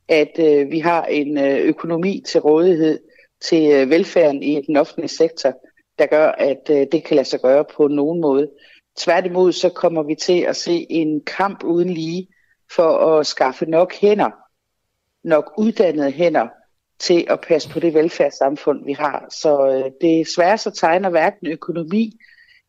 [0.09, 3.01] at øh, vi har en øh, økonomi til rådighed
[3.41, 5.53] til øh, velfærden i den offentlige sektor,
[5.99, 8.51] der gør, at øh, det kan lade sig gøre på nogen måde.
[8.97, 12.29] Tværtimod så kommer vi til at se en kamp uden lige
[12.73, 14.31] for at skaffe nok hænder,
[15.25, 16.49] nok uddannede hænder
[16.99, 19.27] til at passe på det velfærdssamfund, vi har.
[19.31, 22.21] Så øh, desværre så tegner hverken økonomi,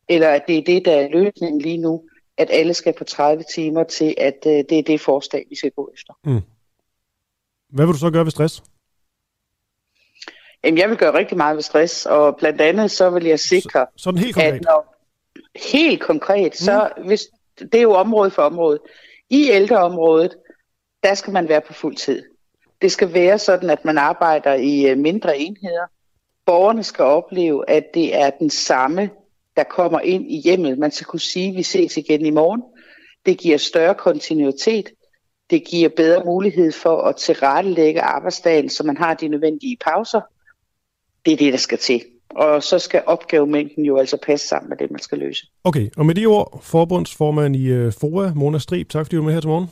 [0.08, 2.02] eller at det er det, der er løsningen lige nu,
[2.38, 5.70] at alle skal på 30 timer til, at øh, det er det forslag, vi skal
[5.70, 6.12] gå efter.
[6.24, 6.40] Mm.
[7.72, 8.62] Hvad vil du så gøre ved stress?
[10.64, 13.86] Jamen, jeg vil gøre rigtig meget ved stress, og blandt andet så vil jeg sikre,
[13.96, 14.54] Så, sådan helt konkret.
[14.54, 14.96] at når,
[15.72, 18.78] helt konkret, så hvis, det er jo område for område.
[19.30, 20.36] I ældreområdet,
[21.02, 22.22] der skal man være på fuld tid.
[22.82, 25.86] Det skal være sådan, at man arbejder i øh, mindre enheder.
[26.46, 29.10] Borgerne skal opleve, at det er den samme,
[29.56, 30.78] der kommer ind i hjemmet.
[30.78, 32.62] Man skal kunne sige, at vi ses igen i morgen.
[33.26, 34.90] Det giver større kontinuitet.
[35.50, 40.20] Det giver bedre mulighed for at tilrettelægge arbejdsdagen, så man har de nødvendige pauser.
[41.24, 42.02] Det er det, der skal til.
[42.30, 45.46] Og så skal opgavemængden jo altså passe sammen med det, man skal løse.
[45.64, 49.26] Okay, og med de ord, forbundsformand i øh, FOA, Mona Strib, tak fordi du var
[49.26, 49.70] med her til morgen.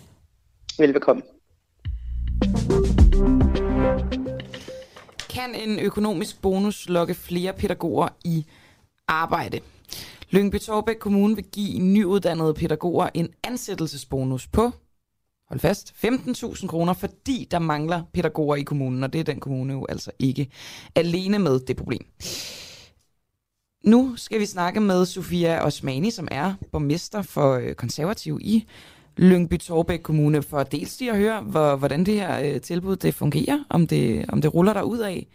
[0.78, 1.22] Velbekomme.
[5.30, 8.46] Kan en økonomisk bonus lokke flere pædagoger i
[9.08, 9.60] arbejde?
[10.30, 14.70] Lyngby Torbæk Kommune vil give nyuddannede pædagoger en ansættelsesbonus på,
[15.48, 19.72] hold fast, 15.000 kroner, fordi der mangler pædagoger i kommunen, og det er den kommune
[19.72, 20.50] jo altså ikke
[20.94, 22.06] alene med det problem.
[23.84, 28.64] Nu skal vi snakke med Sofia Osmani, som er borgmester for øh, konservativ i
[29.16, 33.14] Lyngby Torbæk Kommune, for dels lige at høre, hvor, hvordan det her øh, tilbud det
[33.14, 35.26] fungerer, om det, om det ruller der ud af,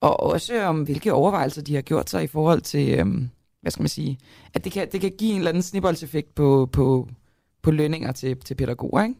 [0.00, 3.28] og også om hvilke overvejelser de har gjort sig i forhold til, øhm,
[3.60, 4.18] hvad skal man sige,
[4.54, 7.08] at det kan, det kan give en eller anden snibboldseffekt på, på,
[7.62, 9.02] på lønninger til, til pædagoger.
[9.02, 9.14] Ikke?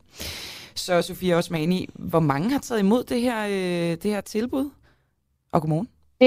[0.74, 4.70] Så Sofia Osmani, hvor mange har taget imod det her, øh, det her tilbud?
[5.52, 5.88] Og godmorgen.
[6.20, 6.26] Det,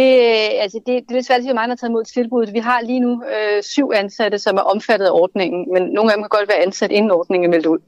[0.63, 2.53] altså det, det er lidt svært at sige, hvor mange har taget imod tilbuddet.
[2.53, 6.17] Vi har lige nu øh, syv ansatte, som er omfattet af ordningen, men nogle af
[6.17, 7.79] dem kan godt være ansat inden ordningen er meldt ud.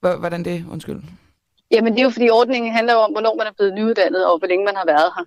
[0.00, 0.64] Hvordan det?
[0.72, 1.00] Undskyld.
[1.70, 4.48] Jamen det er jo fordi ordningen handler om, hvornår man er blevet nyuddannet, og hvor
[4.48, 5.24] længe man har været her.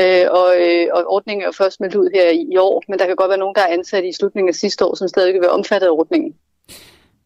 [0.00, 2.98] Øh, og, øh, og ordningen er jo først meldt ud her i, i år, men
[2.98, 5.34] der kan godt være nogen, der er ansat i slutningen af sidste år, som stadig
[5.34, 6.34] vil være omfattet af ordningen.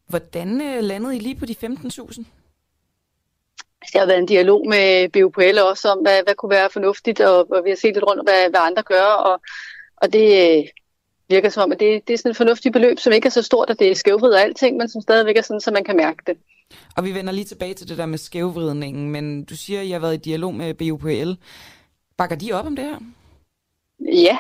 [0.06, 2.24] Hvordan øh, landede I lige på de 15.000?
[3.92, 7.50] Der har været en dialog med BUPL også om, hvad, hvad kunne være fornuftigt, og,
[7.50, 9.40] og vi har set lidt rundt, hvad, hvad andre gør, og,
[9.96, 10.64] og det øh,
[11.28, 13.42] virker som om, at det, det er sådan et fornuftigt beløb, som ikke er så
[13.42, 16.22] stort, at det er skævvrider alting, men som stadigvæk er sådan, så man kan mærke
[16.26, 16.36] det.
[16.96, 19.90] Og vi vender lige tilbage til det der med skævvridningen, men du siger, at I
[19.90, 21.32] har været i dialog med BUPL.
[22.16, 22.98] Bakker de op om det her?
[24.12, 24.38] Ja.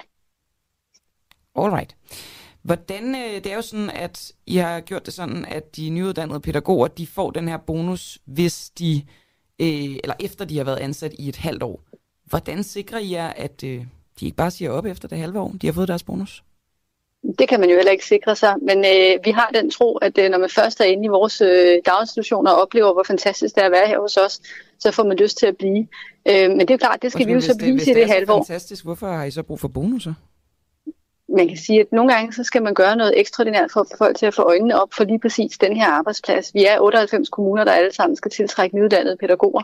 [1.56, 1.96] Alright.
[2.66, 6.40] Hvordan, øh, det er jo sådan, at I har gjort det sådan, at de nyuddannede
[6.40, 9.02] pædagoger, de får den her bonus, hvis de,
[9.60, 11.80] øh, eller efter de har været ansat i et halvt år.
[12.24, 13.84] Hvordan sikrer I jer, at øh,
[14.20, 16.42] de ikke bare siger op efter det halve år, de har fået deres bonus?
[17.38, 20.18] Det kan man jo heller ikke sikre sig, men øh, vi har den tro, at
[20.18, 23.60] øh, når man først er inde i vores øh, daginstitutioner og oplever, hvor fantastisk det
[23.60, 24.40] er at være her hos os,
[24.78, 25.86] så får man lyst til at blive.
[26.28, 28.02] Øh, men det er klart, det skal Undskyld, vi jo så blive hvis til det
[28.02, 28.44] det halve år.
[28.44, 30.14] fantastisk, hvorfor har I så brug for bonusser?
[31.36, 33.96] Man kan sige, at nogle gange så skal man gøre noget ekstraordinært for at få
[33.96, 36.54] folk til at få øjnene op for lige præcis den her arbejdsplads.
[36.54, 39.62] Vi er 98 kommuner, der alle sammen skal tiltrække nyuddannede pædagoger,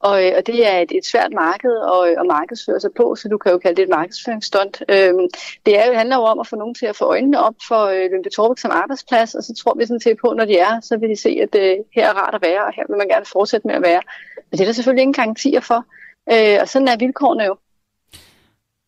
[0.00, 3.14] og, øh, og det er et, et svært marked at, øh, at markedsføre sig på,
[3.14, 4.82] så du kan jo kalde det et markedsføringsstunt.
[4.88, 5.26] Øhm,
[5.66, 7.82] det er jo, handler jo om at få nogen til at få øjnene op for
[7.84, 10.80] øh, Lønby Torbæk som arbejdsplads, og så tror vi sådan set på, når de er,
[10.80, 13.08] så vil de se, at øh, her er rart at være, og her vil man
[13.08, 14.02] gerne fortsætte med at være.
[14.50, 15.84] Men det er der selvfølgelig ingen garantier for,
[16.32, 17.56] øh, og sådan er vilkårene jo.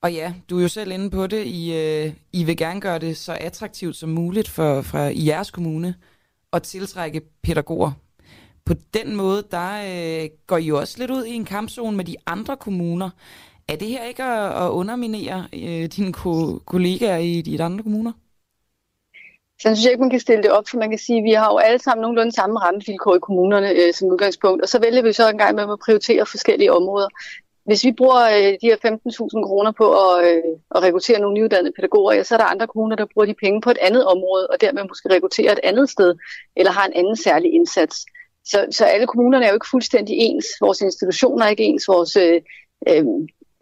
[0.03, 1.47] Og ja, du er jo selv inde på det.
[1.47, 5.51] I, øh, I vil gerne gøre det så attraktivt som muligt for, for i jeres
[5.51, 5.95] kommune
[6.53, 7.93] at tiltrække pædagoger.
[8.65, 9.71] På den måde, der
[10.23, 13.11] øh, går I jo også lidt ud i en kampzone med de andre kommuner.
[13.69, 18.13] Er det her ikke at, at underminere øh, dine ko- kollegaer i de andre kommuner?
[19.61, 21.25] Så jeg synes jeg ikke, man kan stille det op, for man kan sige, at
[21.25, 24.81] vi har jo alle sammen nogenlunde samme rammevilkår i kommunerne øh, som udgangspunkt, og så
[24.81, 27.09] vælger vi så en gang med at prioritere forskellige områder.
[27.71, 30.43] Hvis vi bruger øh, de her 15.000 kroner på at, øh,
[30.75, 33.61] at rekruttere nogle nyuddannede pædagoger, ja, så er der andre kommuner, der bruger de penge
[33.61, 36.15] på et andet område, og dermed måske rekruttere et andet sted,
[36.57, 37.97] eller har en anden særlig indsats.
[38.45, 40.47] Så, så alle kommunerne er jo ikke fuldstændig ens.
[40.61, 41.89] Vores institutioner er ikke ens.
[41.89, 42.41] Vores øh,
[42.89, 43.05] øh,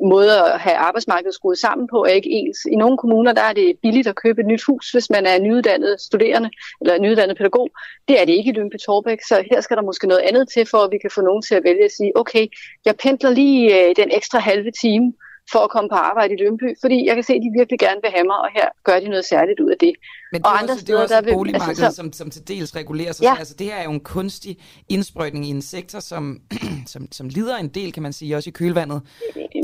[0.04, 2.58] måde at have arbejdsmarkedet skruet sammen på er ikke ens.
[2.72, 5.38] I nogle kommuner der er det billigt at købe et nyt hus, hvis man er
[5.38, 6.50] nyuddannet studerende
[6.80, 7.70] eller nyuddannet pædagog.
[8.08, 10.66] Det er det ikke i Lyngby Torbæk, så her skal der måske noget andet til,
[10.66, 12.46] for at vi kan få nogen til at vælge at sige, okay,
[12.84, 15.12] jeg pendler lige øh, den ekstra halve time
[15.52, 18.00] for at komme på arbejde i Lønby, fordi jeg kan se, at de virkelig gerne
[18.04, 19.92] vil have mig, og her gør de noget særligt ud af det.
[20.32, 21.96] Men det er og også, andre det er steder, også der vil, boligmarked, altså, så-
[21.96, 23.22] som, som til dels regulerer sig.
[23.22, 23.28] Ja.
[23.32, 23.38] Ja.
[23.38, 24.56] Altså, det her er jo en kunstig
[24.88, 26.40] indsprøjtning i en sektor, som,
[26.92, 29.02] som, som lider en del, kan man sige, også i kølvandet.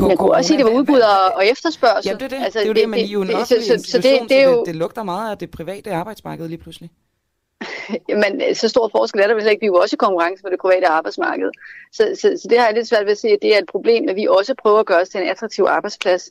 [0.01, 2.11] På man kunne også sige, at det var udbud og, og efterspørgsel.
[2.11, 2.45] Ja, det er det.
[2.45, 4.05] Altså, det er jo det, men I er jo en det- så, så, så det,
[4.21, 6.91] det så jo, det, det lugter meget af det private arbejdsmarked lige pludselig.
[8.09, 9.61] Jamen, øh, så stor forskel er der vel ikke.
[9.61, 11.51] Vi er jo også i konkurrence på det private arbejdsmarked.
[11.93, 13.67] Så, så, så det har jeg lidt svært ved at se, at det er et
[13.67, 16.31] problem, at vi også prøver at gøre os til en attraktiv arbejdsplads.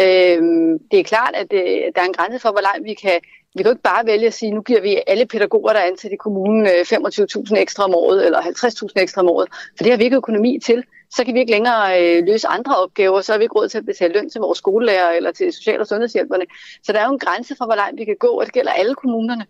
[0.00, 1.62] Øhm, det er klart, at det,
[1.94, 3.20] der er en grænse for, hvor langt vi kan...
[3.54, 5.84] Vi kan jo ikke bare vælge at sige, nu giver vi alle pædagoger, der er
[5.84, 9.48] ansat i kommunen, øh, 25.000 ekstra om året, eller 50.000 ekstra om året.
[9.76, 10.84] For det har vi ikke økonomi til.
[11.10, 13.78] Så kan vi ikke længere øh, løse andre opgaver, så har vi ikke råd til
[13.78, 16.44] at betale løn til vores skolelærer eller til social- og sundhedshjælperne.
[16.82, 18.72] Så der er jo en grænse for, hvor langt vi kan gå, og det gælder
[18.72, 19.46] alle kommunerne.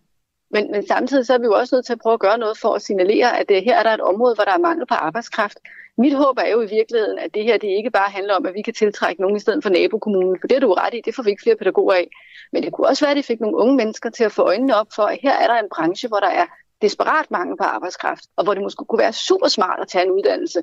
[0.52, 2.58] Men, men samtidig så er vi jo også nødt til at prøve at gøre noget
[2.58, 4.94] for at signalere, at uh, her er der et område, hvor der er mangel på
[4.94, 5.58] arbejdskraft.
[5.98, 8.54] Mit håb er jo i virkeligheden, at det her det ikke bare handler om, at
[8.54, 11.14] vi kan tiltrække nogen i stedet for nabokommunen, for det er du ret i, det
[11.14, 12.08] får vi ikke flere pædagoger af.
[12.52, 14.76] Men det kunne også være, at det fik nogle unge mennesker til at få øjnene
[14.76, 16.46] op for, at her er der en branche, hvor der er
[16.82, 20.10] desperat mangel på arbejdskraft, og hvor det måske kunne være super smart at tage en
[20.10, 20.62] uddannelse.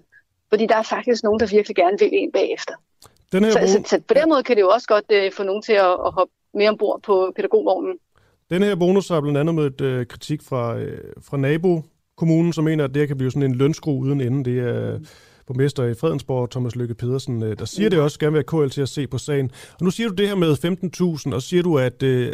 [0.49, 2.73] Fordi der er faktisk nogen, der virkelig gerne vil en bagefter.
[3.31, 5.43] Den her, Så, så, så på den måde kan det jo også godt uh, få
[5.43, 7.97] nogen til at, at hoppe mere ombord på pædagogvognen.
[8.49, 12.84] Den her bonus har blandt andet mødt øh, kritik fra, øh, fra nabokommunen, som mener,
[12.84, 14.43] at det her kan blive sådan en lønskru uden ende.
[14.51, 14.99] Det er
[15.47, 18.71] borgmester i Fredensborg, Thomas Lykke Pedersen, øh, der siger det også, gerne vil have KL
[18.73, 19.51] til at se på sagen.
[19.80, 20.55] Og nu siger du det her med
[21.27, 22.34] 15.000, og siger du, at, øh,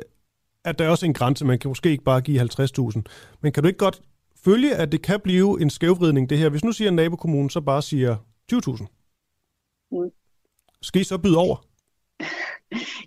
[0.65, 3.01] at der er også en grænse, man kan måske ikke bare give 50.000.
[3.41, 4.01] Men kan du ikke godt
[4.45, 6.49] følge, at det kan blive en skævvridning, det her?
[6.49, 8.15] Hvis nu siger en nabokommune, så bare siger
[8.53, 8.85] 20.000.
[9.91, 10.09] Mm.
[10.81, 11.57] Skal I så byde over?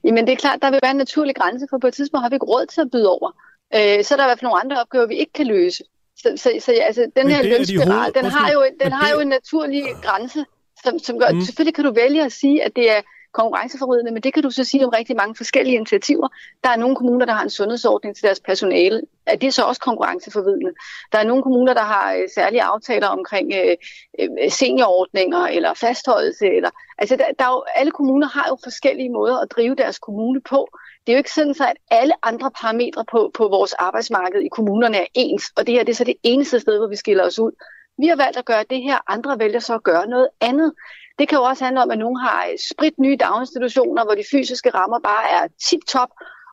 [0.05, 2.29] Jamen det er klart, der vil være en naturlig grænse, for på et tidspunkt har
[2.29, 3.31] vi ikke råd til at byde over.
[3.75, 5.85] Øh, så er der i hvert fald nogle andre opgaver, vi ikke kan løse.
[6.17, 9.11] Så, så, så altså, den her er de lønspiral, hoved- den har jo, den har
[9.15, 10.45] jo en naturlig grænse,
[10.85, 11.41] som, som gør, mm.
[11.41, 13.01] selvfølgelig kan du vælge at sige, at det er
[13.41, 16.29] konkurrenceforvridende, men det kan du så sige om rigtig mange forskellige initiativer.
[16.65, 19.03] Der er nogle kommuner, der har en sundhedsordning til deres personale.
[19.27, 20.73] Er det så også konkurrenceforvridende?
[21.13, 23.77] Der er nogle kommuner, der har øh, særlige aftaler omkring øh,
[24.21, 26.47] øh, seniorordninger eller fastholdelse.
[26.47, 29.99] Eller, altså, der, der er jo, alle kommuner har jo forskellige måder at drive deres
[29.99, 30.69] kommune på.
[31.03, 34.49] Det er jo ikke sådan, så at alle andre parametre på, på vores arbejdsmarked i
[34.49, 37.25] kommunerne er ens, og det her det er så det eneste sted, hvor vi skiller
[37.25, 37.53] os ud.
[37.99, 40.73] Vi har valgt at gøre det her, andre vælger så at gøre noget andet.
[41.19, 44.71] Det kan jo også handle om, at nogen har sprit nye daginstitutioner, hvor de fysiske
[44.71, 46.11] rammer bare er tip-top,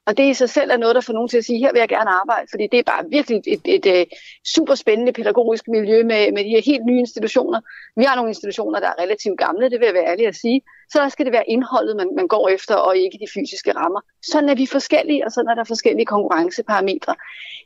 [0.08, 1.80] og det i sig selv er noget, der får nogen til at sige, her vil
[1.80, 4.08] jeg gerne arbejde, fordi det er bare virkelig et, et, et, øh, et
[4.56, 7.62] super spændende pædagogisk miljø med, med de her helt nye institutioner.
[7.98, 10.62] Vi har nogle institutioner, der er relativt gamle, det vil jeg være ærlig at sige.
[10.92, 14.02] Så der skal det være indholdet, man, man går efter, og ikke de fysiske rammer.
[14.32, 17.16] Sådan er vi forskellige, og sådan er der forskellige konkurrenceparametre.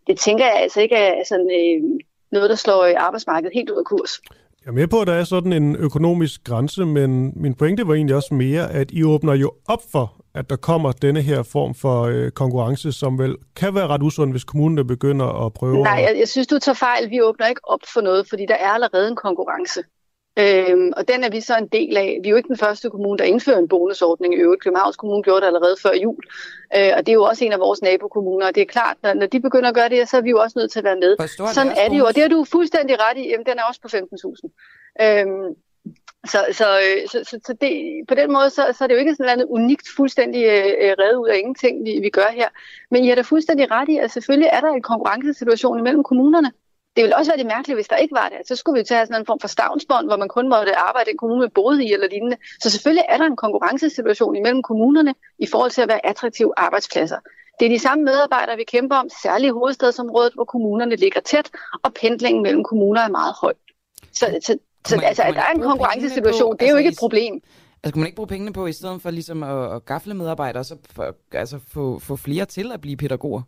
[0.08, 2.00] Det tænker jeg altså ikke er sådan, øh,
[2.32, 4.22] noget, der slår øh, arbejdsmarkedet helt ud af kurs.
[4.66, 7.94] Jeg er med på, at der er sådan en økonomisk grænse, men min pointe var
[7.94, 11.76] egentlig også mere, at I åbner jo op for, at der kommer denne her form
[11.76, 16.06] for øh, konkurrence, som vel kan være ret usund, hvis kommunerne begynder at prøve Nej,
[16.08, 17.10] jeg, jeg synes, du tager fejl.
[17.10, 19.84] Vi åbner ikke op for noget, fordi der er allerede en konkurrence.
[20.40, 22.20] Øhm, og den er vi så en del af.
[22.24, 24.34] Vi er jo ikke den første kommune, der indfører en bonusordning.
[24.34, 26.24] I øvrigt, Københavns Kommune gjorde det allerede før jul.
[26.78, 28.48] Øh, og det er jo også en af vores nabokommuner.
[28.48, 30.40] Og det er klart, når, når de begynder at gøre det, så er vi jo
[30.40, 31.16] også nødt til at være med.
[31.20, 33.30] Er Sådan er det jo, og det har du fuldstændig ret i.
[33.30, 35.06] Jamen, den er også på 15.000.
[35.06, 35.56] Øhm,
[36.26, 37.72] Så, så, øh, så, så, så det,
[38.08, 41.18] på den måde, så, så er det jo ikke sådan noget unikt fuldstændig øh, reddet
[41.18, 42.50] ud af ingenting, vi, vi gør her.
[42.92, 46.52] Men I har da fuldstændig ret i, at selvfølgelig er der en konkurrencesituation imellem kommunerne.
[46.96, 48.38] Det ville også være det mærkeligt, hvis der ikke var det.
[48.48, 51.12] Så skulle vi tage sådan en form for stavnsbånd, hvor man kun måtte arbejde i
[51.14, 52.38] en kommune med boede i eller lignende.
[52.64, 57.18] Så selvfølgelig er der en konkurrencesituation imellem kommunerne i forhold til at være attraktive arbejdspladser.
[57.60, 61.50] Det er de samme medarbejdere, vi kæmper om, særligt i hovedstadsområdet, hvor kommunerne ligger tæt,
[61.84, 63.54] og pendlingen mellem kommuner er meget høj.
[64.14, 64.58] Så, så,
[64.88, 66.90] så man- altså, at man der er en konkurrencesituation, på- det er jo altså, ikke
[66.94, 67.34] et problem.
[67.84, 70.64] Altså, kunne man ikke bruge pengene på, i stedet for ligesom at, at gafle medarbejdere,
[70.64, 73.42] så for, altså, få, få flere til at blive pædagoger?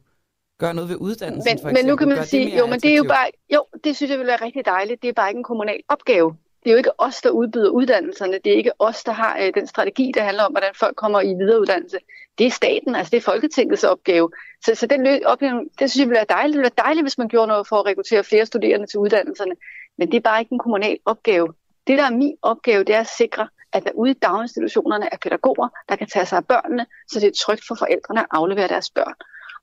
[0.64, 2.98] Gøre noget ved uddannelsen, for Men, men nu kan man sige, jo, men det er
[2.98, 5.02] jo bare, jo, det synes jeg vil være rigtig dejligt.
[5.02, 6.36] Det er bare ikke en kommunal opgave.
[6.64, 8.34] Det er jo ikke os, der udbyder uddannelserne.
[8.44, 11.22] Det er ikke os, der har øh, den strategi, der handler om, hvordan folk kommer
[11.22, 11.98] i videreuddannelse.
[12.38, 14.30] Det er staten, altså det er Folketingets opgave.
[14.66, 16.54] Så, så den lø- opgave, det synes jeg ville være dejligt.
[16.54, 19.56] Det ville være dejligt, hvis man gjorde noget for at rekruttere flere studerende til uddannelserne.
[19.98, 21.48] Men det er bare ikke en kommunal opgave.
[21.88, 25.18] Det, der er min opgave, det er at sikre, at der ude i daginstitutionerne er
[25.18, 28.68] pædagoger, der kan tage sig af børnene, så det er trygt for forældrene at aflevere
[28.68, 29.14] deres børn.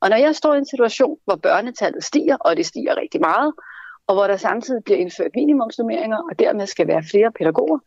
[0.01, 3.53] Og når jeg står i en situation, hvor børnetallet stiger, og det stiger rigtig meget,
[4.07, 7.79] og hvor der samtidig bliver indført minimumsnummeringer, og dermed skal være flere pædagoger,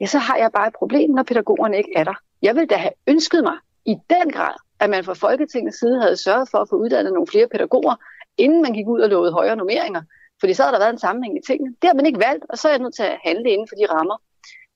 [0.00, 2.14] ja, så har jeg bare et problem, når pædagogerne ikke er der.
[2.42, 6.16] Jeg vil da have ønsket mig i den grad, at man fra Folketingets side havde
[6.16, 7.94] sørget for at få uddannet nogle flere pædagoger,
[8.38, 10.02] inden man gik ud og lovede højere nummeringer.
[10.40, 11.74] Fordi så havde der været en sammenhæng i tingene.
[11.82, 13.76] Det har man ikke valgt, og så er jeg nødt til at handle inden for
[13.76, 14.16] de rammer.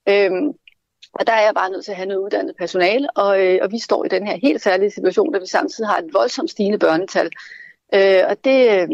[0.08, 0.52] Øhm,
[1.12, 3.72] og der er jeg bare nødt til at have noget uddannet personale, og, øh, og
[3.72, 6.78] vi står i den her helt særlige situation, da vi samtidig har et voldsomt stigende
[6.78, 7.30] børnetal.
[7.94, 8.88] Øh, og det, øh,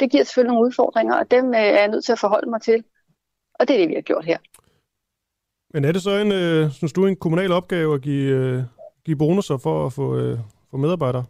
[0.00, 2.62] det giver selvfølgelig nogle udfordringer, og dem øh, er jeg nødt til at forholde mig
[2.62, 2.84] til.
[3.54, 4.38] Og det er det, vi har gjort her.
[5.74, 8.62] Men er det så en, øh, synes du, en kommunal opgave at give, øh,
[9.04, 10.38] give bonusser for at få, øh,
[10.70, 11.24] få medarbejdere?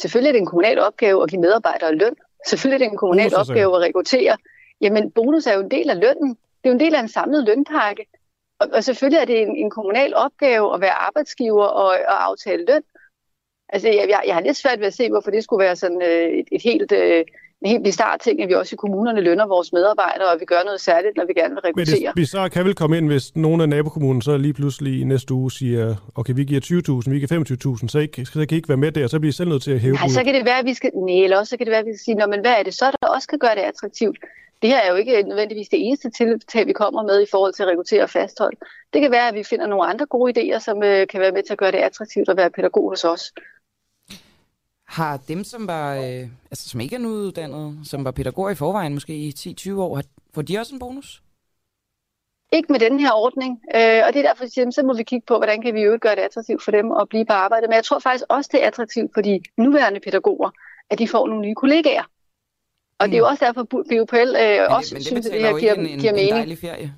[0.00, 2.16] Selvfølgelig er det en kommunal opgave at give medarbejdere løn.
[2.46, 4.36] Selvfølgelig er det en kommunal Bonusser, opgave at rekruttere.
[4.80, 6.30] Jamen, bonus er jo en del af lønnen.
[6.30, 8.06] Det er jo en del af en samlet lønpakke.
[8.60, 12.64] Og, og selvfølgelig er det en, en kommunal opgave at være arbejdsgiver og, og aftale
[12.64, 12.82] løn.
[13.68, 16.02] Altså, jeg, jeg, jeg har lidt svært ved at se, hvorfor det skulle være sådan
[16.02, 16.92] øh, et, et helt...
[16.92, 17.24] Øh,
[17.62, 20.62] en helt bizarre ting, at vi også i kommunerne lønner vores medarbejdere, og vi gør
[20.64, 22.06] noget særligt, når vi gerne vil Men rekruttere.
[22.06, 25.34] det bizarre kan vel komme ind, hvis nogle af nabokommunen så lige pludselig i næste
[25.34, 26.60] uge siger, okay, vi giver
[27.04, 29.30] 20.000, vi giver 25.000, så, ikke, så kan I ikke være med der, så bliver
[29.30, 30.90] I selv nødt til at hæve Nej, så kan det være, at vi skal...
[30.94, 32.62] Nej, eller også så kan det være, at vi skal sige, Nå, men hvad er
[32.62, 34.18] det så, der også kan gøre det attraktivt?
[34.62, 37.62] Det her er jo ikke nødvendigvis det eneste tiltag, vi kommer med i forhold til
[37.62, 38.56] at rekruttere og fastholde.
[38.92, 41.42] Det kan være, at vi finder nogle andre gode idéer, som øh, kan være med
[41.42, 43.32] til at gøre det attraktivt at være pædagog hos os.
[44.88, 48.94] Har dem, som var, øh, altså som ikke er nyuddannede, som var pædagoger i forvejen,
[48.94, 50.04] måske i 10-20 år, har,
[50.34, 51.22] får de også en bonus?
[52.52, 55.02] Ikke med den her ordning, øh, og det er derfor, siger, jamen, så må vi
[55.02, 57.66] kigge på, hvordan kan vi jo gøre det attraktivt for dem at blive på arbejde.
[57.66, 60.50] Men jeg tror faktisk også, det er attraktivt for de nuværende pædagoger,
[60.90, 62.02] at de får nogle nye kollegaer.
[63.00, 63.10] Og mm.
[63.10, 65.74] det er jo også derfor, BUPL øh, også men det synes, at det her giver,
[65.74, 66.34] en, en, giver en mening.
[66.34, 66.94] dejlig ferie,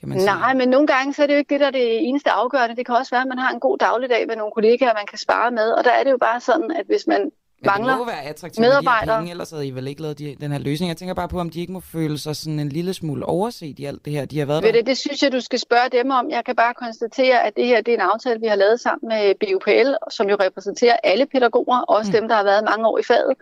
[0.00, 0.26] kan man sige.
[0.26, 2.76] Nej, men nogle gange så er det jo ikke det, der er det eneste afgørende.
[2.76, 5.18] Det kan også være, at man har en god dagligdag med nogle kollegaer, man kan
[5.18, 5.68] spare med.
[5.70, 7.32] Og der er det jo bare sådan, at hvis man Men
[7.66, 9.18] mangler det må være attraktivt med de medarbejdere...
[9.18, 10.88] penge, ellers havde I vel ikke lavet de, den her løsning.
[10.88, 13.78] Jeg tænker bare på, om de ikke må føle sig sådan en lille smule overset
[13.78, 14.24] i alt det her.
[14.24, 14.78] De har været Ved der.
[14.78, 16.30] det, det synes jeg, du skal spørge dem om.
[16.30, 19.08] Jeg kan bare konstatere, at det her det er en aftale, vi har lavet sammen
[19.08, 22.18] med BUPL, som jo repræsenterer alle pædagoger, også mm.
[22.18, 23.34] dem, der har været mange år i faget.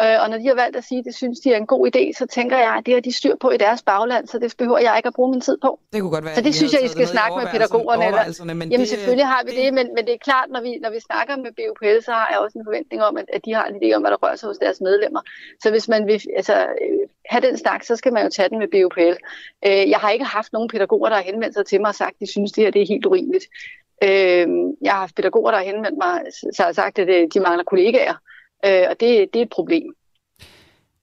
[0.00, 1.82] Øh, Og når de har valgt at sige, at det synes de er en god
[1.90, 4.54] idé, så tænker jeg, at det har de styr på i deres bagland, så det
[4.58, 5.80] behøver jeg ikke at bruge min tid på.
[5.92, 8.04] Det kunne godt være, Så det synes jeg, I det skal snakke med pædagogerne.
[8.06, 10.78] Eller, men jamen det- selvfølgelig har vi det, men, men det er klart, når vi,
[10.84, 13.54] når vi snakker med BUPL, så har jeg også en forventning om, at, at de
[13.54, 15.20] har en idé om, hvad der rører sig hos deres medlemmer.
[15.62, 17.02] Så hvis man vil altså, øh,
[17.32, 19.14] have den snak, så skal man jo tage den med BUPL.
[19.66, 22.14] Øh, Jeg har ikke haft nogen pædagoger, der har henvendt sig til mig og sagt,
[22.16, 23.44] at de synes, det her det er helt urimeligt.
[24.82, 26.20] Jeg har haft pædagoger, der har henvendt mig
[26.56, 28.14] så har sagt, at de mangler kollegaer,
[28.64, 29.94] Øh, og det, det er et problem.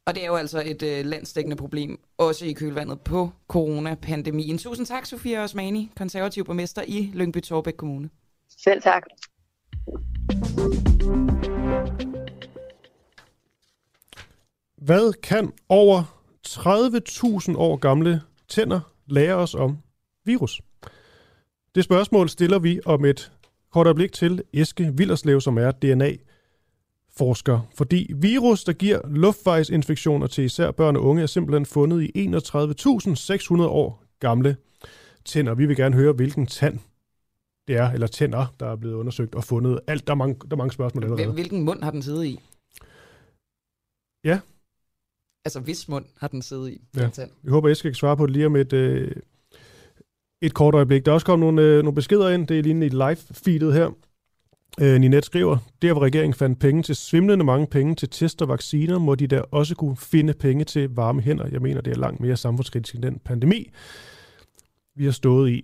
[0.06, 4.57] Og det er jo altså et øh, landsdækkende problem, også i kølvandet på coronapandemien.
[4.57, 8.10] Tusind tak, Sofia Osmani, konservativ borgmester i Lyngby Torbæk Kommune.
[8.64, 9.03] Selv tak.
[14.77, 16.03] Hvad kan over
[16.48, 19.77] 30.000 år gamle tænder lære os om
[20.26, 20.61] virus?
[21.76, 23.31] Det spørgsmål stiller vi om et
[23.72, 25.72] kort øjeblik til Eske Villerslev, som er
[27.20, 27.60] DNA-forsker.
[27.76, 33.62] Fordi virus, der giver luftvejsinfektioner til især børn og unge, er simpelthen fundet i 31.600
[33.62, 34.58] år gamle
[35.26, 35.54] tænder.
[35.56, 36.80] Vi vil gerne høre, hvilken tand
[37.68, 39.80] det er, eller tænder, der er blevet undersøgt og fundet.
[39.88, 41.24] Alt, der er mange, der er mange spørgsmål allerede.
[41.26, 42.40] Hvil- Hvilken mund har den siddet i?
[44.24, 44.40] Ja.
[45.46, 46.82] Altså, hvis mund har den siddet i?
[46.96, 47.02] Ja.
[47.04, 47.32] den tand?
[47.44, 49.12] Jeg håber, jeg skal svare på det lige om et, øh,
[50.41, 51.06] et kort øjeblik.
[51.06, 52.48] Der er også kommet nogle, øh, nogle beskeder ind.
[52.48, 53.90] Det er lige i live-feedet her.
[54.82, 58.48] Øh, Ninette skriver, der hvor regeringen fandt penge til svimlende mange penge til test og
[58.48, 61.48] vacciner, må de der også kunne finde penge til varme hænder.
[61.48, 63.72] Jeg mener, det er langt mere samfundskritisk end den pandemi.
[64.96, 65.64] vi har stået i.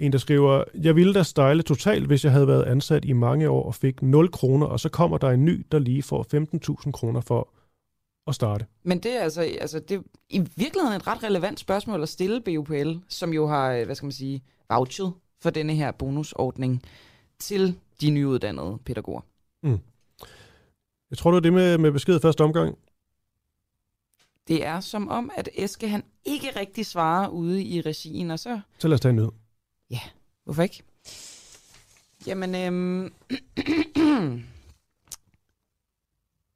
[0.00, 3.50] En, der skriver, jeg ville da stejle totalt, hvis jeg havde været ansat i mange
[3.50, 6.26] år og fik 0 kroner, og så kommer der en ny, der lige får
[6.84, 7.48] 15.000 kroner for
[8.26, 8.66] at starte.
[8.82, 12.40] Men det er altså, altså det er i virkeligheden et ret relevant spørgsmål at stille
[12.40, 15.12] BUPL, som jo har, øh, hvad skal man sige, vouchet
[15.42, 16.82] for denne her bonusordning
[17.40, 19.20] til de nyuddannede pædagoger.
[19.62, 19.78] Mm.
[21.10, 22.78] Jeg tror, det er det med, med besked første omgang.
[24.48, 28.60] Det er som om, at Eske han ikke rigtig svarer ude i regien, og så...
[28.78, 29.30] Så lad os tage en nyhed.
[29.90, 30.00] Ja,
[30.44, 30.82] hvorfor ikke?
[32.26, 33.04] Jamen, øhm...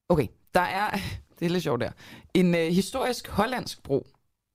[0.09, 0.91] okay, der er,
[1.39, 1.91] det er lidt sjovt der,
[2.35, 4.07] en øh, historisk hollandsk bro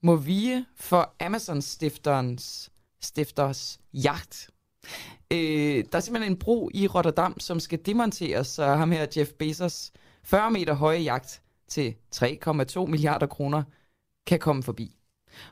[0.04, 2.70] må vige for Amazon-stifterens
[3.02, 4.50] stifters jagt.
[5.32, 9.32] Øh, der er simpelthen en bro i Rotterdam, som skal demonteres, så ham her Jeff
[9.32, 9.92] Bezos
[10.24, 13.64] 40 meter høje jagt til 3,2 milliarder kroner
[14.28, 14.96] kan komme forbi.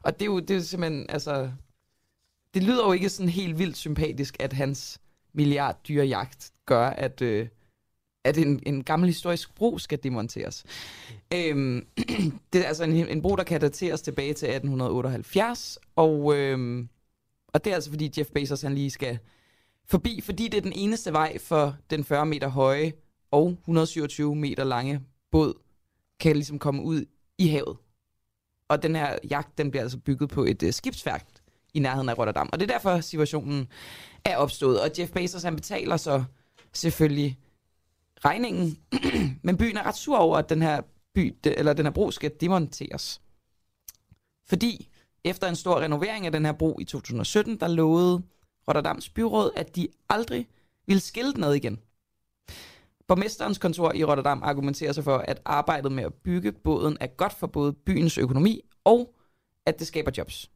[0.02, 1.52] Og det er jo, det er simpelthen, altså,
[2.54, 5.02] det lyder jo ikke sådan helt vildt sympatisk, at hans
[5.34, 7.48] milliarddyrjagt gør, at, øh,
[8.24, 10.66] at en, en gammel historisk bro skal demonteres.
[11.34, 11.88] Øhm,
[12.54, 16.90] det er altså en, en bro, der kan dateres tilbage til 1878, og, øhm,
[17.48, 19.19] og det er altså fordi Jeff Bezos han lige skal
[19.86, 22.94] forbi, fordi det er den eneste vej for den 40 meter høje
[23.32, 25.02] og 127 meter lange
[25.32, 25.53] båd
[26.19, 27.06] kan ligesom komme ud
[27.38, 27.78] i havet.
[28.69, 31.26] Og den her jagt, den bliver altså bygget på et øh, uh, skibsværk
[31.74, 32.49] i nærheden af Rotterdam.
[32.53, 33.68] Og det er derfor situationen
[34.26, 34.82] er opstået.
[34.82, 36.24] Og Jeff Bezos han betaler så
[36.74, 37.40] selvfølgelig
[38.26, 38.78] regningen.
[39.44, 40.82] Men byen er ret sur over, at den her,
[41.14, 43.22] by, eller den her bro skal demonteres.
[44.45, 44.90] Fordi
[45.23, 48.22] efter en stor renovering af den her bro i 2017, der lovede
[48.68, 50.48] Rotterdams byråd, at de aldrig
[50.88, 51.80] ville skille den ad igen.
[53.07, 57.34] Borgmesterens kontor i Rotterdam argumenterer sig for, at arbejdet med at bygge båden er godt
[57.34, 59.14] for både byens økonomi og
[59.65, 60.52] at det skaber jobs.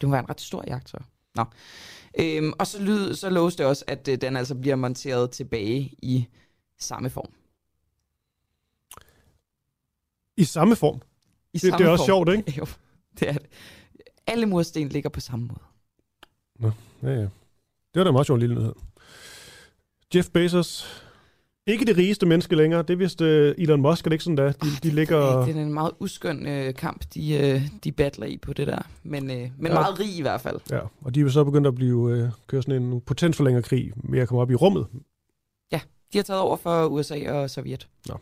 [0.00, 0.98] Det må være en ret stor jagt, så.
[1.34, 1.44] Nå.
[2.20, 5.94] Øhm, og så, lyd, så loves det også, at øh, den altså bliver monteret tilbage
[6.02, 6.26] i
[6.78, 7.30] samme form.
[10.36, 11.02] I samme form?
[11.52, 12.26] I det, samme det er også form.
[12.26, 12.52] sjovt, ikke?
[12.58, 12.66] Jo,
[13.20, 13.46] det er det.
[14.26, 15.60] Alle mursten ligger på samme måde.
[16.58, 16.70] Nå,
[17.02, 17.20] ja, ja.
[17.22, 18.72] Det var da en meget sjov lille nyhed.
[20.14, 21.02] Jeff Bezos,
[21.66, 22.82] ikke det rigeste menneske længere.
[22.82, 24.52] Det er vist uh, Elon Musk, er det ikke sådan der?
[24.52, 25.44] De, de ligger...
[25.46, 28.78] Det er en meget uskøn øh, kamp, de, øh, de battler i på det der.
[29.02, 29.74] Men, øh, men Ja.
[29.74, 30.60] meget rig i hvert fald.
[30.70, 34.28] Ja, og de er så begyndt at blive øh, køre sådan en potensforlængerkrig med at
[34.28, 34.86] komme op i rummet.
[35.72, 35.80] Ja,
[36.12, 37.88] de har taget over for USA og Sovjet.
[38.08, 38.18] Nå,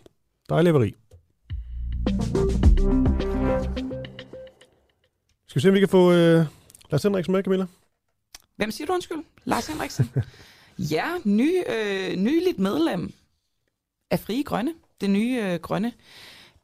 [0.48, 0.94] dejlig rig.
[5.54, 6.46] Skal vi se, om vi kan få øh,
[6.90, 7.66] Lars Henriksen med, Camilla?
[8.56, 9.18] Hvem siger du undskyld?
[9.44, 10.10] Lars Henriksen?
[10.78, 13.12] ja, ny, øh, nyligt medlem
[14.10, 14.74] af Frie Grønne.
[15.00, 15.92] Det nye øh, grønne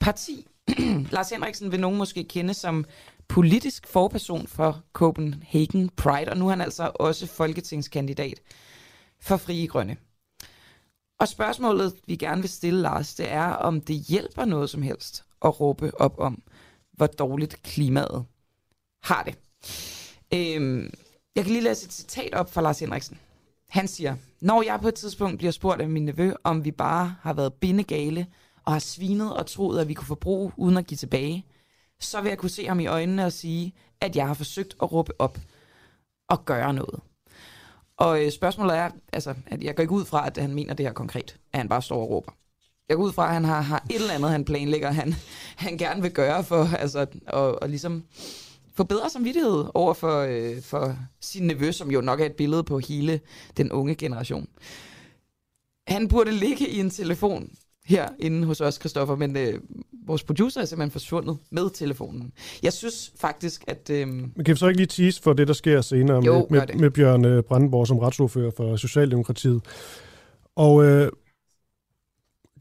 [0.01, 0.47] parti.
[1.13, 2.85] Lars Henriksen vil nogen måske kende som
[3.29, 8.41] politisk forperson for Copenhagen Pride, og nu er han altså også folketingskandidat
[9.21, 9.97] for Frie Grønne.
[11.21, 15.25] Og spørgsmålet, vi gerne vil stille, Lars, det er, om det hjælper noget som helst
[15.45, 16.43] at råbe op om,
[16.93, 18.25] hvor dårligt klimaet
[19.03, 19.35] har det.
[20.35, 20.93] Øhm,
[21.37, 23.19] jeg kan lige læse et citat op fra Lars Henriksen.
[23.69, 27.17] Han siger, når jeg på et tidspunkt bliver spurgt af min nevø, om vi bare
[27.21, 28.27] har været bindegale
[28.65, 31.47] og har svinet og troet, at vi kunne forbruge uden at give tilbage,
[32.01, 34.93] så vil jeg kunne se ham i øjnene og sige, at jeg har forsøgt at
[34.93, 35.39] råbe op
[36.29, 37.01] og gøre noget.
[37.97, 40.87] Og øh, spørgsmålet er, altså, at jeg går ikke ud fra, at han mener det
[40.87, 42.33] her konkret, at han bare står og råber.
[42.89, 45.15] Jeg går ud fra, at han har, har et eller andet, han planlægger, han,
[45.57, 48.05] han gerne vil gøre for altså, og, og ligesom
[48.75, 52.65] få bedre samvittighed over for, øh, for sin nevø, som jo nok er et billede
[52.65, 53.21] på hele
[53.57, 54.49] den unge generation.
[55.87, 57.51] Han burde ligge i en telefon
[57.85, 59.61] her inde hos os, Christoffer, men øh,
[60.07, 62.33] vores producer er simpelthen forsvundet med telefonen.
[62.63, 63.91] Jeg synes faktisk, at...
[63.91, 66.61] Øh, Men kan vi så ikke lige tease for det, der sker senere Jo, med,
[66.67, 69.63] med, med Bjørn øh, Brandenborg som retsordfører for Socialdemokratiet?
[70.57, 71.11] Og øh,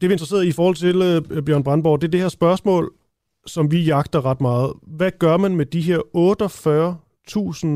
[0.00, 2.92] vi er interesseret i i forhold til øh, Bjørn Brandenborg, det er det her spørgsmål,
[3.46, 4.72] som vi jagter ret meget.
[4.82, 5.98] Hvad gør man med de her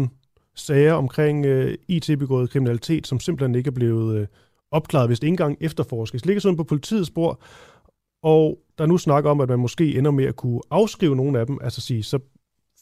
[0.08, 0.20] 48.000
[0.54, 4.26] sager omkring øh, IT-begået kriminalitet, som simpelthen ikke er blevet øh,
[4.70, 6.22] opklaret, hvis det ikke engang efterforskes?
[6.22, 7.40] Det ligger sådan på politiets spor,
[8.22, 11.40] og der er nu snak om, at man måske ender med at kunne afskrive nogle
[11.40, 12.18] af dem, altså sige, så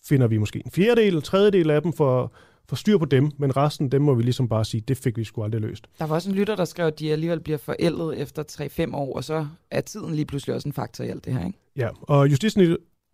[0.04, 2.32] finder vi måske en fjerdedel eller tredjedel af dem for,
[2.68, 5.24] for styr på dem, men resten dem må vi ligesom bare sige, det fik vi
[5.24, 5.88] sgu aldrig løst.
[5.98, 8.42] der var også en lytter, der skrev, at de alligevel bliver forældet efter
[8.88, 11.46] 3-5 år, og så er tiden lige pludselig også en faktor i alt det her,
[11.46, 11.58] ikke?
[11.76, 12.28] Ja, og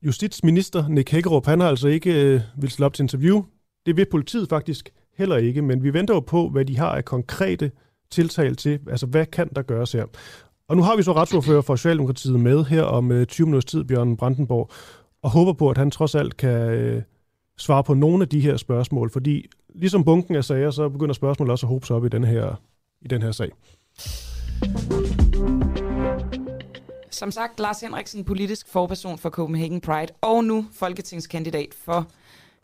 [0.03, 3.43] justitsminister, Nick Hækkerup, han har altså ikke øh, vil stille op til interview.
[3.87, 7.05] Det vil politiet faktisk heller ikke, men vi venter jo på, hvad de har af
[7.05, 7.71] konkrete
[8.11, 10.05] tiltag til, altså hvad kan der gøres her.
[10.69, 13.85] Og nu har vi så retsordfører for Socialdemokratiet med her om øh, 20 minutters tid,
[13.85, 14.71] Bjørn Brandenborg,
[15.23, 17.03] og håber på, at han trods alt kan øh,
[17.59, 21.51] svare på nogle af de her spørgsmål, fordi ligesom bunken af sager, så begynder spørgsmålet
[21.51, 22.61] også at hobe sig op i den her,
[23.03, 23.51] i den her sag.
[27.11, 32.07] Som sagt, Lars Henriksen, politisk forperson for Copenhagen Pride, og nu folketingskandidat for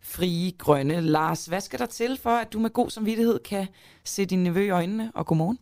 [0.00, 1.00] Frie Grønne.
[1.00, 3.66] Lars, hvad skal der til for, at du med god samvittighed kan
[4.04, 5.58] se din nevø i øjnene, og godmorgen?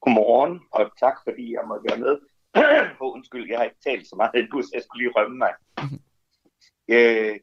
[0.00, 2.18] Godmorgen, og tak fordi jeg måtte være med.
[3.00, 5.52] oh, undskyld, jeg har ikke talt så meget endnu, så jeg skulle lige rømme mig.
[6.94, 7.40] øh,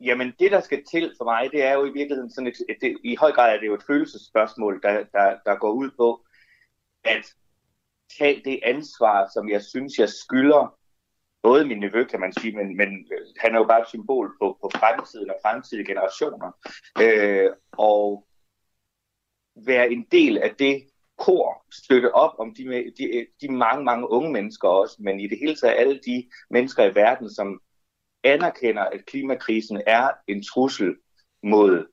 [0.00, 2.76] jamen, det der skal til for mig, det er jo i virkeligheden sådan et, et,
[2.82, 6.24] et i høj grad er det jo et følelsesspørgsmål, der, der, der går ud på
[7.04, 7.24] at
[8.18, 10.78] tage det ansvar, som jeg synes, jeg skylder
[11.42, 14.36] både min nevø, kan man sige, men, men øh, han er jo bare et symbol
[14.40, 16.50] på, på fremtiden og fremtidige generationer.
[17.02, 18.26] Øh, og
[19.56, 20.86] være en del af det
[21.18, 25.38] kor, støtte op om de, de, de mange, mange unge mennesker også, men i det
[25.38, 27.60] hele taget alle de mennesker i verden, som
[28.24, 30.96] anerkender, at klimakrisen er en trussel
[31.42, 31.86] mod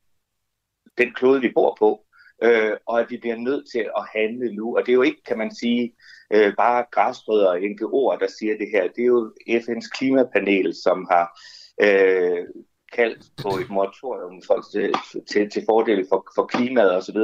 [0.97, 2.05] den klode, vi bor på,
[2.41, 4.77] øh, og at vi bliver nødt til at handle nu.
[4.77, 5.95] Og det er jo ikke, kan man sige,
[6.33, 8.83] øh, bare græsrødder og NGO'er, der siger det her.
[8.83, 11.39] Det er jo FN's klimapanel, som har
[11.81, 12.45] øh,
[12.93, 14.93] kaldt på et moratorium for, til,
[15.31, 17.17] til, til fordel for, for klimaet osv.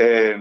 [0.00, 0.38] Øh,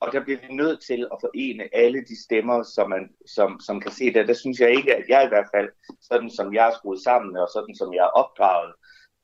[0.00, 3.80] og der bliver vi nødt til at forene alle de stemmer, som, man, som, som
[3.80, 4.28] kan se det.
[4.28, 5.68] Der synes jeg ikke, at jeg i hvert fald,
[6.00, 8.72] sådan som jeg er skruet sammen, og sådan som jeg er opdraget,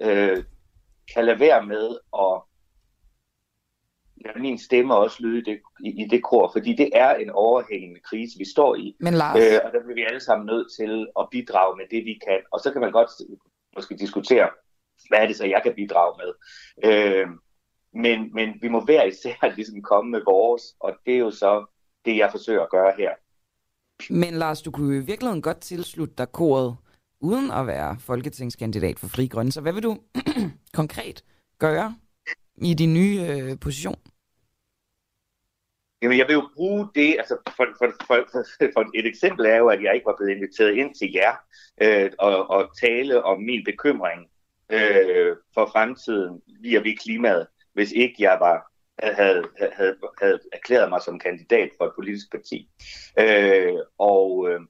[0.02, 0.44] øh,
[1.14, 2.42] kan lade være med at
[4.26, 7.30] lade min stemme også lyde i det, i, i det kor, fordi det er en
[7.30, 8.96] overhængende krise, vi står i.
[9.00, 9.36] Men Lars...
[9.36, 12.40] Øh, og der bliver vi alle sammen nødt til at bidrage med det, vi kan.
[12.52, 13.10] Og så kan man godt
[13.76, 14.48] måske diskutere,
[15.08, 16.30] hvad er det så, jeg kan bidrage med.
[16.90, 17.26] Øh,
[17.94, 21.66] men, men vi må hver især ligesom komme med vores, og det er jo så
[22.04, 23.10] det, jeg forsøger at gøre her.
[24.10, 26.76] Men Lars, du kunne i virkeligheden godt tilslutte dig koret,
[27.20, 29.52] uden at være folketingskandidat for Fri Grønne.
[29.52, 29.98] Så hvad vil du
[30.80, 31.24] konkret
[31.58, 31.94] gøre
[32.56, 33.96] i din nye øh, position?
[36.02, 38.44] Jamen, jeg vil jo bruge det, altså for, for, for, for,
[38.74, 41.34] for et eksempel er jo, at jeg ikke var blevet inviteret ind til jer
[41.82, 44.30] øh, og, og tale om min bekymring
[44.72, 51.02] øh, for fremtiden via vi klimaet, hvis ikke jeg var havde, havde, havde erklæret mig
[51.02, 52.68] som kandidat for et politisk parti.
[53.18, 54.60] Øh, og øh,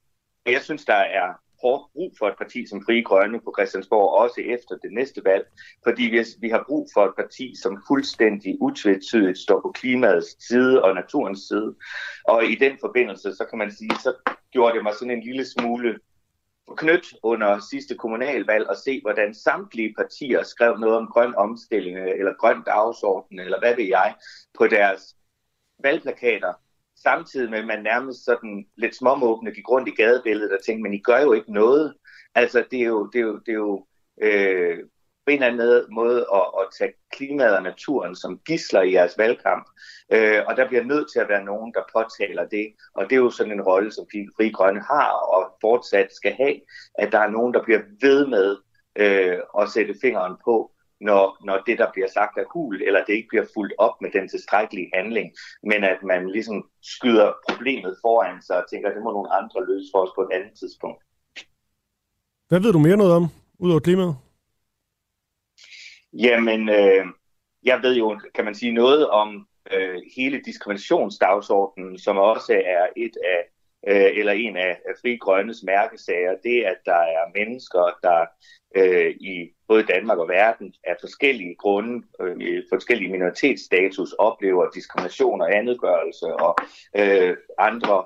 [0.46, 1.32] jeg synes, der er
[1.62, 5.46] hårdt brug for et parti som Frie Grønne på Christiansborg, også efter det næste valg,
[5.86, 10.82] fordi vi, vi har brug for et parti, som fuldstændig utvetydigt står på klimaets side
[10.84, 11.74] og naturens side.
[12.24, 14.12] Og i den forbindelse, så kan man sige, så
[14.52, 15.98] gjorde det mig sådan en lille smule
[16.76, 22.32] knyt under sidste kommunalvalg og se, hvordan samtlige partier skrev noget om grøn omstilling eller
[22.40, 24.14] grøn dagsorden, eller hvad ved jeg,
[24.58, 25.16] på deres
[25.82, 26.52] valgplakater
[27.02, 30.94] samtidig med, at man nærmest sådan lidt småmåbende gik rundt i gadebilledet og tænkte, men
[30.94, 31.94] I gør jo ikke noget.
[32.34, 33.86] Altså, det er jo, det er jo, det er jo
[34.22, 34.78] øh,
[35.26, 39.18] på en eller anden måde at, at tage klimaet og naturen som gisler i jeres
[39.18, 39.66] valgkamp.
[40.12, 42.74] Øh, og der bliver nødt til at være nogen, der påtaler det.
[42.94, 44.06] Og det er jo sådan en rolle, som
[44.36, 46.60] Fri Grønne har og fortsat skal have,
[46.94, 48.56] at der er nogen, der bliver ved med
[48.96, 50.70] øh, at sætte fingeren på,
[51.00, 54.10] når, når det, der bliver sagt, er hul, eller det ikke bliver fuldt op med
[54.10, 59.02] den tilstrækkelige handling, men at man ligesom skyder problemet foran sig og tænker, at det
[59.02, 61.04] må nogle andre løse for os på et andet tidspunkt.
[62.48, 63.24] Hvad ved du mere noget om,
[63.58, 64.16] udover klimaet?
[66.12, 67.06] Jamen, øh,
[67.62, 73.16] jeg ved jo, kan man sige, noget om øh, hele diskriminationsdagsordenen, som også er et
[73.24, 73.40] af
[73.88, 78.20] øh, eller en af Fri Grønnes mærkesager, det at der er mennesker, der
[78.76, 79.34] øh, i
[79.68, 86.54] både Danmark og verden af forskellige grunde, øh, forskellige minoritetsstatus, oplever diskrimination og andetgørelse og
[86.96, 88.04] øh, andre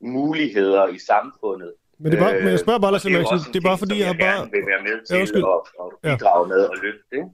[0.00, 1.72] muligheder i samfundet.
[1.98, 3.98] Men, det er bare, øh, men jeg spørger bare, Lars Henriksen, det er bare fordi,
[3.98, 4.50] jeg har bare...
[4.50, 5.28] vil være med til ja, at,
[6.02, 6.54] at bidrage ja.
[6.54, 7.24] med og løfte det.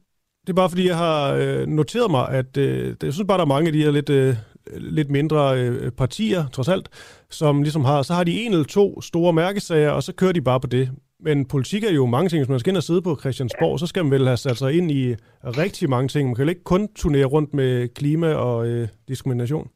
[0.46, 3.44] Det er bare fordi, jeg har øh, noteret mig, at øh, jeg synes bare, der
[3.44, 4.34] er mange af de her lidt, øh,
[4.76, 6.88] lidt mindre øh, partier, trods alt,
[7.30, 10.40] som ligesom har, så har de en eller to store mærkesager, og så kører de
[10.40, 10.90] bare på det.
[11.20, 12.40] Men politik er jo mange ting.
[12.40, 14.72] Hvis man skal ind og sidde på Christiansborg, så skal man vel have sat sig
[14.72, 15.14] ind i
[15.44, 16.28] rigtig mange ting.
[16.28, 19.70] Man kan jo ikke kun turnere rundt med klima og øh, diskrimination.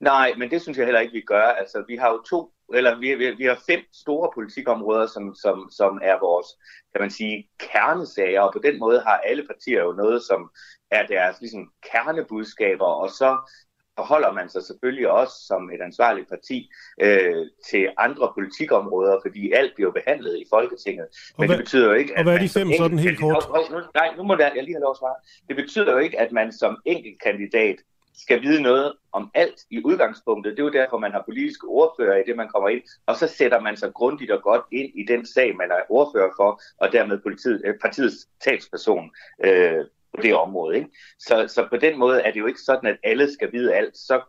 [0.00, 1.42] Nej, men det synes jeg heller ikke, vi gør.
[1.42, 5.68] Altså, vi har jo to, eller vi, vi, vi har fem store politikområder, som, som,
[5.70, 6.46] som er vores,
[6.92, 10.50] kan man sige, kernesager, og på den måde har alle partier jo noget, som
[10.90, 13.52] er deres ligesom, kernebudskaber, og så
[14.00, 16.58] forholder man sig selvfølgelig også som et ansvarligt parti
[17.04, 21.06] øh, til andre politikområder, fordi alt bliver behandlet i Folketinget.
[21.38, 23.44] Men hvad, det betyder jo ikke, at og hvad er de fem sådan helt kort?
[23.48, 25.18] Nu, nu, nej, nu må jeg, jeg lige have lov at svare.
[25.48, 27.76] Det betyder jo ikke, at man som enkeltkandidat
[28.24, 30.50] skal vide noget om alt i udgangspunktet.
[30.56, 33.26] Det er jo derfor, man har politiske ordfører i det, man kommer ind, og så
[33.26, 36.92] sætter man sig grundigt og godt ind i den sag, man er ordfører for, og
[36.92, 39.10] dermed politiet, øh, partiets talsperson
[39.44, 39.84] øh,
[40.16, 40.76] på det område.
[40.76, 40.90] Ikke?
[41.18, 43.96] Så, så på den måde er det jo ikke sådan, at alle skal vide alt.
[43.96, 44.22] Så,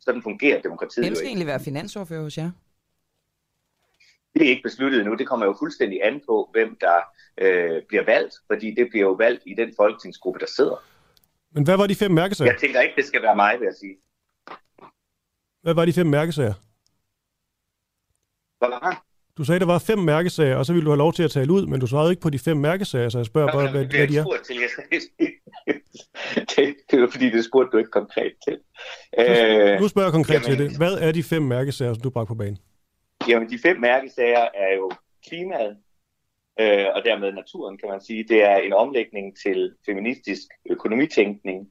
[0.00, 1.30] sådan fungerer demokratiet Hvem jo skal ikke.
[1.30, 2.50] egentlig være finansordfører hos jer?
[4.34, 5.14] Det er ikke besluttet endnu.
[5.14, 6.96] Det kommer jo fuldstændig an på, hvem der
[7.38, 10.84] øh, bliver valgt, fordi det bliver jo valgt i den folketingsgruppe, der sidder.
[11.50, 12.50] Men hvad var de fem mærkesager?
[12.52, 13.96] Jeg tænker ikke, det skal være mig, vil jeg sige.
[15.62, 16.54] Hvad var de fem mærkesager?
[18.58, 18.98] Hvad var det?
[19.38, 21.52] Du sagde, der var fem mærkesager, og så ville du have lov til at tale
[21.52, 24.08] ud, men du svarede ikke på de fem mærkesager, så jeg spørger bare, hvad, hvad
[24.08, 24.24] de er.
[24.44, 24.70] til, jeg
[26.56, 28.58] det, det var fordi, det spurgte du ikke konkret til.
[29.18, 30.76] Øh, Nu spørger jeg konkret jamen, til det.
[30.76, 32.58] Hvad er de fem mærkesager, som du bragte på banen?
[33.28, 34.90] Jamen, de fem mærkesager er jo
[35.28, 35.76] klimaet,
[36.60, 38.24] øh, og dermed naturen, kan man sige.
[38.28, 41.68] Det er en omlægning til feministisk økonomitænkning.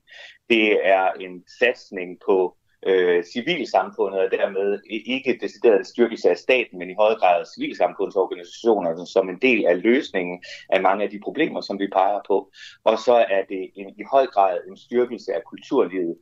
[0.50, 6.90] Det er en satsning på øh, civilsamfundet, og dermed ikke decideret styrkelse af staten, men
[6.90, 11.80] i høj grad civilsamfundsorganisationerne som en del af løsningen af mange af de problemer, som
[11.80, 12.52] vi peger på.
[12.84, 16.16] Og så er det en, i høj grad en styrkelse af kulturlivet,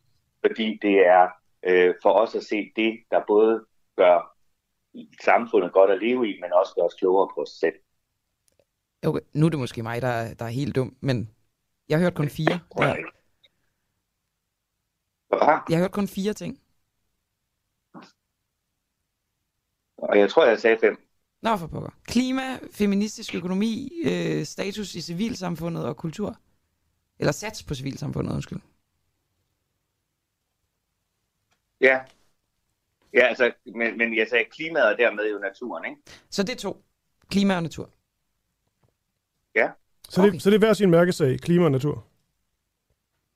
[0.46, 1.28] fordi det er
[1.66, 3.66] øh, for os at se det, der både
[3.98, 4.30] gør
[5.24, 7.76] samfundet godt at leve i, men også gør os klogere på os selv.
[9.06, 11.30] Okay, nu er det måske mig, der, er- der er helt dum, men
[11.90, 12.60] jeg hørt kun fire.
[12.78, 12.96] Der.
[15.70, 16.60] Jeg har hørt kun fire ting.
[19.98, 20.98] Og jeg tror, jeg sagde fem.
[21.42, 21.90] Nå, for pokker.
[22.08, 26.36] Klima, feministisk økonomi, øh, status i civilsamfundet og kultur.
[27.20, 28.60] Eller sats på civilsamfundet, undskyld.
[31.82, 32.00] Ja.
[33.14, 36.02] Ja, altså, men, men jeg sagde klimaet og dermed jo naturen, ikke?
[36.30, 36.84] Så det er to.
[37.30, 37.90] Klima og natur.
[39.56, 39.70] Ja.
[40.10, 42.06] Så, det, så det er hver sin mærkesag, klima og natur.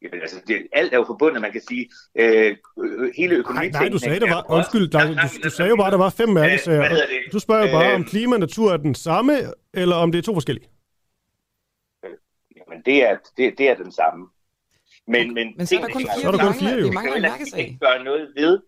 [0.01, 1.89] Jamen, altså, det, alt er jo forbundet, man kan sige.
[2.19, 3.71] Øh, øh, hele Nej, økonomien...
[3.71, 5.13] nej, du sagde, der var, undskyld, der, du,
[5.43, 6.89] du sagde jo bare, der var fem mærkesager.
[6.89, 6.99] det?
[7.33, 9.33] Du spørger jo bare, Øh, om klima og natur er den samme,
[9.73, 10.67] eller om det er to forskellige.
[12.69, 14.27] Men det er, det, det er den samme.
[15.07, 16.79] Men, men, Men så er der kun fire, Så er der vi kun mangler, fire,
[16.81, 16.87] jo.
[16.87, 17.59] vi mangler en Vi mærkesag.
[17.59, 18.59] ikke gøre noget ved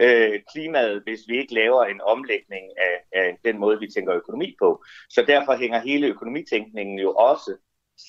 [0.00, 4.56] øh, klimaet, hvis vi ikke laver en omlægning af, af den måde, vi tænker økonomi
[4.62, 4.84] på.
[5.10, 7.50] Så derfor hænger hele økonomitænkningen jo også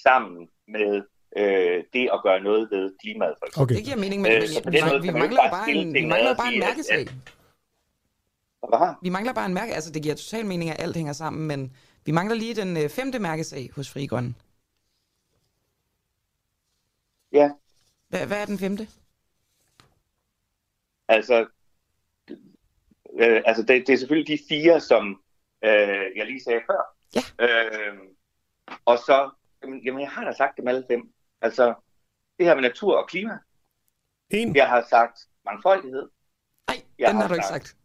[0.04, 1.04] sammen med
[1.36, 3.64] øh, det at gøre noget ved klimaet, for eksempel.
[3.64, 3.76] Okay.
[3.76, 6.48] Det giver mening, men, Øh, men vi, måde vi mangler bare en, vi mangler bare
[6.48, 7.08] en sige, at- mærkesag.
[8.70, 8.94] Hvad?
[9.02, 11.76] Vi mangler bare en mærke, altså det giver total mening, at alt hænger sammen, men
[12.06, 14.34] vi mangler lige den øh, femte mærkesag hos Fri Grønne.
[17.32, 17.52] Ja,
[18.10, 18.88] Hvad, hvad er den femte?
[21.08, 21.48] altså,
[23.20, 25.22] øh, altså det, det er selvfølgelig de fire, som
[25.64, 26.82] øh, jeg lige sagde før.
[27.16, 27.46] Ja.
[27.46, 27.98] Øh,
[28.86, 29.30] og så,
[29.64, 31.12] jamen, jamen, jeg har da sagt dem alle fem.
[31.42, 31.74] Altså,
[32.38, 33.38] det her med natur og klima.
[34.30, 34.56] En.
[34.56, 36.10] Jeg har sagt mangfoldighed.
[36.68, 37.78] Nej, Jeg den har har du ikke sagt- sagt.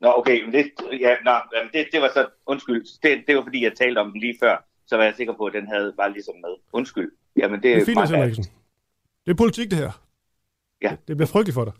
[0.00, 1.32] Nå, okay, men det, ja, nå,
[1.72, 4.64] det, det var så, undskyld, det, det var fordi, jeg talte om den lige før,
[4.86, 6.54] så var jeg sikker på, at den havde var ligesom med.
[6.72, 7.12] Undskyld.
[7.36, 7.84] Jamen, det Det er er
[8.34, 8.50] fint.
[9.26, 10.02] Det er politik, det her.
[10.82, 10.96] Ja.
[11.08, 11.72] Det bliver frygteligt for dig.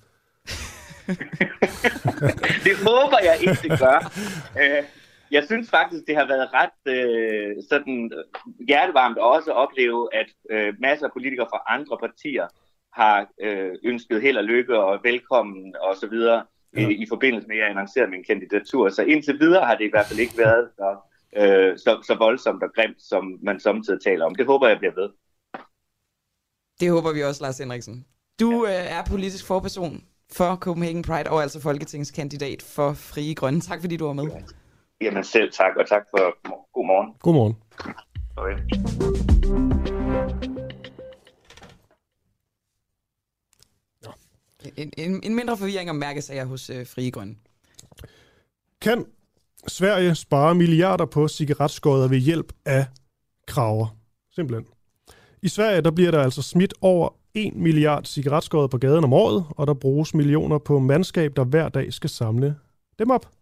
[2.67, 3.99] det håber jeg ikke, det gør.
[4.63, 4.85] Øh,
[5.31, 8.25] jeg synes faktisk, det har været ret øh, sådan øh,
[8.67, 12.47] hjertevarmt også at opleve, at øh, masser af politikere fra andre partier
[12.93, 16.45] har øh, ønsket held og lykke og velkommen og så videre
[16.77, 16.89] ja.
[16.89, 18.89] i, i forbindelse med, at jeg annoncerede min kandidatur.
[18.89, 20.97] Så indtil videre har det i hvert fald ikke været så,
[21.37, 24.35] øh, så, så voldsomt og grimt, som man samtidig taler om.
[24.35, 25.09] Det håber jeg bliver ved.
[26.81, 28.07] Det håber vi også, Lars Henriksen.
[28.41, 33.61] Du øh, er politisk forperson for Copenhagen Pride og altså folketingskandidat for Frie Grønne.
[33.61, 34.31] Tak fordi du var med.
[35.01, 36.23] Jamen selv tak, og tak for
[36.73, 37.15] god morgen.
[37.21, 37.57] Godmorgen.
[38.37, 38.59] Okay.
[44.77, 47.35] En, en, en mindre forvirring om mærkesager hos øh, Frie Grønne.
[48.81, 49.07] Kan
[49.69, 52.87] Sverige spare milliarder på cigaretskodder ved hjælp af
[53.47, 53.97] kraver?
[54.35, 54.67] Simpelthen.
[55.43, 59.45] I Sverige der bliver der altså smidt over 1 milliard cigaretskodder på gaden om året,
[59.51, 62.57] og der bruges millioner på mandskab, der hver dag skal samle
[62.99, 63.36] dem op.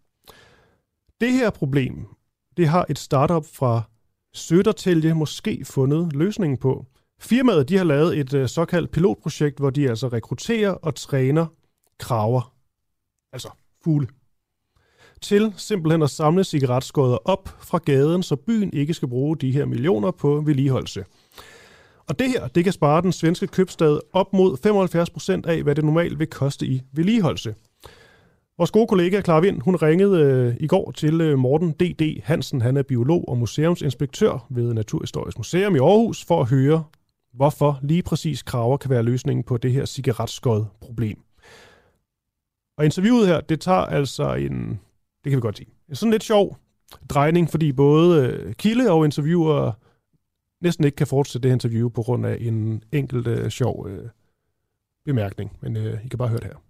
[1.20, 2.06] Det her problem,
[2.56, 3.82] det har et startup fra
[4.36, 6.86] Södertälje måske fundet løsningen på.
[7.20, 11.46] Firmaet de har lavet et øh, såkaldt pilotprojekt, hvor de altså rekrutterer og træner
[11.98, 12.54] kraver,
[13.32, 13.48] altså
[13.84, 14.08] fugle,
[15.22, 19.64] til simpelthen at samle cigaretskodder op fra gaden, så byen ikke skal bruge de her
[19.64, 21.04] millioner på vedligeholdelse.
[22.08, 24.56] Og det her, det kan spare den svenske købstad op mod
[25.46, 27.54] 75% af, hvad det normalt vil koste i vedligeholdelse.
[28.58, 32.20] Vores gode kollega Clara Vind, hun ringede øh, i går til øh, Morten D.D.
[32.24, 32.60] Hansen.
[32.60, 36.84] Han er biolog og museumsinspektør ved Naturhistorisk Museum i Aarhus for at høre,
[37.32, 41.18] hvorfor lige præcis kraver kan være løsningen på det her cigaretskod problem.
[42.78, 44.68] Og interviewet her, det tager altså en,
[45.24, 46.56] det kan vi godt sige, en sådan lidt sjov
[47.08, 49.72] drejning, fordi både øh, kilde og interviewer
[50.62, 54.08] næsten ikke kan fortsætte det interview på grund af en enkelt øh, sjov øh,
[55.04, 55.56] bemærkning.
[55.60, 56.63] Men øh, I kan bare høre det her.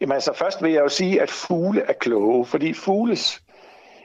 [0.00, 3.42] Jamen altså, først vil jeg jo sige, at fugle er kloge, fordi fugles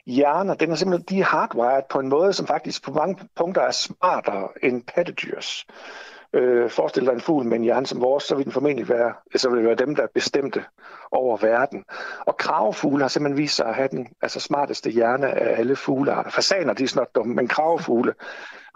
[0.06, 3.62] hjerner, den er simpelthen, de er hardwired på en måde, som faktisk på mange punkter
[3.62, 5.66] er smartere end pattedyrs.
[6.34, 9.14] Øh, forestil dig en fugl med en hjerne som vores, så vil den formentlig være,
[9.36, 10.64] så vil det være dem, der bestemte
[11.12, 11.86] over verden.
[12.20, 16.30] Og kravefugle har simpelthen vist sig at have den altså smarteste hjerne af alle fuglearter.
[16.30, 18.14] Fasaner, de er snart dumme, men kravefugle,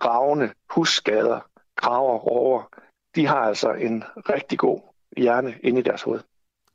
[0.06, 1.40] ravne, husskader,
[1.78, 2.64] kraver, rover,
[3.16, 4.80] de har altså en rigtig god
[5.18, 6.20] hjerne inde i deres hoved.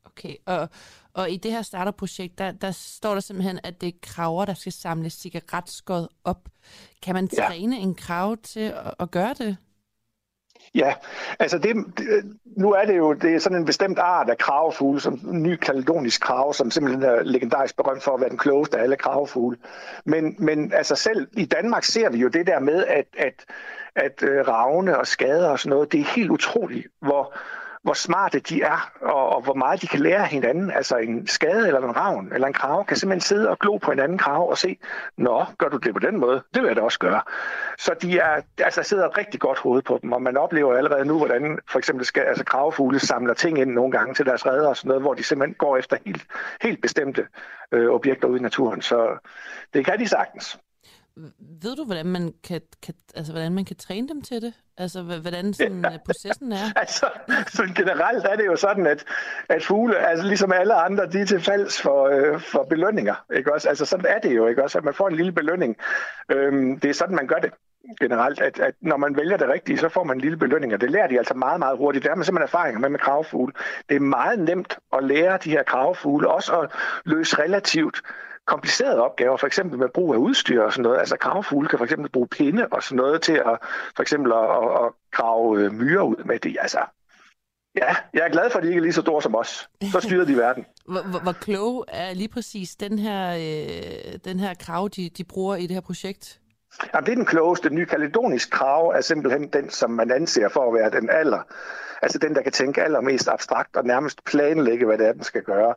[0.07, 0.69] Okay, og,
[1.15, 4.55] og i det her starterprojekt, der, der står der simpelthen, at det er kraver, der
[4.55, 6.49] skal samle cigaretskod op.
[7.03, 7.83] Kan man træne ja.
[7.83, 9.57] en krav til at, at gøre det?
[10.75, 10.95] Ja,
[11.39, 15.01] altså det, det, nu er det jo det er sådan en bestemt art af kravefugle,
[15.01, 18.79] som en ny kaledonisk krav, som simpelthen er legendarisk berømt for at være den klogeste
[18.79, 19.59] af alle kravefugle.
[20.05, 23.45] Men, men altså selv i Danmark ser vi jo det der med, at, at,
[23.95, 27.35] at uh, ravne og skader og sådan noget, det er helt utroligt, hvor,
[27.87, 30.71] hvor smarte de er, og, og hvor meget de kan lære af hinanden.
[30.71, 33.91] Altså en skade eller en ravn eller en krav kan simpelthen sidde og glo på
[33.91, 34.79] en anden krav og se,
[35.17, 36.43] nå, gør du det på den måde?
[36.55, 37.23] Det vil jeg da også gøre.
[37.79, 41.19] Så de er, altså, sidder rigtig godt hoved på dem, og man oplever allerede nu,
[41.19, 44.77] hvordan for eksempel skal, altså, kravfugle samler ting ind nogle gange til deres redder og
[44.77, 46.27] sådan noget, hvor de simpelthen går efter helt,
[46.63, 47.27] helt bestemte
[47.73, 48.83] øh, objekter ude i naturen.
[48.83, 49.29] Så
[49.75, 50.59] det kan de sagtens.
[51.63, 54.55] Ved du, hvordan man kan, kan, altså, hvordan man kan træne dem til det?
[54.79, 55.99] Altså, hvordan sådan, ja.
[56.07, 56.73] Processen er?
[56.83, 57.07] altså,
[57.49, 59.05] sådan generelt er det jo sådan, at,
[59.49, 63.15] at fugle, altså ligesom alle andre, de er til falds for, øh, for belønninger.
[63.37, 63.69] Ikke også?
[63.69, 64.79] Altså, sådan er det jo, ikke også?
[64.79, 65.77] At man får en lille belønning.
[66.31, 67.51] Øhm, det er sådan, man gør det
[68.01, 70.81] generelt, at, at når man vælger det rigtige, så får man en lille belønning, og
[70.81, 72.03] det lærer de altså meget, meget hurtigt.
[72.03, 73.53] Det har man simpelthen erfaringer med med kravfugle.
[73.89, 76.71] Det er meget nemt at lære de her kravfugle, også at
[77.05, 78.03] løse relativt
[78.47, 80.99] komplicerede opgaver, for eksempel med brug af udstyr og sådan noget.
[80.99, 83.59] Altså kravfugle kan for eksempel bruge pinde og sådan noget til at
[83.97, 86.57] for eksempel at, at, at grave øh, myrer ud med det.
[86.61, 86.79] Altså,
[87.77, 89.69] ja, jeg er glad for, at de ikke er lige så store som os.
[89.93, 90.65] Så styrer de verden.
[90.93, 95.25] hvor, hvor, hvor klog er lige præcis den her, øh, den her krav, de, de
[95.25, 96.41] bruger i det her projekt?
[96.95, 97.69] Jamen, det er den klogeste.
[97.69, 101.43] Den nye kaledonisk krav er simpelthen den, som man anser for at være den aller,
[102.03, 105.43] altså den, der kan tænke allermest abstrakt og nærmest planlægge, hvad det er, den skal
[105.43, 105.75] gøre.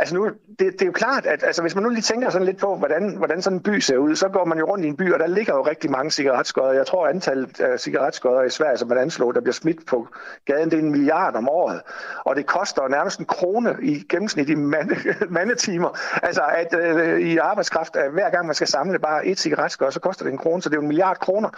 [0.00, 0.28] Altså nu,
[0.58, 2.76] det, det er jo klart, at altså, hvis man nu lige tænker sådan lidt på,
[2.76, 5.12] hvordan, hvordan sådan en by ser ud, så går man jo rundt i en by,
[5.12, 6.72] og der ligger jo rigtig mange cigaretskodder.
[6.72, 10.08] Jeg tror, antallet af cigaretskodder i Sverige, som man anslår, der bliver smidt på
[10.44, 11.80] gaden, det er en milliard om året.
[12.24, 14.96] Og det koster nærmest en krone i gennemsnit i mande,
[15.38, 15.98] mandetimer.
[16.22, 20.00] Altså at øh, i arbejdskraft, at hver gang man skal samle bare et cigaretskod, så
[20.00, 21.48] koster det en krone, så det er jo en milliard kroner.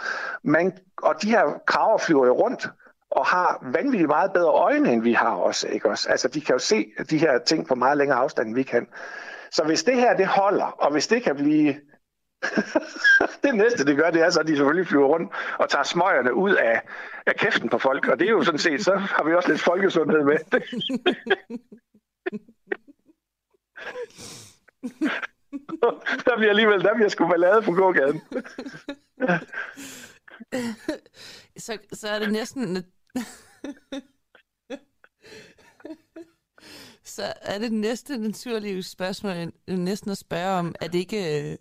[0.43, 2.69] Man, og de her kraver flyver jo rundt
[3.15, 5.67] og har vanvittigt meget bedre øjne, end vi har også.
[5.67, 6.09] Ikke også?
[6.09, 8.87] Altså, de kan jo se de her ting på meget længere afstand, end vi kan.
[9.51, 11.75] Så hvis det her, det holder, og hvis det kan blive...
[13.43, 16.33] det næste, det gør, det er så, at de selvfølgelig flyver rundt og tager smøgerne
[16.33, 16.81] ud af,
[17.25, 18.07] af kæften på folk.
[18.07, 20.37] Og det er jo sådan set, så har vi også lidt folkesundhed med.
[26.25, 28.21] der bliver alligevel, der bliver sgu ballade på gågaden.
[31.65, 32.85] så, så er det næsten
[37.03, 41.51] så er det næste naturlige spørgsmål øh, næsten at spørge om, er det ikke...
[41.51, 41.57] Øh,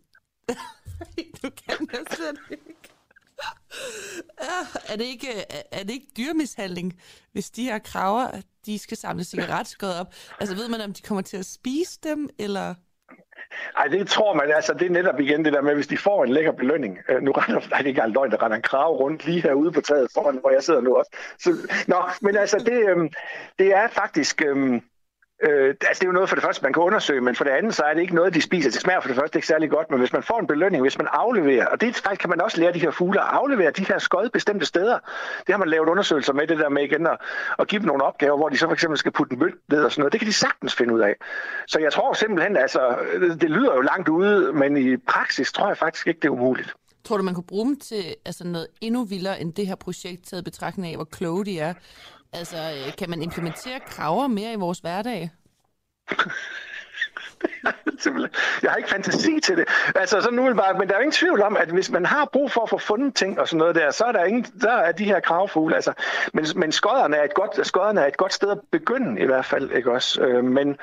[1.43, 2.73] du kan næsten ikke.
[4.89, 5.43] Er det ikke, øh,
[5.73, 7.01] er det ikke dyrmishandling,
[7.33, 10.15] hvis de her kraver, de skal samle cigaretskod op?
[10.41, 12.75] Altså ved man, om de kommer til at spise dem, eller...
[13.77, 16.25] Ej, det tror man, altså det er netop igen det der med, hvis de får
[16.25, 16.99] en lækker belønning.
[17.09, 19.73] Øh, nu render, nej, det er ikke løgn, der render en krav rundt lige herude
[19.73, 21.11] på taget foran, hvor jeg sidder nu også.
[21.39, 21.51] Så,
[21.89, 23.11] nå, men altså det, øh,
[23.59, 24.43] det er faktisk...
[24.47, 24.81] Øh,
[25.43, 27.51] Øh, altså det er jo noget for det første, man kan undersøge, men for det
[27.51, 28.71] andet, så er det ikke noget, de spiser.
[28.71, 30.99] Det smager for det første ikke særlig godt, men hvis man får en belønning, hvis
[30.99, 33.85] man afleverer, og det faktisk kan man også lære de her fugle at aflevere de
[33.85, 34.99] her skød bestemte steder.
[35.47, 37.17] Det har man lavet undersøgelser med, det der med igen at,
[37.59, 39.85] at give dem nogle opgaver, hvor de så for eksempel skal putte en mønt ned
[39.85, 40.13] og sådan noget.
[40.13, 41.15] Det kan de sagtens finde ud af.
[41.67, 42.97] Så jeg tror simpelthen, altså,
[43.41, 46.75] det lyder jo langt ude, men i praksis tror jeg faktisk ikke, det er umuligt.
[47.05, 50.27] Tror du, man kunne bruge dem til altså noget endnu vildere end det her projekt,
[50.27, 51.75] taget betragtning af, hvor kloge de er?
[52.33, 55.31] Altså, øh, kan man implementere kraver mere i vores hverdag?
[58.63, 59.69] jeg har ikke fantasi til det.
[59.95, 62.29] Altså, så nu bare, men der er jo ingen tvivl om, at hvis man har
[62.33, 64.73] brug for at få fundet ting og sådan noget der, så er der, ingen, der
[64.73, 65.75] er de her kravfugle.
[65.75, 65.93] Altså,
[66.33, 69.45] men, men skodderne er, et godt, skodderne er et godt sted at begynde i hvert
[69.45, 70.23] fald, ikke også?
[70.23, 70.77] Øh, men,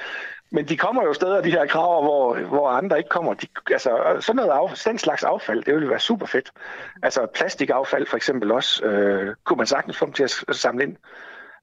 [0.51, 3.33] men de kommer jo steder, de her kraver, hvor, hvor andre ikke kommer.
[3.33, 6.51] De, altså, sådan noget af, den slags affald, det ville være super fedt.
[7.03, 10.97] Altså plastikaffald for eksempel også, øh, kunne man sagtens få dem til at samle ind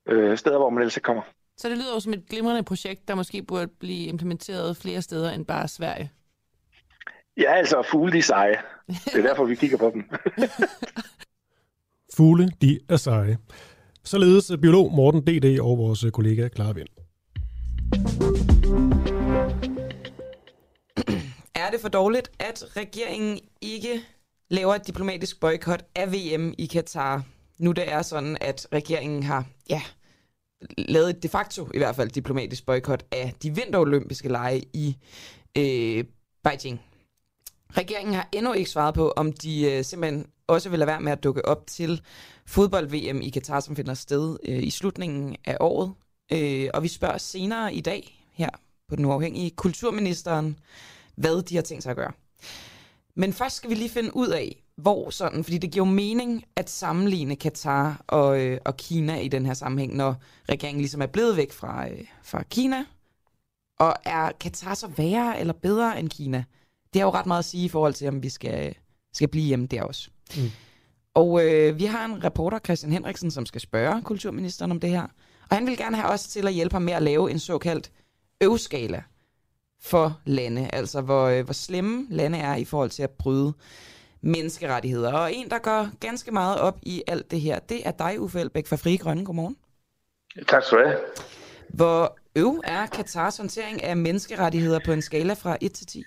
[0.08, 1.22] øh, steder, hvor man ellers kommer.
[1.56, 5.30] Så det lyder jo som et glimrende projekt, der måske burde blive implementeret flere steder
[5.30, 6.10] end bare Sverige.
[7.36, 8.56] Ja, altså fugle de er seje.
[8.88, 10.04] Det er derfor, vi kigger på dem.
[12.16, 13.38] Fugle, de er seje.
[14.04, 15.60] Således biolog Morten D.D.
[15.60, 16.88] og vores kollega Clara Vind.
[21.54, 24.00] Er det for dårligt, at regeringen ikke
[24.50, 27.22] laver et diplomatisk boykot af VM i Katar?
[27.58, 29.82] Nu det er sådan, at regeringen har ja,
[30.78, 34.97] lavet et de facto i hvert fald diplomatisk boykot af de vinterolympiske lege i
[35.59, 36.05] øh,
[36.44, 36.80] Beijing.
[37.76, 41.12] Regeringen har endnu ikke svaret på, om de øh, simpelthen også vil lade være med
[41.12, 42.02] at dukke op til
[42.47, 45.94] fodbold-VM i Katar, som finder sted øh, i slutningen af året.
[46.32, 48.51] Øh, og vi spørger senere i dag her
[48.88, 50.59] på den uafhængige kulturministeren,
[51.16, 52.12] hvad de har tænkt sig at gøre.
[53.16, 56.44] Men først skal vi lige finde ud af, hvor sådan, fordi det giver jo mening
[56.56, 60.16] at sammenligne Katar og, øh, og Kina i den her sammenhæng, når
[60.48, 62.84] regeringen ligesom er blevet væk fra, øh, fra Kina.
[63.78, 66.44] Og er Katar så værre eller bedre end Kina?
[66.92, 68.74] Det har jo ret meget at sige i forhold til, om vi skal,
[69.12, 70.10] skal blive hjemme der også.
[70.36, 70.50] Mm.
[71.14, 75.06] Og øh, vi har en reporter, Christian Henriksen, som skal spørge kulturministeren om det her.
[75.50, 77.90] Og han vil gerne have os til at hjælpe ham med at lave en såkaldt
[78.40, 79.02] øvskala
[79.80, 80.70] for lande.
[80.72, 83.52] Altså hvor, øh, hvor slemme lande er i forhold til at bryde
[84.26, 85.12] menneskerettigheder.
[85.12, 88.40] Og en, der går ganske meget op i alt det her, det er dig, Uffe
[88.40, 89.24] Elbæk fra Frie Grønne.
[89.24, 89.56] Godmorgen.
[90.48, 90.98] Tak skal du have.
[91.68, 96.04] Hvor øv er Katars håndtering af menneskerettigheder på en skala fra 1 til 10?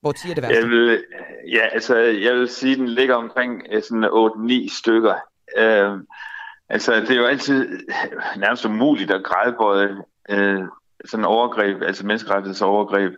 [0.00, 0.58] Hvor 10 er det værste?
[0.58, 1.04] Jeg vil,
[1.52, 5.14] ja, altså, jeg vil sige, at den ligger omkring øh, sådan 8-9 stykker.
[5.58, 5.98] Øh,
[6.68, 7.86] altså, det er jo altid
[8.36, 9.96] nærmest umuligt at grædebøje
[10.30, 10.62] øh,
[11.04, 13.12] sådan overgreb, altså menneskerettighedsovergreb,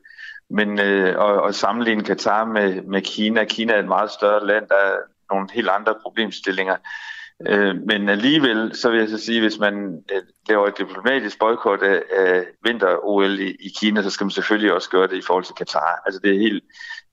[0.51, 3.45] men øh, og, og sammenligne Katar med, med Kina.
[3.45, 4.97] Kina er et meget større land, der er
[5.31, 6.77] nogle helt andre problemstillinger.
[7.49, 11.83] Øh, men alligevel, så vil jeg så sige, hvis man øh, laver et diplomatisk boykot
[11.83, 15.45] af, af vinter-OL i, i Kina, så skal man selvfølgelig også gøre det i forhold
[15.45, 16.03] til Katar.
[16.07, 16.65] Altså det er helt,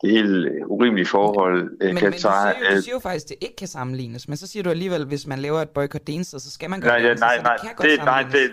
[0.02, 1.78] det er helt urimelige forhold.
[1.82, 3.68] Øh, men, Katar, men du, siger jo, du siger jo faktisk, at det ikke kan
[3.68, 6.70] sammenlignes, men så siger du alligevel, hvis man laver et boykot det eneste, så skal
[6.70, 8.52] man gøre nej, det, ja, nej, så nej, det kan det, godt nej, det,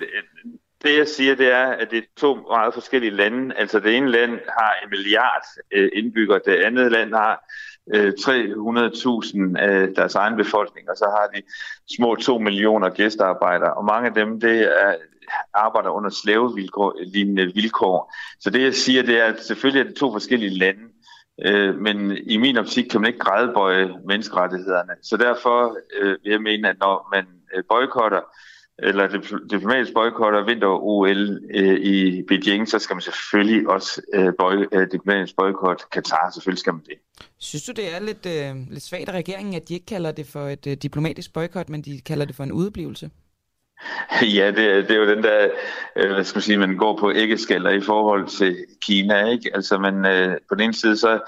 [0.83, 3.55] det jeg siger, det er, at det er to meget forskellige lande.
[3.57, 7.45] Altså det ene land har en milliard øh, indbyggere, det andet land har
[7.95, 11.43] øh, 300.000 af deres egen befolkning, og så har de
[11.97, 14.95] små 2 millioner gæstearbejdere, og mange af dem, det er
[15.55, 18.15] arbejder under slavelignende vilkår.
[18.41, 20.81] Så det jeg siger, det er, at selvfølgelig er det to forskellige lande,
[21.45, 24.93] øh, men i min optik kan man ikke grædebøje menneskerettighederne.
[25.03, 28.21] Så derfor øh, vil jeg mene, at når man øh, boykotter,
[28.83, 29.09] eller
[29.51, 35.37] diplomatisk boykotter vinter-OL øh, i Beijing, så skal man selvfølgelig også øh, boy, øh, diplomatisk
[35.37, 36.31] boykot Katar.
[36.35, 36.95] Selvfølgelig skal man det.
[37.39, 40.27] Synes du, det er lidt, øh, lidt svagt af regeringen, at de ikke kalder det
[40.27, 43.11] for et øh, diplomatisk boykot, men de kalder det for en udeblivelse?
[44.37, 45.49] Ja, det, det er jo den der,
[45.97, 49.51] øh, hvad skal man sige, man går på æggeskaller i forhold til Kina, ikke?
[49.55, 51.21] Altså, man, øh, på den ene side, så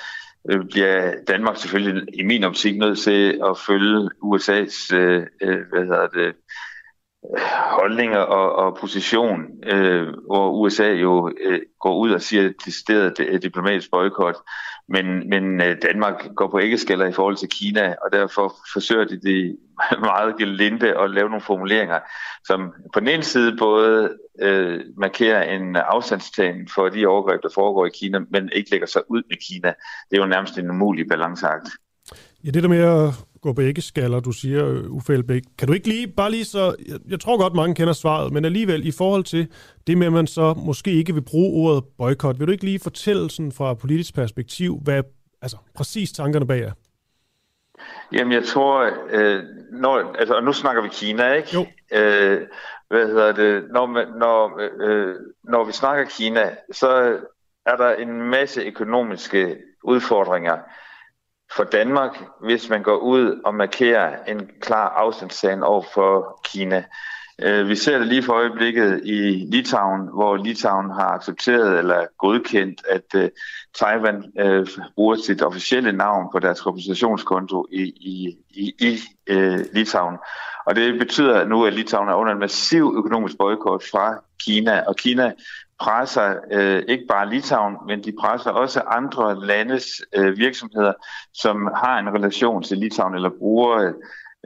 [0.51, 5.81] øh, bliver Danmark selvfølgelig i min optik nødt til at følge USA's, øh, øh, hvad
[5.81, 6.35] hedder det,
[7.81, 13.21] holdninger og, og position, øh, hvor USA jo øh, går ud og siger det stedet
[13.21, 14.37] et diplomatisk boykot,
[14.89, 19.21] men, men øh, Danmark går på æggeskaller i forhold til Kina, og derfor forsøger de
[19.21, 19.59] det
[20.11, 21.99] meget gelinde at lave nogle formuleringer,
[22.45, 27.87] som på den ene side både øh, markerer en afstandstagen for de overgreb, der foregår
[27.87, 29.75] i Kina, men ikke lægger sig ud med Kina.
[30.11, 31.69] Det er jo nærmest en umulig balanceakt.
[32.45, 35.43] Ja, det der med at gå på æggeskaller, du siger, Uffe Elbæk.
[35.59, 38.45] Kan du ikke lige, bare lige så, jeg, jeg tror godt, mange kender svaret, men
[38.45, 39.53] alligevel i forhold til
[39.87, 42.81] det med, at man så måske ikke vil bruge ordet boykot, vil du ikke lige
[42.81, 45.03] fortælle sådan fra politisk perspektiv, hvad
[45.43, 46.73] altså, præcis tankerne bag er?
[48.13, 49.43] Jamen, jeg tror, øh,
[49.73, 51.49] når, altså, og nu snakker vi Kina, ikke?
[51.55, 51.67] Jo.
[51.93, 52.41] Øh,
[52.89, 53.65] hvad hedder det?
[53.73, 53.87] Når,
[54.19, 55.15] når, øh,
[55.45, 57.19] når vi snakker Kina, så
[57.67, 60.57] er der en masse økonomiske udfordringer,
[61.57, 66.85] for Danmark, hvis man går ud og markerer en klar afstandstagen over for Kina.
[67.43, 72.83] Øh, vi ser det lige for øjeblikket i Litauen, hvor Litauen har accepteret eller godkendt,
[72.89, 73.29] at øh,
[73.79, 78.99] Taiwan øh, bruger sit officielle navn på deres repræsentationskonto i, i, i, i
[79.73, 80.17] Litauen.
[80.67, 84.97] Og det betyder nu, at Litauen er under en massiv økonomisk boykot fra Kina, og
[84.97, 85.33] Kina
[85.83, 89.87] presser øh, ikke bare Litauen, men de presser også andre landes
[90.17, 90.93] øh, virksomheder,
[91.35, 93.93] som har en relation til Litauen eller bruger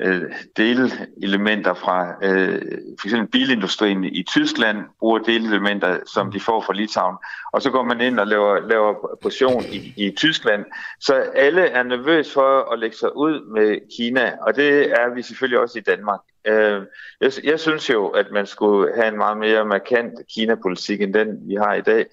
[0.01, 0.23] øh,
[0.57, 2.63] delelementer fra øh,
[3.01, 7.17] for eksempel bilindustrien i Tyskland, bruger delelementer, som de får fra Litauen,
[7.53, 10.65] og så går man ind og laver, laver pression i, i Tyskland.
[11.01, 15.23] Så alle er nervøs for at lægge sig ud med Kina, og det er vi
[15.23, 16.21] selvfølgelig også i Danmark.
[16.47, 16.83] Øh,
[17.21, 21.49] jeg, jeg synes jo, at man skulle have en meget mere markant Kina-politik end den,
[21.49, 22.07] vi har i dag.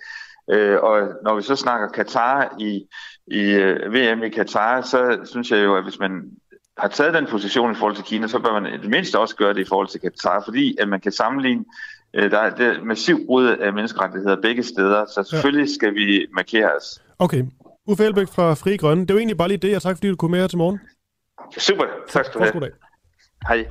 [0.51, 2.85] Øh, og når vi så snakker Katar i,
[3.27, 6.31] i øh, VM i Katar, så synes jeg jo, at hvis man
[6.77, 9.53] har taget den position i forhold til Kina, så bør man det mindste også gøre
[9.53, 11.65] det i forhold til Katar, fordi at man kan sammenligne,
[12.13, 15.73] øh, der er det massiv brud af menneskerettigheder begge steder, så selvfølgelig ja.
[15.73, 17.01] skal vi markere os.
[17.19, 17.43] Okay.
[17.87, 19.05] Uffe Elbæk fra Fri Grønne.
[19.05, 20.79] Det var egentlig bare lige det, og tak fordi du kom med her til morgen.
[21.57, 21.85] Super.
[22.09, 22.71] Tak skal du have.
[23.47, 23.67] Hej.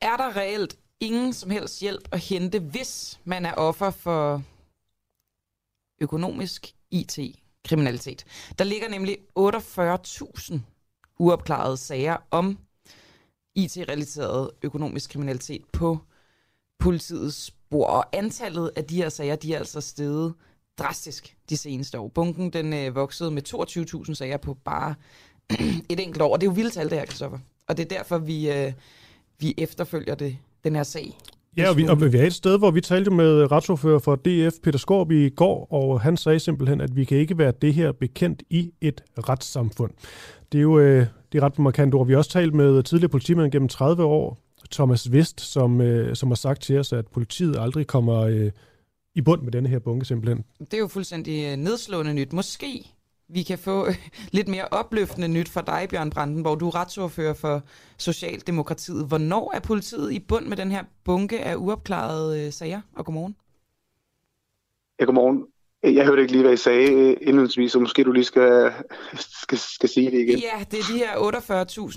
[0.00, 4.42] Er der reelt ingen som helst hjælp at hente, hvis man er offer for
[6.00, 8.24] økonomisk IT-kriminalitet?
[8.58, 10.58] Der ligger nemlig 48.000
[11.18, 12.58] uopklarede sager om
[13.54, 15.98] IT-relateret økonomisk kriminalitet på
[16.78, 17.86] politiets spor.
[17.86, 20.34] Og antallet af de her sager, de er altså steget
[20.78, 22.08] drastisk de seneste år.
[22.08, 23.42] Bunken den øh, voksede med
[24.08, 24.94] 22.000 sager på bare
[25.88, 26.32] et enkelt år.
[26.32, 27.38] Og det er jo vildt tal, det her, Christoffer.
[27.68, 28.72] Og det er derfor, vi, øh,
[29.40, 31.18] vi efterfølger det, den her sag.
[31.56, 34.54] Ja, og vi, og vi er et sted, hvor vi talte med retsordfører for DF,
[34.62, 37.92] Peter Skorp, i går, og han sagde simpelthen, at vi kan ikke være det her
[37.92, 39.90] bekendt i et retssamfund.
[40.52, 42.06] Det er jo øh, det er ret markant ord.
[42.06, 44.38] Vi har også talt med tidligere politimand gennem 30 år,
[44.72, 48.50] Thomas Vest, som, øh, som har sagt til os, at politiet aldrig kommer øh,
[49.14, 50.44] i bund med denne her bunke simpelthen.
[50.58, 52.32] Det er jo fuldstændig øh, nedslående nyt.
[52.32, 52.86] Måske
[53.32, 53.86] vi kan få
[54.36, 56.60] lidt mere opløftende nyt fra dig, Bjørn Brandenborg.
[56.60, 57.62] Du er retsordfører for
[57.98, 59.08] Socialdemokratiet.
[59.08, 62.80] Hvornår er politiet i bund med den her bunke af uopklarede øh, sager?
[62.92, 63.36] Og godmorgen.
[65.00, 65.46] Ja, godmorgen.
[65.82, 68.72] Jeg hørte ikke lige, hvad I sagde øh, indledningsvis, så måske du lige skal,
[69.14, 70.38] skal, skal sige det igen.
[70.38, 71.12] Ja, det er de her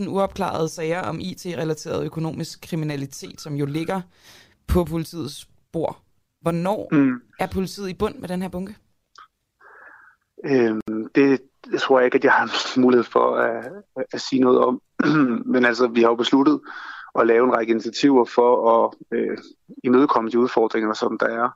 [0.03, 4.02] 48.000 uopklarede sager om IT-relateret økonomisk kriminalitet, som jo ligger
[4.68, 5.98] på politiets spor.
[6.41, 7.22] Hvornår mm.
[7.40, 8.76] er politiet i bund med den her bunke?
[10.45, 11.41] Øhm, det,
[11.80, 13.72] tror jeg ikke, at jeg har mulighed for at,
[14.13, 14.81] at sige noget om.
[15.53, 16.61] Men altså, vi har jo besluttet
[17.19, 19.38] at lave en række initiativer for at øh,
[19.84, 21.49] imødekomme de udfordringer, som der er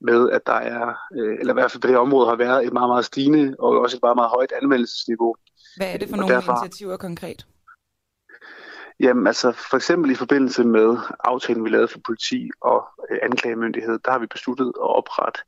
[0.00, 2.66] med, at der er, øh, eller i hvert fald på det her område har været
[2.66, 5.34] et meget, meget stigende og også et meget, meget højt anvendelsesniveau.
[5.76, 7.46] Hvad er det for og nogle derfor, initiativer konkret?
[9.00, 13.98] Jamen altså for eksempel i forbindelse med aftalen, vi lavede for politi og øh, anklagemyndighed,
[14.04, 15.40] der har vi besluttet at oprette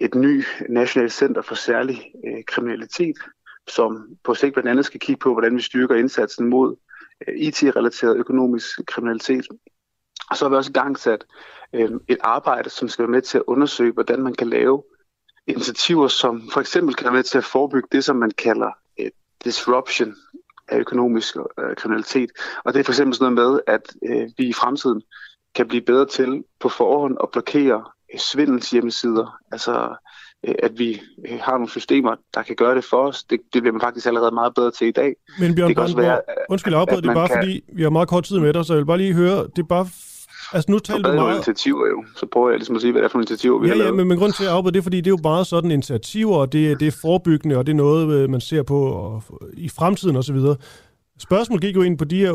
[0.00, 3.16] et ny nationalt center for særlig øh, kriminalitet,
[3.68, 6.76] som på sigt blandt andet skal kigge på, hvordan vi styrker indsatsen mod
[7.28, 9.46] øh, IT-relateret økonomisk kriminalitet.
[10.30, 11.24] Og så har vi også gangsat
[11.72, 14.82] øh, et arbejde, som skal være med til at undersøge, hvordan man kan lave
[15.46, 18.70] initiativer, som for eksempel kan være med til at forebygge det, som man kalder
[19.00, 19.10] øh,
[19.44, 20.14] disruption
[20.68, 22.30] af økonomisk øh, kriminalitet.
[22.64, 25.02] Og det er for eksempel sådan noget med, at øh, vi i fremtiden
[25.54, 27.84] kan blive bedre til på forhånd at blokere
[28.18, 29.38] svindels hjemmesider.
[29.52, 29.94] Altså,
[30.46, 33.24] øh, at vi øh, har nogle systemer, der kan gøre det for os.
[33.24, 35.14] Det, det bliver man faktisk allerede meget bedre til i dag.
[35.38, 37.36] Men Bjørn Brandborg, undskyld, jeg afbryder det bare, kan...
[37.36, 39.58] fordi vi har meget kort tid med dig, så jeg vil bare lige høre, det
[39.58, 39.86] er bare
[40.52, 41.34] Altså nu taler du meget...
[41.34, 43.72] initiativer jo, så prøver jeg ligesom at sige, hvad det er for initiativer, vi ja,
[43.72, 43.96] har ja, lavet.
[43.96, 46.36] men, men grund til at afbryde det er, fordi det er jo meget sådan initiativer,
[46.36, 49.22] og det, det er forebyggende, og det er noget, øh, man ser på og,
[49.52, 50.36] i fremtiden osv.
[51.18, 52.32] Spørgsmålet gik jo ind på de her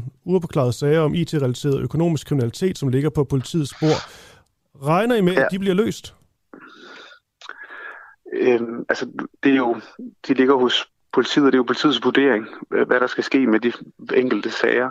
[0.00, 3.96] 48.000 uopklarede sager om IT-relateret økonomisk kriminalitet, som ligger på politiets spor.
[4.82, 5.44] Regner I med, ja.
[5.44, 6.14] at de bliver løst?
[8.32, 9.06] Øhm, altså,
[9.42, 9.80] det er jo,
[10.28, 13.60] de ligger hos politiet, og det er jo politiets vurdering, hvad der skal ske med
[13.60, 13.72] de
[14.14, 14.90] enkelte sager.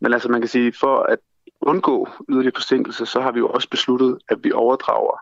[0.00, 1.18] Men altså, man kan sige, for at
[1.60, 5.18] undgå yderligere forsinkelse, så har vi jo også besluttet, at vi overdrager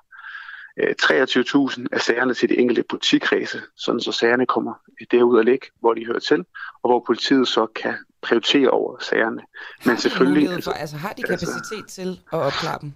[0.79, 4.75] 23.000 af sagerne til de enkelte politikredse, sådan så sagerne kommer
[5.11, 6.45] derud og ligge, hvor de hører til,
[6.83, 9.43] og hvor politiet så kan prioritere over sagerne.
[9.85, 10.49] Men har selvfølgelig...
[10.49, 12.93] For, altså, altså har de kapacitet altså, til at opklare dem?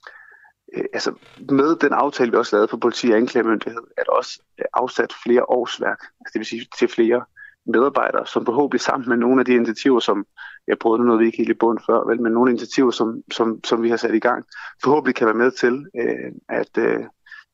[0.76, 1.12] Øh, altså
[1.50, 5.12] med den aftale, vi også lavede for politi og anklagemyndighed, er der også øh, afsat
[5.24, 7.24] flere årsværk, altså det vil sige til flere
[7.66, 10.26] medarbejdere, som forhåbentlig sammen med nogle af de initiativer, som
[10.66, 13.64] jeg prøvede noget, vi ikke helt i bund før, vel, men nogle initiativer, som, som,
[13.64, 14.44] som vi har sat i gang,
[14.84, 17.00] forhåbentlig kan være med til øh, at, øh,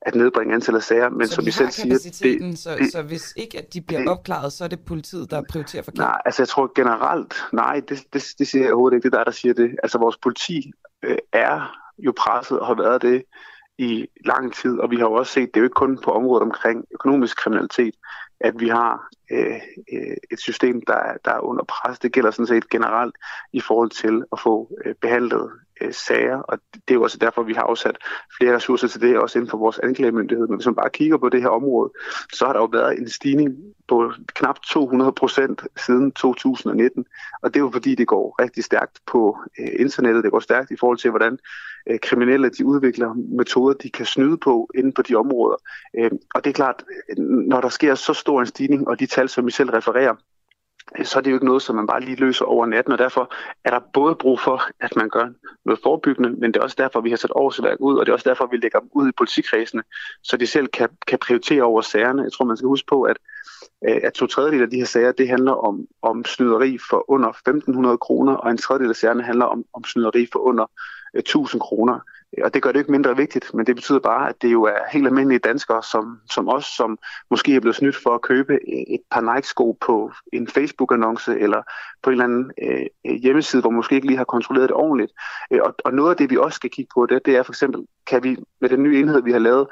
[0.03, 1.09] at nedbringe antallet af sager.
[1.09, 4.01] Men så som vi selv siger, det, så, det, så hvis ikke at de bliver
[4.01, 5.99] det, opklaret, så er det politiet, der prioriterer forkert?
[5.99, 9.19] Nej, altså jeg tror generelt, nej, det, det, det siger jeg overhovedet ikke, det er
[9.19, 9.71] der, der siger det.
[9.83, 10.73] Altså vores politi
[11.03, 13.25] øh, er jo presset og har været det
[13.79, 16.11] i lang tid, og vi har jo også set, det er jo ikke kun på
[16.13, 17.95] området omkring økonomisk kriminalitet,
[18.41, 19.61] at vi har øh,
[19.93, 21.99] øh et system, der, er- der er under pres.
[21.99, 23.15] Det gælder sådan set generelt
[23.53, 25.51] i forhold til at få øh, behandlet
[25.81, 27.99] øh, sager, og det er jo også derfor, vi har afsat
[28.39, 30.47] flere ressourcer til det, også inden for vores anklagemyndighed.
[30.47, 31.91] Men hvis man bare kigger på det her område,
[32.33, 33.57] så har der jo været en stigning
[33.89, 37.05] på knap 200 procent siden 2019,
[37.43, 40.25] og det er jo fordi, det går rigtig stærkt på øh, internettet.
[40.25, 41.39] Det går stærkt i forhold til, hvordan
[41.91, 45.57] øh, kriminelle de udvikler metoder, de kan snyde på inden på de områder.
[45.99, 46.85] Øh, og det er klart,
[47.19, 50.15] når der sker så stor en stigning, og de tal, som I selv refererer,
[51.05, 53.35] så er det jo ikke noget, som man bare lige løser over natten, og derfor
[53.65, 55.29] er der både brug for, at man gør
[55.65, 58.15] noget forebyggende, men det er også derfor, vi har sat årsværk ud, og det er
[58.15, 59.83] også derfor, vi lægger dem ud i politikredsene,
[60.23, 62.23] så de selv kan, kan prioritere over sagerne.
[62.23, 63.17] Jeg tror, man skal huske på, at,
[63.89, 67.31] øh, at to tredjedel af de her sager, det handler om, om snyderi for under
[67.93, 70.67] 1.500 kroner, og en tredjedel af sagerne handler om, om snyderi for under
[71.15, 71.99] øh, 1.000 kroner.
[72.39, 74.63] Øh, og det gør det ikke mindre vigtigt, men det betyder bare, at det jo
[74.63, 76.99] er helt almindelige danskere, som, som os, som
[77.31, 81.63] måske er blevet snydt for at købe et par Nike-sko på en Facebook-annonce eller
[82.03, 85.13] på en eller anden øh, hjemmeside, hvor man måske ikke lige har kontrolleret det ordentligt.
[85.51, 87.53] Øh, og, og noget af det, vi også skal kigge på, det, det er for
[87.53, 89.67] eksempel, kan vi med den nye enhed, vi har lavet,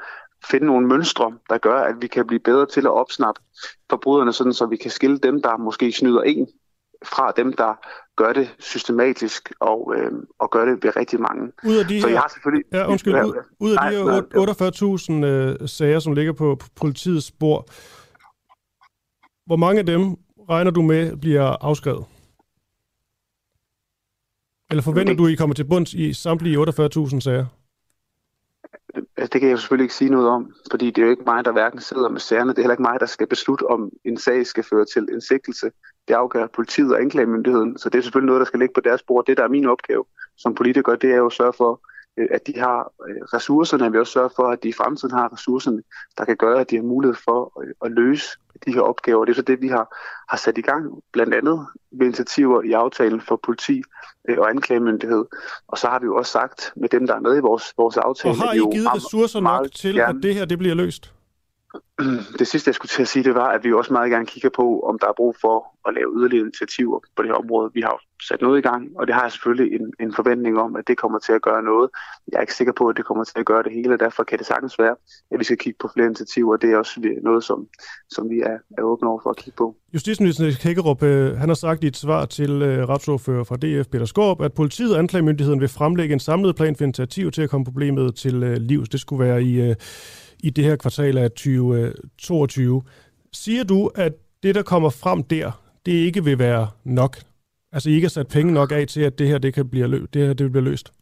[0.45, 3.41] finde nogle mønstre, der gør, at vi kan blive bedre til at opsnappe
[3.89, 6.47] forbryderne, sådan så vi kan skille dem, der måske snyder en,
[7.05, 7.73] fra dem, der
[8.15, 11.51] gør det systematisk og, øh, og gør det ved rigtig mange.
[11.65, 12.65] Ud af de så her, jeg har selvfølgelig...
[12.73, 13.13] Ja, undskyld.
[13.13, 15.23] Ud, ud af de her nej,
[15.59, 17.65] 48.000 øh, sager, som ligger på på politiets spor,
[19.45, 20.01] hvor mange af dem
[20.49, 22.05] regner du med bliver afskrevet?
[24.71, 27.45] Eller forventer du, at I kommer til bunds i samtlige 48.000 sager?
[28.95, 31.23] Altså, det kan jeg jo selvfølgelig ikke sige noget om, fordi det er jo ikke
[31.25, 32.49] mig, der hverken sidder med sagerne.
[32.49, 35.21] Det er heller ikke mig, der skal beslutte, om en sag skal føre til en
[35.21, 35.71] sigtelse.
[36.07, 39.03] Det afgør politiet og anklagemyndigheden, så det er selvfølgelig noget, der skal ligge på deres
[39.03, 39.25] bord.
[39.25, 40.05] Det, der er min opgave
[40.37, 41.81] som politiker, det er jo at sørge for,
[42.31, 45.33] at de har øh, ressourcerne, og vi også sørge for, at de i fremtiden har
[45.33, 45.81] ressourcerne,
[46.17, 48.29] der kan gøre, at de har mulighed for øh, at løse
[48.65, 49.25] de her opgaver.
[49.25, 49.95] Det er så det, vi har,
[50.29, 53.83] har sat i gang, blandt andet med initiativer i aftalen for politi
[54.29, 55.25] øh, og anklagemyndighed.
[55.67, 57.97] Og så har vi jo også sagt med dem, der er med i vores, vores
[57.97, 58.31] aftale...
[58.31, 61.13] Og har I jo givet ressourcer nok meget til, at det her det bliver løst?
[62.39, 64.49] det sidste, jeg skulle til at sige, det var, at vi også meget gerne kigger
[64.49, 67.71] på, om der er brug for at lave yderligere initiativer på det her område.
[67.73, 70.75] Vi har sat noget i gang, og det har jeg selvfølgelig en, en forventning om,
[70.75, 71.89] at det kommer til at gøre noget.
[72.31, 74.23] Jeg er ikke sikker på, at det kommer til at gøre det hele, og derfor
[74.23, 74.95] kan det sagtens være,
[75.31, 77.67] at vi skal kigge på flere initiativer, og det er også noget, som,
[78.09, 79.75] som vi er, er åbne over for at kigge på.
[79.93, 84.05] Justitsminister Hækkerup, øh, han har sagt i et svar til øh, retsordfører fra DF, Peter
[84.05, 87.65] Skorp, at politiet og anklagemyndigheden vil fremlægge en samlet plan for initiativ til at komme
[87.65, 88.89] problemet til øh, livs.
[88.89, 89.73] Det skulle være i,
[90.43, 92.75] i det her kvartal af 2022.
[92.85, 92.91] Øh,
[93.33, 95.51] siger du, at det, der kommer frem der,
[95.85, 97.17] det ikke vil være nok?
[97.71, 99.87] Altså, I ikke har sat penge nok af til, at det her, det kan blive,
[99.87, 100.93] lø- det her, det bliver løst?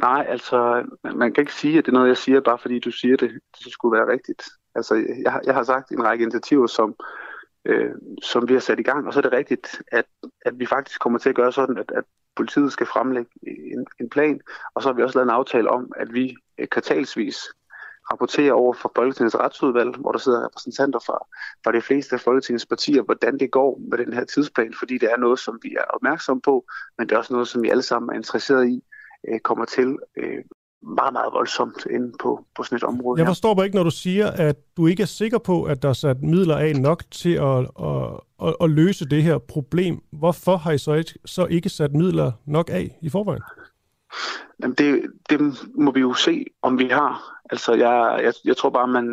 [0.00, 2.90] Nej, altså, man kan ikke sige, at det er noget, jeg siger, bare fordi du
[2.90, 3.30] siger det,
[3.64, 4.42] det skulle være rigtigt.
[4.74, 4.94] Altså,
[5.24, 6.94] jeg, har- jeg har sagt en række initiativer, som,
[7.64, 7.90] øh,
[8.22, 10.04] som vi har sat i gang, og så er det rigtigt, at,
[10.44, 12.04] at vi faktisk kommer til at gøre sådan, at, at
[12.36, 13.30] politiet skal fremlægge
[13.72, 14.40] en, en plan,
[14.74, 17.36] og så har vi også lavet en aftale om, at vi øh, kvartalsvis
[18.12, 21.18] rapporterer over for Folketingets retsudvalg, hvor der sidder repræsentanter fra,
[21.64, 25.12] fra de fleste af Folketingets partier, hvordan det går med den her tidsplan, fordi det
[25.12, 26.64] er noget, som vi er opmærksom på,
[26.98, 28.82] men det er også noget, som vi alle sammen er interesseret i,
[29.28, 30.44] øh, kommer til øh,
[30.82, 33.20] meget, meget voldsomt inde på, på sådan et område.
[33.20, 35.88] Jeg forstår bare ikke, når du siger, at du ikke er sikker på, at der
[35.88, 40.00] er sat midler af nok til at, at, at, at løse det her problem.
[40.12, 43.42] Hvorfor har I så ikke, så ikke sat midler nok af i forvejen?
[44.62, 45.40] Jamen det, det
[45.74, 47.35] må vi jo se, om vi har.
[47.50, 49.04] Altså, jeg, jeg, jeg tror bare, man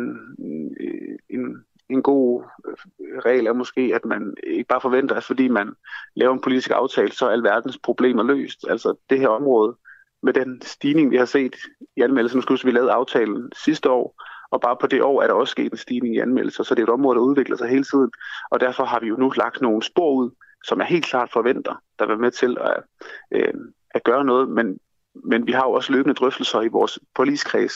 [1.30, 5.74] en, en god øh, regel er måske, at man ikke bare forventer, at fordi man
[6.16, 8.64] laver en politisk aftale, så er alverdens problemer løst.
[8.68, 9.76] Altså, det her område,
[10.22, 11.56] med den stigning, vi har set
[11.96, 15.26] i anmeldelser, nu skal vi lavede aftalen sidste år, og bare på det år er
[15.26, 17.68] der også sket en stigning i anmeldelser, så det er et område, der udvikler sig
[17.68, 18.10] hele tiden,
[18.50, 20.30] og derfor har vi jo nu lagt nogle spor ud,
[20.64, 22.82] som er helt klart forventer, der vil med til at,
[23.30, 23.54] øh,
[23.90, 24.78] at gøre noget, men
[25.14, 27.74] men vi har jo også løbende drøftelser i vores forligskreds,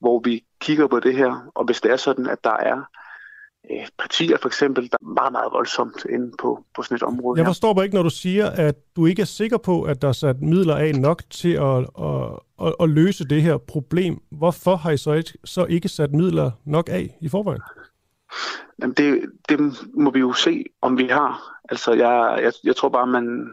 [0.00, 2.82] hvor vi kigger på det her, og hvis det er sådan, at der er
[3.70, 7.38] øh, partier for eksempel, der er meget, meget voldsomt inde på, på sådan et område
[7.38, 10.08] Jeg forstår bare ikke, når du siger, at du ikke er sikker på, at der
[10.08, 14.18] er sat midler af nok til at, at, at, at løse det her problem.
[14.30, 17.62] Hvorfor har I så ikke, så ikke sat midler nok af i forvejen?
[18.82, 19.58] Jamen det, det
[19.94, 21.58] må vi jo se, om vi har.
[21.68, 23.48] Altså jeg, jeg, jeg tror bare, man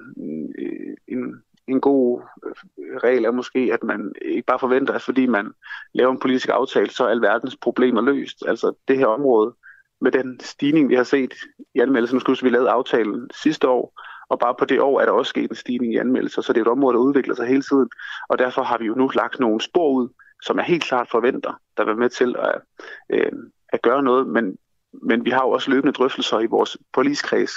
[0.57, 5.25] øh, en, en god øh, regel er måske, at man ikke bare forventer, at fordi
[5.25, 5.51] man
[5.93, 8.43] laver en politisk aftale, så er alverdens problemer løst.
[8.47, 9.53] Altså det her område,
[10.01, 11.33] med den stigning, vi har set
[11.75, 15.11] i anmeldelser, nu vi lavede aftalen sidste år, og bare på det år er der
[15.11, 17.61] også sket en stigning i anmeldelser, så det er et område, der udvikler sig hele
[17.61, 17.89] tiden,
[18.29, 20.09] og derfor har vi jo nu lagt nogle spor ud,
[20.43, 22.61] som er helt klart forventer, der vil være med til at,
[23.09, 23.31] øh,
[23.69, 24.57] at gøre noget, men
[25.01, 27.51] men vi har jo også løbende drøftelser i vores politiskreds,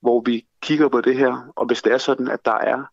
[0.00, 2.84] hvor vi kigger på det her, og hvis det er sådan, at der er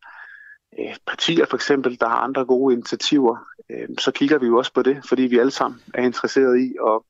[0.79, 3.37] øh, partier for eksempel, der har andre gode initiativer,
[3.69, 6.75] øh, så kigger vi jo også på det, fordi vi alle sammen er interesserede i
[6.87, 7.01] at,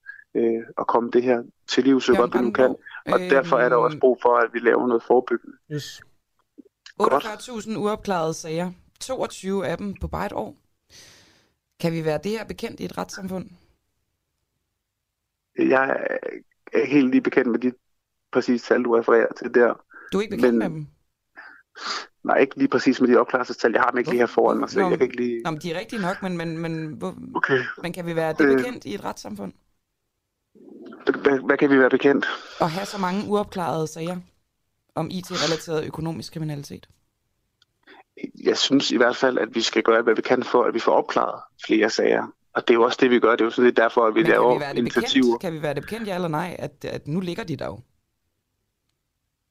[0.41, 2.75] øh, at komme det her til liv, så godt vi nu kan.
[3.05, 5.57] Og øh, derfor er der også brug for, at vi laver noget forebyggende.
[5.71, 6.01] Yes.
[7.01, 8.71] 48.000 uopklarede sager.
[9.01, 10.55] 22 af dem på bare et år.
[11.79, 13.49] Kan vi være det her bekendt i et retssamfund?
[15.59, 16.07] Jeg
[16.73, 17.71] er helt lige bekendt med de
[18.31, 19.73] præcise tal, du refererer til der.
[20.13, 20.87] Du er ikke bekendt Men- med dem?
[22.23, 23.71] Nej, ikke lige præcis med de opklarelsestal.
[23.71, 25.41] Jeg har dem ikke lige her foran mig, så Nå, jeg kan ikke lige...
[25.43, 27.59] Nå, men de er rigtige nok, men, men, men, hvor, Okay.
[27.83, 28.57] men kan vi være det Øh.
[28.57, 29.53] bekendt i et retssamfund?
[31.23, 32.25] Hvad, hvad kan vi være bekendt?
[32.61, 34.17] At have så mange uopklarede sager
[34.95, 36.89] om IT-relateret økonomisk kriminalitet?
[38.43, 40.79] Jeg synes i hvert fald, at vi skal gøre, hvad vi kan for, at vi
[40.79, 42.27] får opklaret flere sager.
[42.53, 43.31] Og det er jo også det, vi gør.
[43.31, 45.23] Det er jo sådan lidt derfor, at vi Men kan laver vi være det initiativer.
[45.25, 45.41] bekendt?
[45.41, 47.79] Kan vi være det bekendt, ja eller nej, at, at nu ligger de der jo?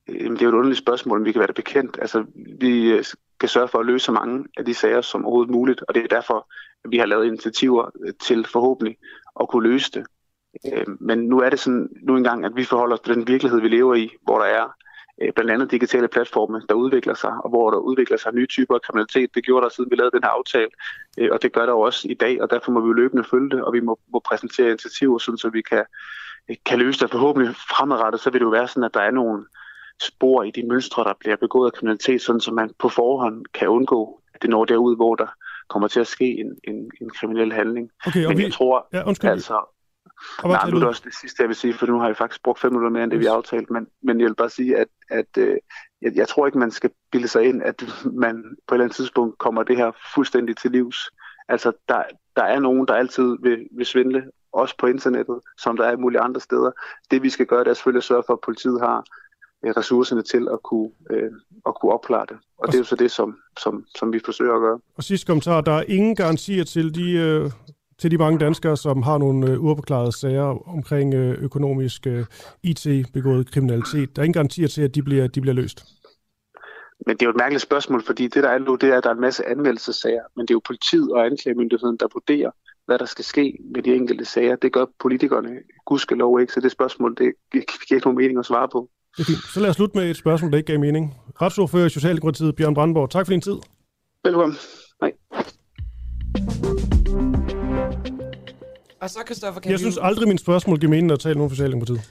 [0.09, 1.99] Jamen, det er jo et underligt spørgsmål, om vi kan være det bekendt.
[2.01, 2.25] Altså,
[2.61, 3.05] vi øh,
[3.39, 6.05] skal sørge for at løse så mange af de sager som overhovedet muligt, og det
[6.05, 6.49] er derfor,
[6.85, 8.97] at vi har lavet initiativer øh, til forhåbentlig
[9.41, 10.07] at kunne løse det.
[10.73, 13.61] Øh, men nu er det sådan nu engang, at vi forholder os til den virkelighed,
[13.61, 14.69] vi lever i, hvor der er
[15.35, 18.83] blandt andet digitale platforme, der udvikler sig, og hvor der udvikler sig nye typer af
[18.83, 19.35] kriminalitet.
[19.35, 20.71] Det gjorde der, siden vi lavede den her aftale,
[21.33, 23.63] og det gør der jo også i dag, og derfor må vi løbende følge det,
[23.63, 25.85] og vi må, må præsentere initiativer, sådan, så vi kan,
[26.67, 27.11] kan løse det.
[27.11, 29.45] Forhåbentlig fremadrettet, så vil det jo være sådan, at der er nogle
[30.03, 33.69] spor i de mønstre, der bliver begået af kriminalitet, sådan så man på forhånd kan
[33.69, 35.27] undgå, at det når derud, hvor der
[35.69, 37.91] kommer til at ske en, en, en kriminel handling.
[38.07, 39.31] Okay, og Men vi- jeg tror, Ja, undskyld.
[39.31, 39.55] altså,
[40.43, 42.17] Og Nej, nu er det også det sidste, jeg vil sige, for nu har jeg
[42.17, 43.71] faktisk brugt fem minutter mere, end det vi har aftalt.
[43.71, 45.57] Men, men jeg vil bare sige, at, at øh,
[46.03, 48.35] jeg, jeg tror ikke, man skal bilde sig ind, at man
[48.67, 50.97] på et eller andet tidspunkt kommer det her fuldstændig til livs.
[51.49, 52.03] Altså, der,
[52.37, 56.21] der er nogen, der altid vil, vil svindle, også på internettet, som der er mulige
[56.21, 56.71] andre steder.
[57.11, 59.05] Det vi skal gøre, det er selvfølgelig at sørge for, at politiet har
[59.65, 61.31] ressourcerne til at kunne, øh,
[61.67, 62.37] at kunne opklare det.
[62.59, 64.79] Og det er jo så det, som, som, som vi forsøger at gøre.
[64.97, 67.51] Og sidste kommentar, der er ingen garantier til de, øh,
[67.99, 72.25] til de mange danskere, som har nogle øh, uopklarede sager omkring øh, økonomisk øh,
[72.63, 74.17] IT-begået kriminalitet.
[74.17, 75.85] Der er ingen garantier til, at de bliver, de bliver løst.
[77.07, 79.05] Men det er jo et mærkeligt spørgsmål, fordi det der er nu, det er, at
[79.05, 82.51] der er en masse anmeldelsesager, men det er jo politiet og anklagemyndigheden, der vurderer,
[82.87, 84.57] hvad der skal ske med de enkelte sager.
[84.57, 85.51] Det gør politikerne
[85.87, 88.91] gudskelov ikke, så det spørgsmål, det giver ikke nogen mening at svare på.
[89.19, 89.45] Det er fint.
[89.55, 91.15] Så lad os slutte med et spørgsmål, der ikke gav mening.
[91.43, 93.11] Retsordfører i Socialdemokratiet, Bjørn Brandborg.
[93.11, 93.57] Tak for din tid.
[94.25, 94.59] Velkommen.
[95.01, 95.13] Hej.
[99.01, 101.51] Og så, Christoffer, kan Jeg vi synes aldrig, min spørgsmål giver mening, at tale nogen
[101.51, 101.99] for Socialdemokratiet.
[101.99, 102.07] Det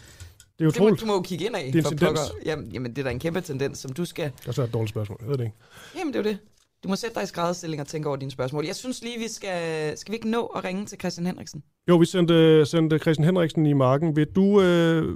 [0.60, 1.02] er jo det må, utroligt.
[1.02, 1.64] du må jo kigge ind af.
[1.66, 2.20] Det er en for tendens.
[2.20, 2.22] pokker.
[2.46, 4.32] Jamen, jamen, det er da en kæmpe tendens, som du skal...
[4.42, 5.18] Det er så et dårligt spørgsmål.
[5.22, 5.56] Jeg ved det ikke.
[5.98, 6.38] Jamen, det er jo det.
[6.84, 8.66] Du må sætte dig i skrædderstilling og tænke over dine spørgsmål.
[8.66, 9.98] Jeg synes lige, vi skal...
[9.98, 11.64] Skal vi ikke nå at ringe til Christian Henriksen?
[11.90, 14.16] Jo, vi sendte, sendte Christian Henriksen i marken.
[14.16, 15.16] Vil du, øh,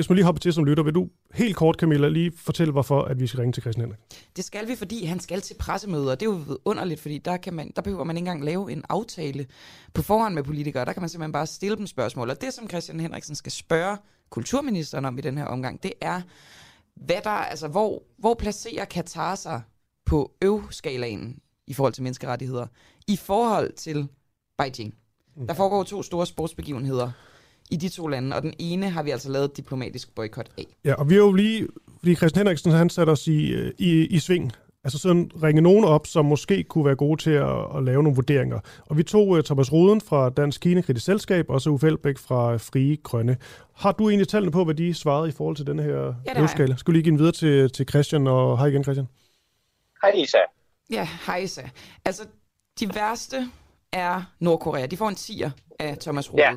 [0.00, 3.02] hvis man lige hopper til som lytter, vil du helt kort, Camilla, lige fortælle, hvorfor
[3.02, 4.28] at vi skal ringe til Christian Henriksen?
[4.36, 6.14] Det skal vi, fordi han skal til pressemøder.
[6.14, 8.84] Det er jo underligt, fordi der, kan man, der behøver man ikke engang lave en
[8.88, 9.46] aftale
[9.94, 10.84] på forhånd med politikere.
[10.84, 12.30] Der kan man simpelthen bare stille dem spørgsmål.
[12.30, 13.96] Og det, som Christian Henriksen skal spørge
[14.30, 16.20] kulturministeren om i den her omgang, det er,
[16.96, 19.62] hvad der, altså, hvor, hvor placerer Katar sig
[20.06, 22.66] på øv-skalaen i forhold til menneskerettigheder
[23.08, 24.08] i forhold til
[24.58, 24.94] Beijing.
[25.48, 27.10] Der foregår to store sportsbegivenheder
[27.70, 30.64] i de to lande, og den ene har vi altså lavet diplomatisk boykot af.
[30.84, 31.68] Ja, og vi har jo lige,
[31.98, 34.52] fordi Christian Henriksen, han satte os i, øh, i, i sving.
[34.84, 38.16] Altså sådan ringe nogen op, som måske kunne være gode til at, at lave nogle
[38.16, 38.60] vurderinger.
[38.86, 42.56] Og vi tog uh, Thomas Roden fra Dansk Kinekritisk Selskab, og så Uffe Elbæk fra
[42.56, 43.36] Frie Grønne.
[43.74, 46.36] Har du egentlig tallene på, hvad de svarede i forhold til denne her har jeg.
[46.36, 46.76] løvskala?
[46.76, 49.06] Skal vi lige give den videre til, til Christian, og hej igen Christian.
[50.02, 50.38] Hej Isa.
[50.90, 51.62] Ja, hejsa.
[52.04, 52.22] Altså,
[52.80, 53.50] de værste
[53.92, 54.86] er Nordkorea.
[54.86, 56.42] De får en 10'er af Thomas Rode.
[56.42, 56.52] Ja.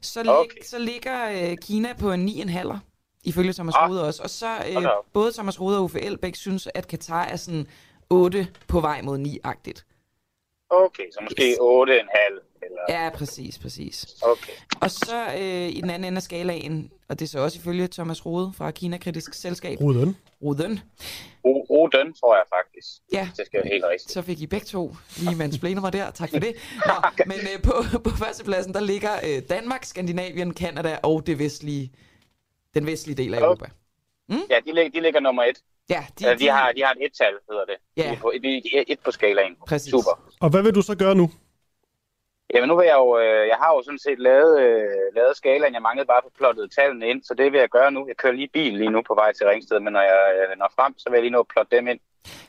[0.00, 0.56] Så, lig, Okay.
[0.64, 2.76] så ligger øh, Kina på en 9,5'er,
[3.24, 3.90] ifølge Thomas Ah.
[3.90, 4.22] Rode også.
[4.22, 5.04] Og så øh, op.
[5.12, 7.66] både Thomas Rode og Uffe Elbæk synes, at Katar er sådan
[8.10, 9.84] 8 på vej mod 9-agtigt.
[10.70, 13.02] Okay, så måske 8,5 eller...
[13.04, 14.06] Ja, præcis, præcis.
[14.22, 14.52] Okay.
[14.80, 17.88] Og så øh, i den anden ende af skalaen, og det er så også ifølge
[17.88, 19.78] Thomas Rode fra Kina Kritisk Selskab.
[20.42, 20.80] Roden.
[21.46, 22.88] O- Odin, tror jeg faktisk.
[23.12, 23.28] Ja.
[23.36, 24.10] Det skal være helt rigtigt.
[24.10, 26.10] Så fik I begge to lige mansplainer mig der.
[26.10, 26.54] Tak for det.
[26.86, 31.92] Nå, men øh, på, på førstepladsen, der ligger øh, Danmark, Skandinavien, Kanada og det vestlige,
[32.74, 33.64] den vestlige del af Europa.
[34.28, 35.58] Ja, de, lig, de ligger nummer et.
[35.90, 37.76] Ja, de, de, de, har, de har et et-tal, hedder det.
[37.96, 38.02] Ja.
[38.02, 39.56] De er på, de, de er et på skalaen.
[39.68, 39.90] Præcis.
[39.90, 40.30] Super.
[40.40, 41.30] Og hvad vil du så gøre nu?
[42.54, 45.74] Jamen nu vil jeg jo, øh, jeg har jo sådan set lavet, øh, lavet skalaen,
[45.74, 48.00] jeg manglede bare at få plottet tallene ind, så det vil jeg gøre nu.
[48.08, 50.70] Jeg kører lige bil lige nu på vej til Ringsted, men når jeg øh, når
[50.76, 52.00] frem, så vil jeg lige nå at plotte dem ind.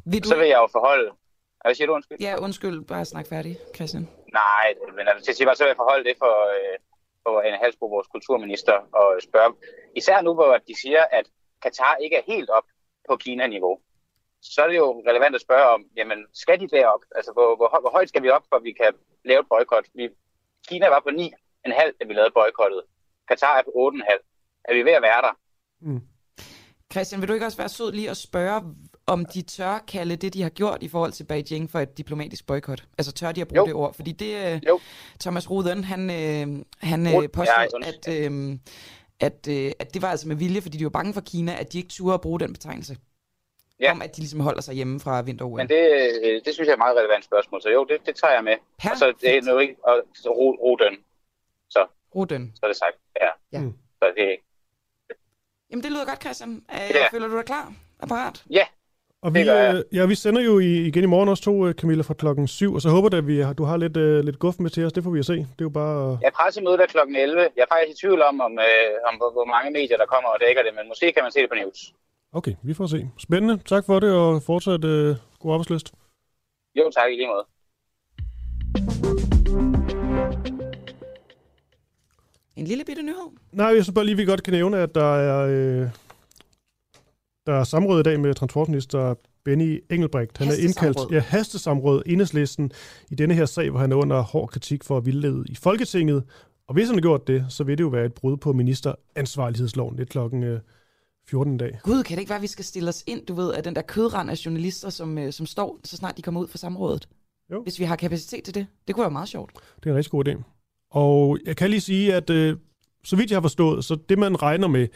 [0.06, 0.28] Vil du...
[0.28, 1.12] Så vil jeg jo forholde...
[1.62, 2.18] Hvad siger du, undskyld?
[2.22, 4.10] Ja, undskyld, bare snak færdig, Christian.
[4.34, 4.68] Nej,
[4.98, 6.78] men altså, til bare, så vil jeg forholde det for, øh,
[7.24, 9.54] for Anne Halsbo, vores kulturminister, og spørge,
[9.96, 11.26] især nu, hvor de siger, at
[11.64, 12.68] Katar ikke er helt op
[13.10, 13.80] på Kina-niveau,
[14.54, 17.04] så er det jo relevant at spørge om, jamen, skal de derop?
[17.18, 18.92] Altså, hvor, hvor, hvor højt skal vi op, for vi kan
[19.30, 19.86] lave et boykot?
[19.94, 20.10] Vi,
[20.68, 22.82] Kina var på 9,5, da vi lavede boykottet.
[23.28, 24.62] Katar er på 8,5.
[24.70, 25.34] Er vi ved at være der?
[25.82, 26.02] Mm.
[26.92, 28.62] Christian, vil du ikke også være sød lige at spørge,
[29.08, 32.48] om de tør kalde det, de har gjort i forhold til Beijing for et diplomatisk
[32.48, 32.84] boykot?
[32.98, 33.66] Altså tør de at bruge jo.
[33.66, 33.94] det ord?
[33.94, 34.80] Fordi det, øh, jo.
[35.20, 38.58] Thomas Ruden, han, øh, han øh, påstod, ja, at, øh,
[39.20, 41.74] at, øh, at det var altså med vilje, fordi de var bange for Kina, at
[41.74, 42.98] de ikke turde at bruge den betegnelse.
[43.80, 43.92] Ja.
[43.92, 45.84] Om at de ligesom holder sig hjemme fra vinter Men det,
[46.24, 48.44] øh, det synes jeg er et meget relevant spørgsmål, så jo, det, det tager jeg
[48.44, 48.58] med.
[48.80, 48.92] Her?
[48.92, 49.76] Og så det er noget, ikke?
[49.84, 50.98] Og så Ruden.
[51.70, 52.52] Så, Ruden.
[52.56, 53.30] Så er det sagt, ja.
[53.54, 53.62] ja.
[53.62, 53.74] Mm.
[54.00, 54.38] Så det,
[55.70, 56.64] Jamen det lyder godt, Christian.
[56.72, 57.08] Ja.
[57.12, 57.74] Føler du dig klar?
[58.00, 58.44] Er parat?
[58.50, 58.66] Ja,
[59.26, 62.14] og vi, øh, ja, vi sender jo igen i morgen også to, øh, Camilla, fra
[62.14, 64.70] klokken 7, og så håber jeg, at vi, du har lidt, uh, lidt guf med
[64.70, 64.94] til os.
[64.94, 65.38] Det får vi at se.
[65.56, 66.20] Det er jo bare...
[66.26, 67.42] Ja, pressemødet er klokken 11.
[67.58, 70.30] Jeg er faktisk i tvivl om, om, øh, om hvor, hvor mange medier, der kommer
[70.36, 71.80] og dækker det, men måske kan man se det på News.
[72.36, 73.10] Okay, vi får se.
[73.18, 73.58] Spændende.
[73.66, 75.94] Tak for det, og fortsat uh, god arbejdsløst.
[76.76, 77.46] Jo, tak i lige måde.
[82.56, 83.30] En lille bitte nyhed.
[83.52, 85.48] Nej, jeg synes bare lige, vi godt kan nævne, at der er...
[85.50, 85.90] Øh
[87.46, 90.38] der er samråd i dag med transportminister Benny Engelbrecht.
[90.38, 92.72] Han er indkaldt ja, hastesamråd enhedslisten
[93.12, 96.24] i denne her sag, hvor han er under hård kritik for at vildlede i Folketinget.
[96.68, 99.98] Og hvis han har gjort det, så vil det jo være et brud på ministeransvarlighedsloven.
[99.98, 100.44] Det er klokken
[101.28, 101.80] 14 dag.
[101.84, 103.76] Gud, kan det ikke være, at vi skal stille os ind, du ved, af den
[103.76, 107.08] der kødrand af journalister, som, øh, som står, så snart de kommer ud fra samrådet?
[107.52, 107.64] Jo.
[107.64, 108.68] Hvis vi har kapacitet til det.
[108.88, 109.52] Det kunne være meget sjovt.
[109.76, 110.44] Det er en rigtig god idé.
[110.92, 112.58] Og jeg kan lige sige, at øh,
[113.04, 114.88] så vidt jeg har forstået, så det man regner med,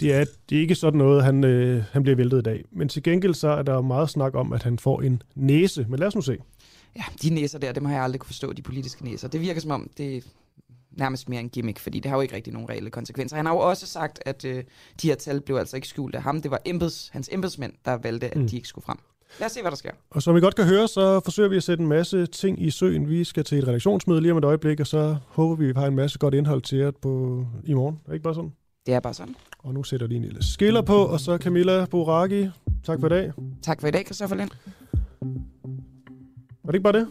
[0.00, 2.64] det er, at det er ikke sådan noget, han, øh, han bliver væltet i dag.
[2.70, 5.86] Men til gengæld så er der meget snak om, at han får en næse.
[5.88, 6.36] Men lad os nu se.
[6.96, 9.28] Ja, de næser der, dem har jeg aldrig kunne forstå, de politiske næser.
[9.28, 10.24] Det virker som om, det
[10.98, 13.36] nærmest mere en gimmick, fordi det har jo ikke rigtig nogen reelle konsekvenser.
[13.36, 14.64] Han har jo også sagt, at øh,
[15.02, 16.42] de her tal blev altså ikke skjult af ham.
[16.42, 18.48] Det var embeds, hans embedsmænd, der valgte, at mm.
[18.48, 18.98] de ikke skulle frem.
[19.40, 19.90] Lad os se, hvad der sker.
[20.10, 22.70] Og som I godt kan høre, så forsøger vi at sætte en masse ting i
[22.70, 23.08] søen.
[23.08, 25.80] Vi skal til et redaktionsmøde lige om et øjeblik, og så håber vi, at vi
[25.80, 28.00] har en masse godt indhold til jer på, i morgen.
[28.04, 28.52] Er det ikke bare sådan?
[28.86, 29.34] Det er bare sådan.
[29.58, 32.48] Og nu sætter de en lille skiller på, og så Camilla Boraki.
[32.84, 33.32] Tak for i dag.
[33.62, 34.50] Tak for i dag, Christoffer Lind.
[36.64, 37.08] Var det ikke bare det?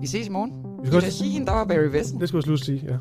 [0.00, 0.52] Vi ses i morgen.
[0.82, 2.20] Vi skal også sige hende, der var Barry Vessen.
[2.20, 2.96] Det skulle jeg slutte sige, ja.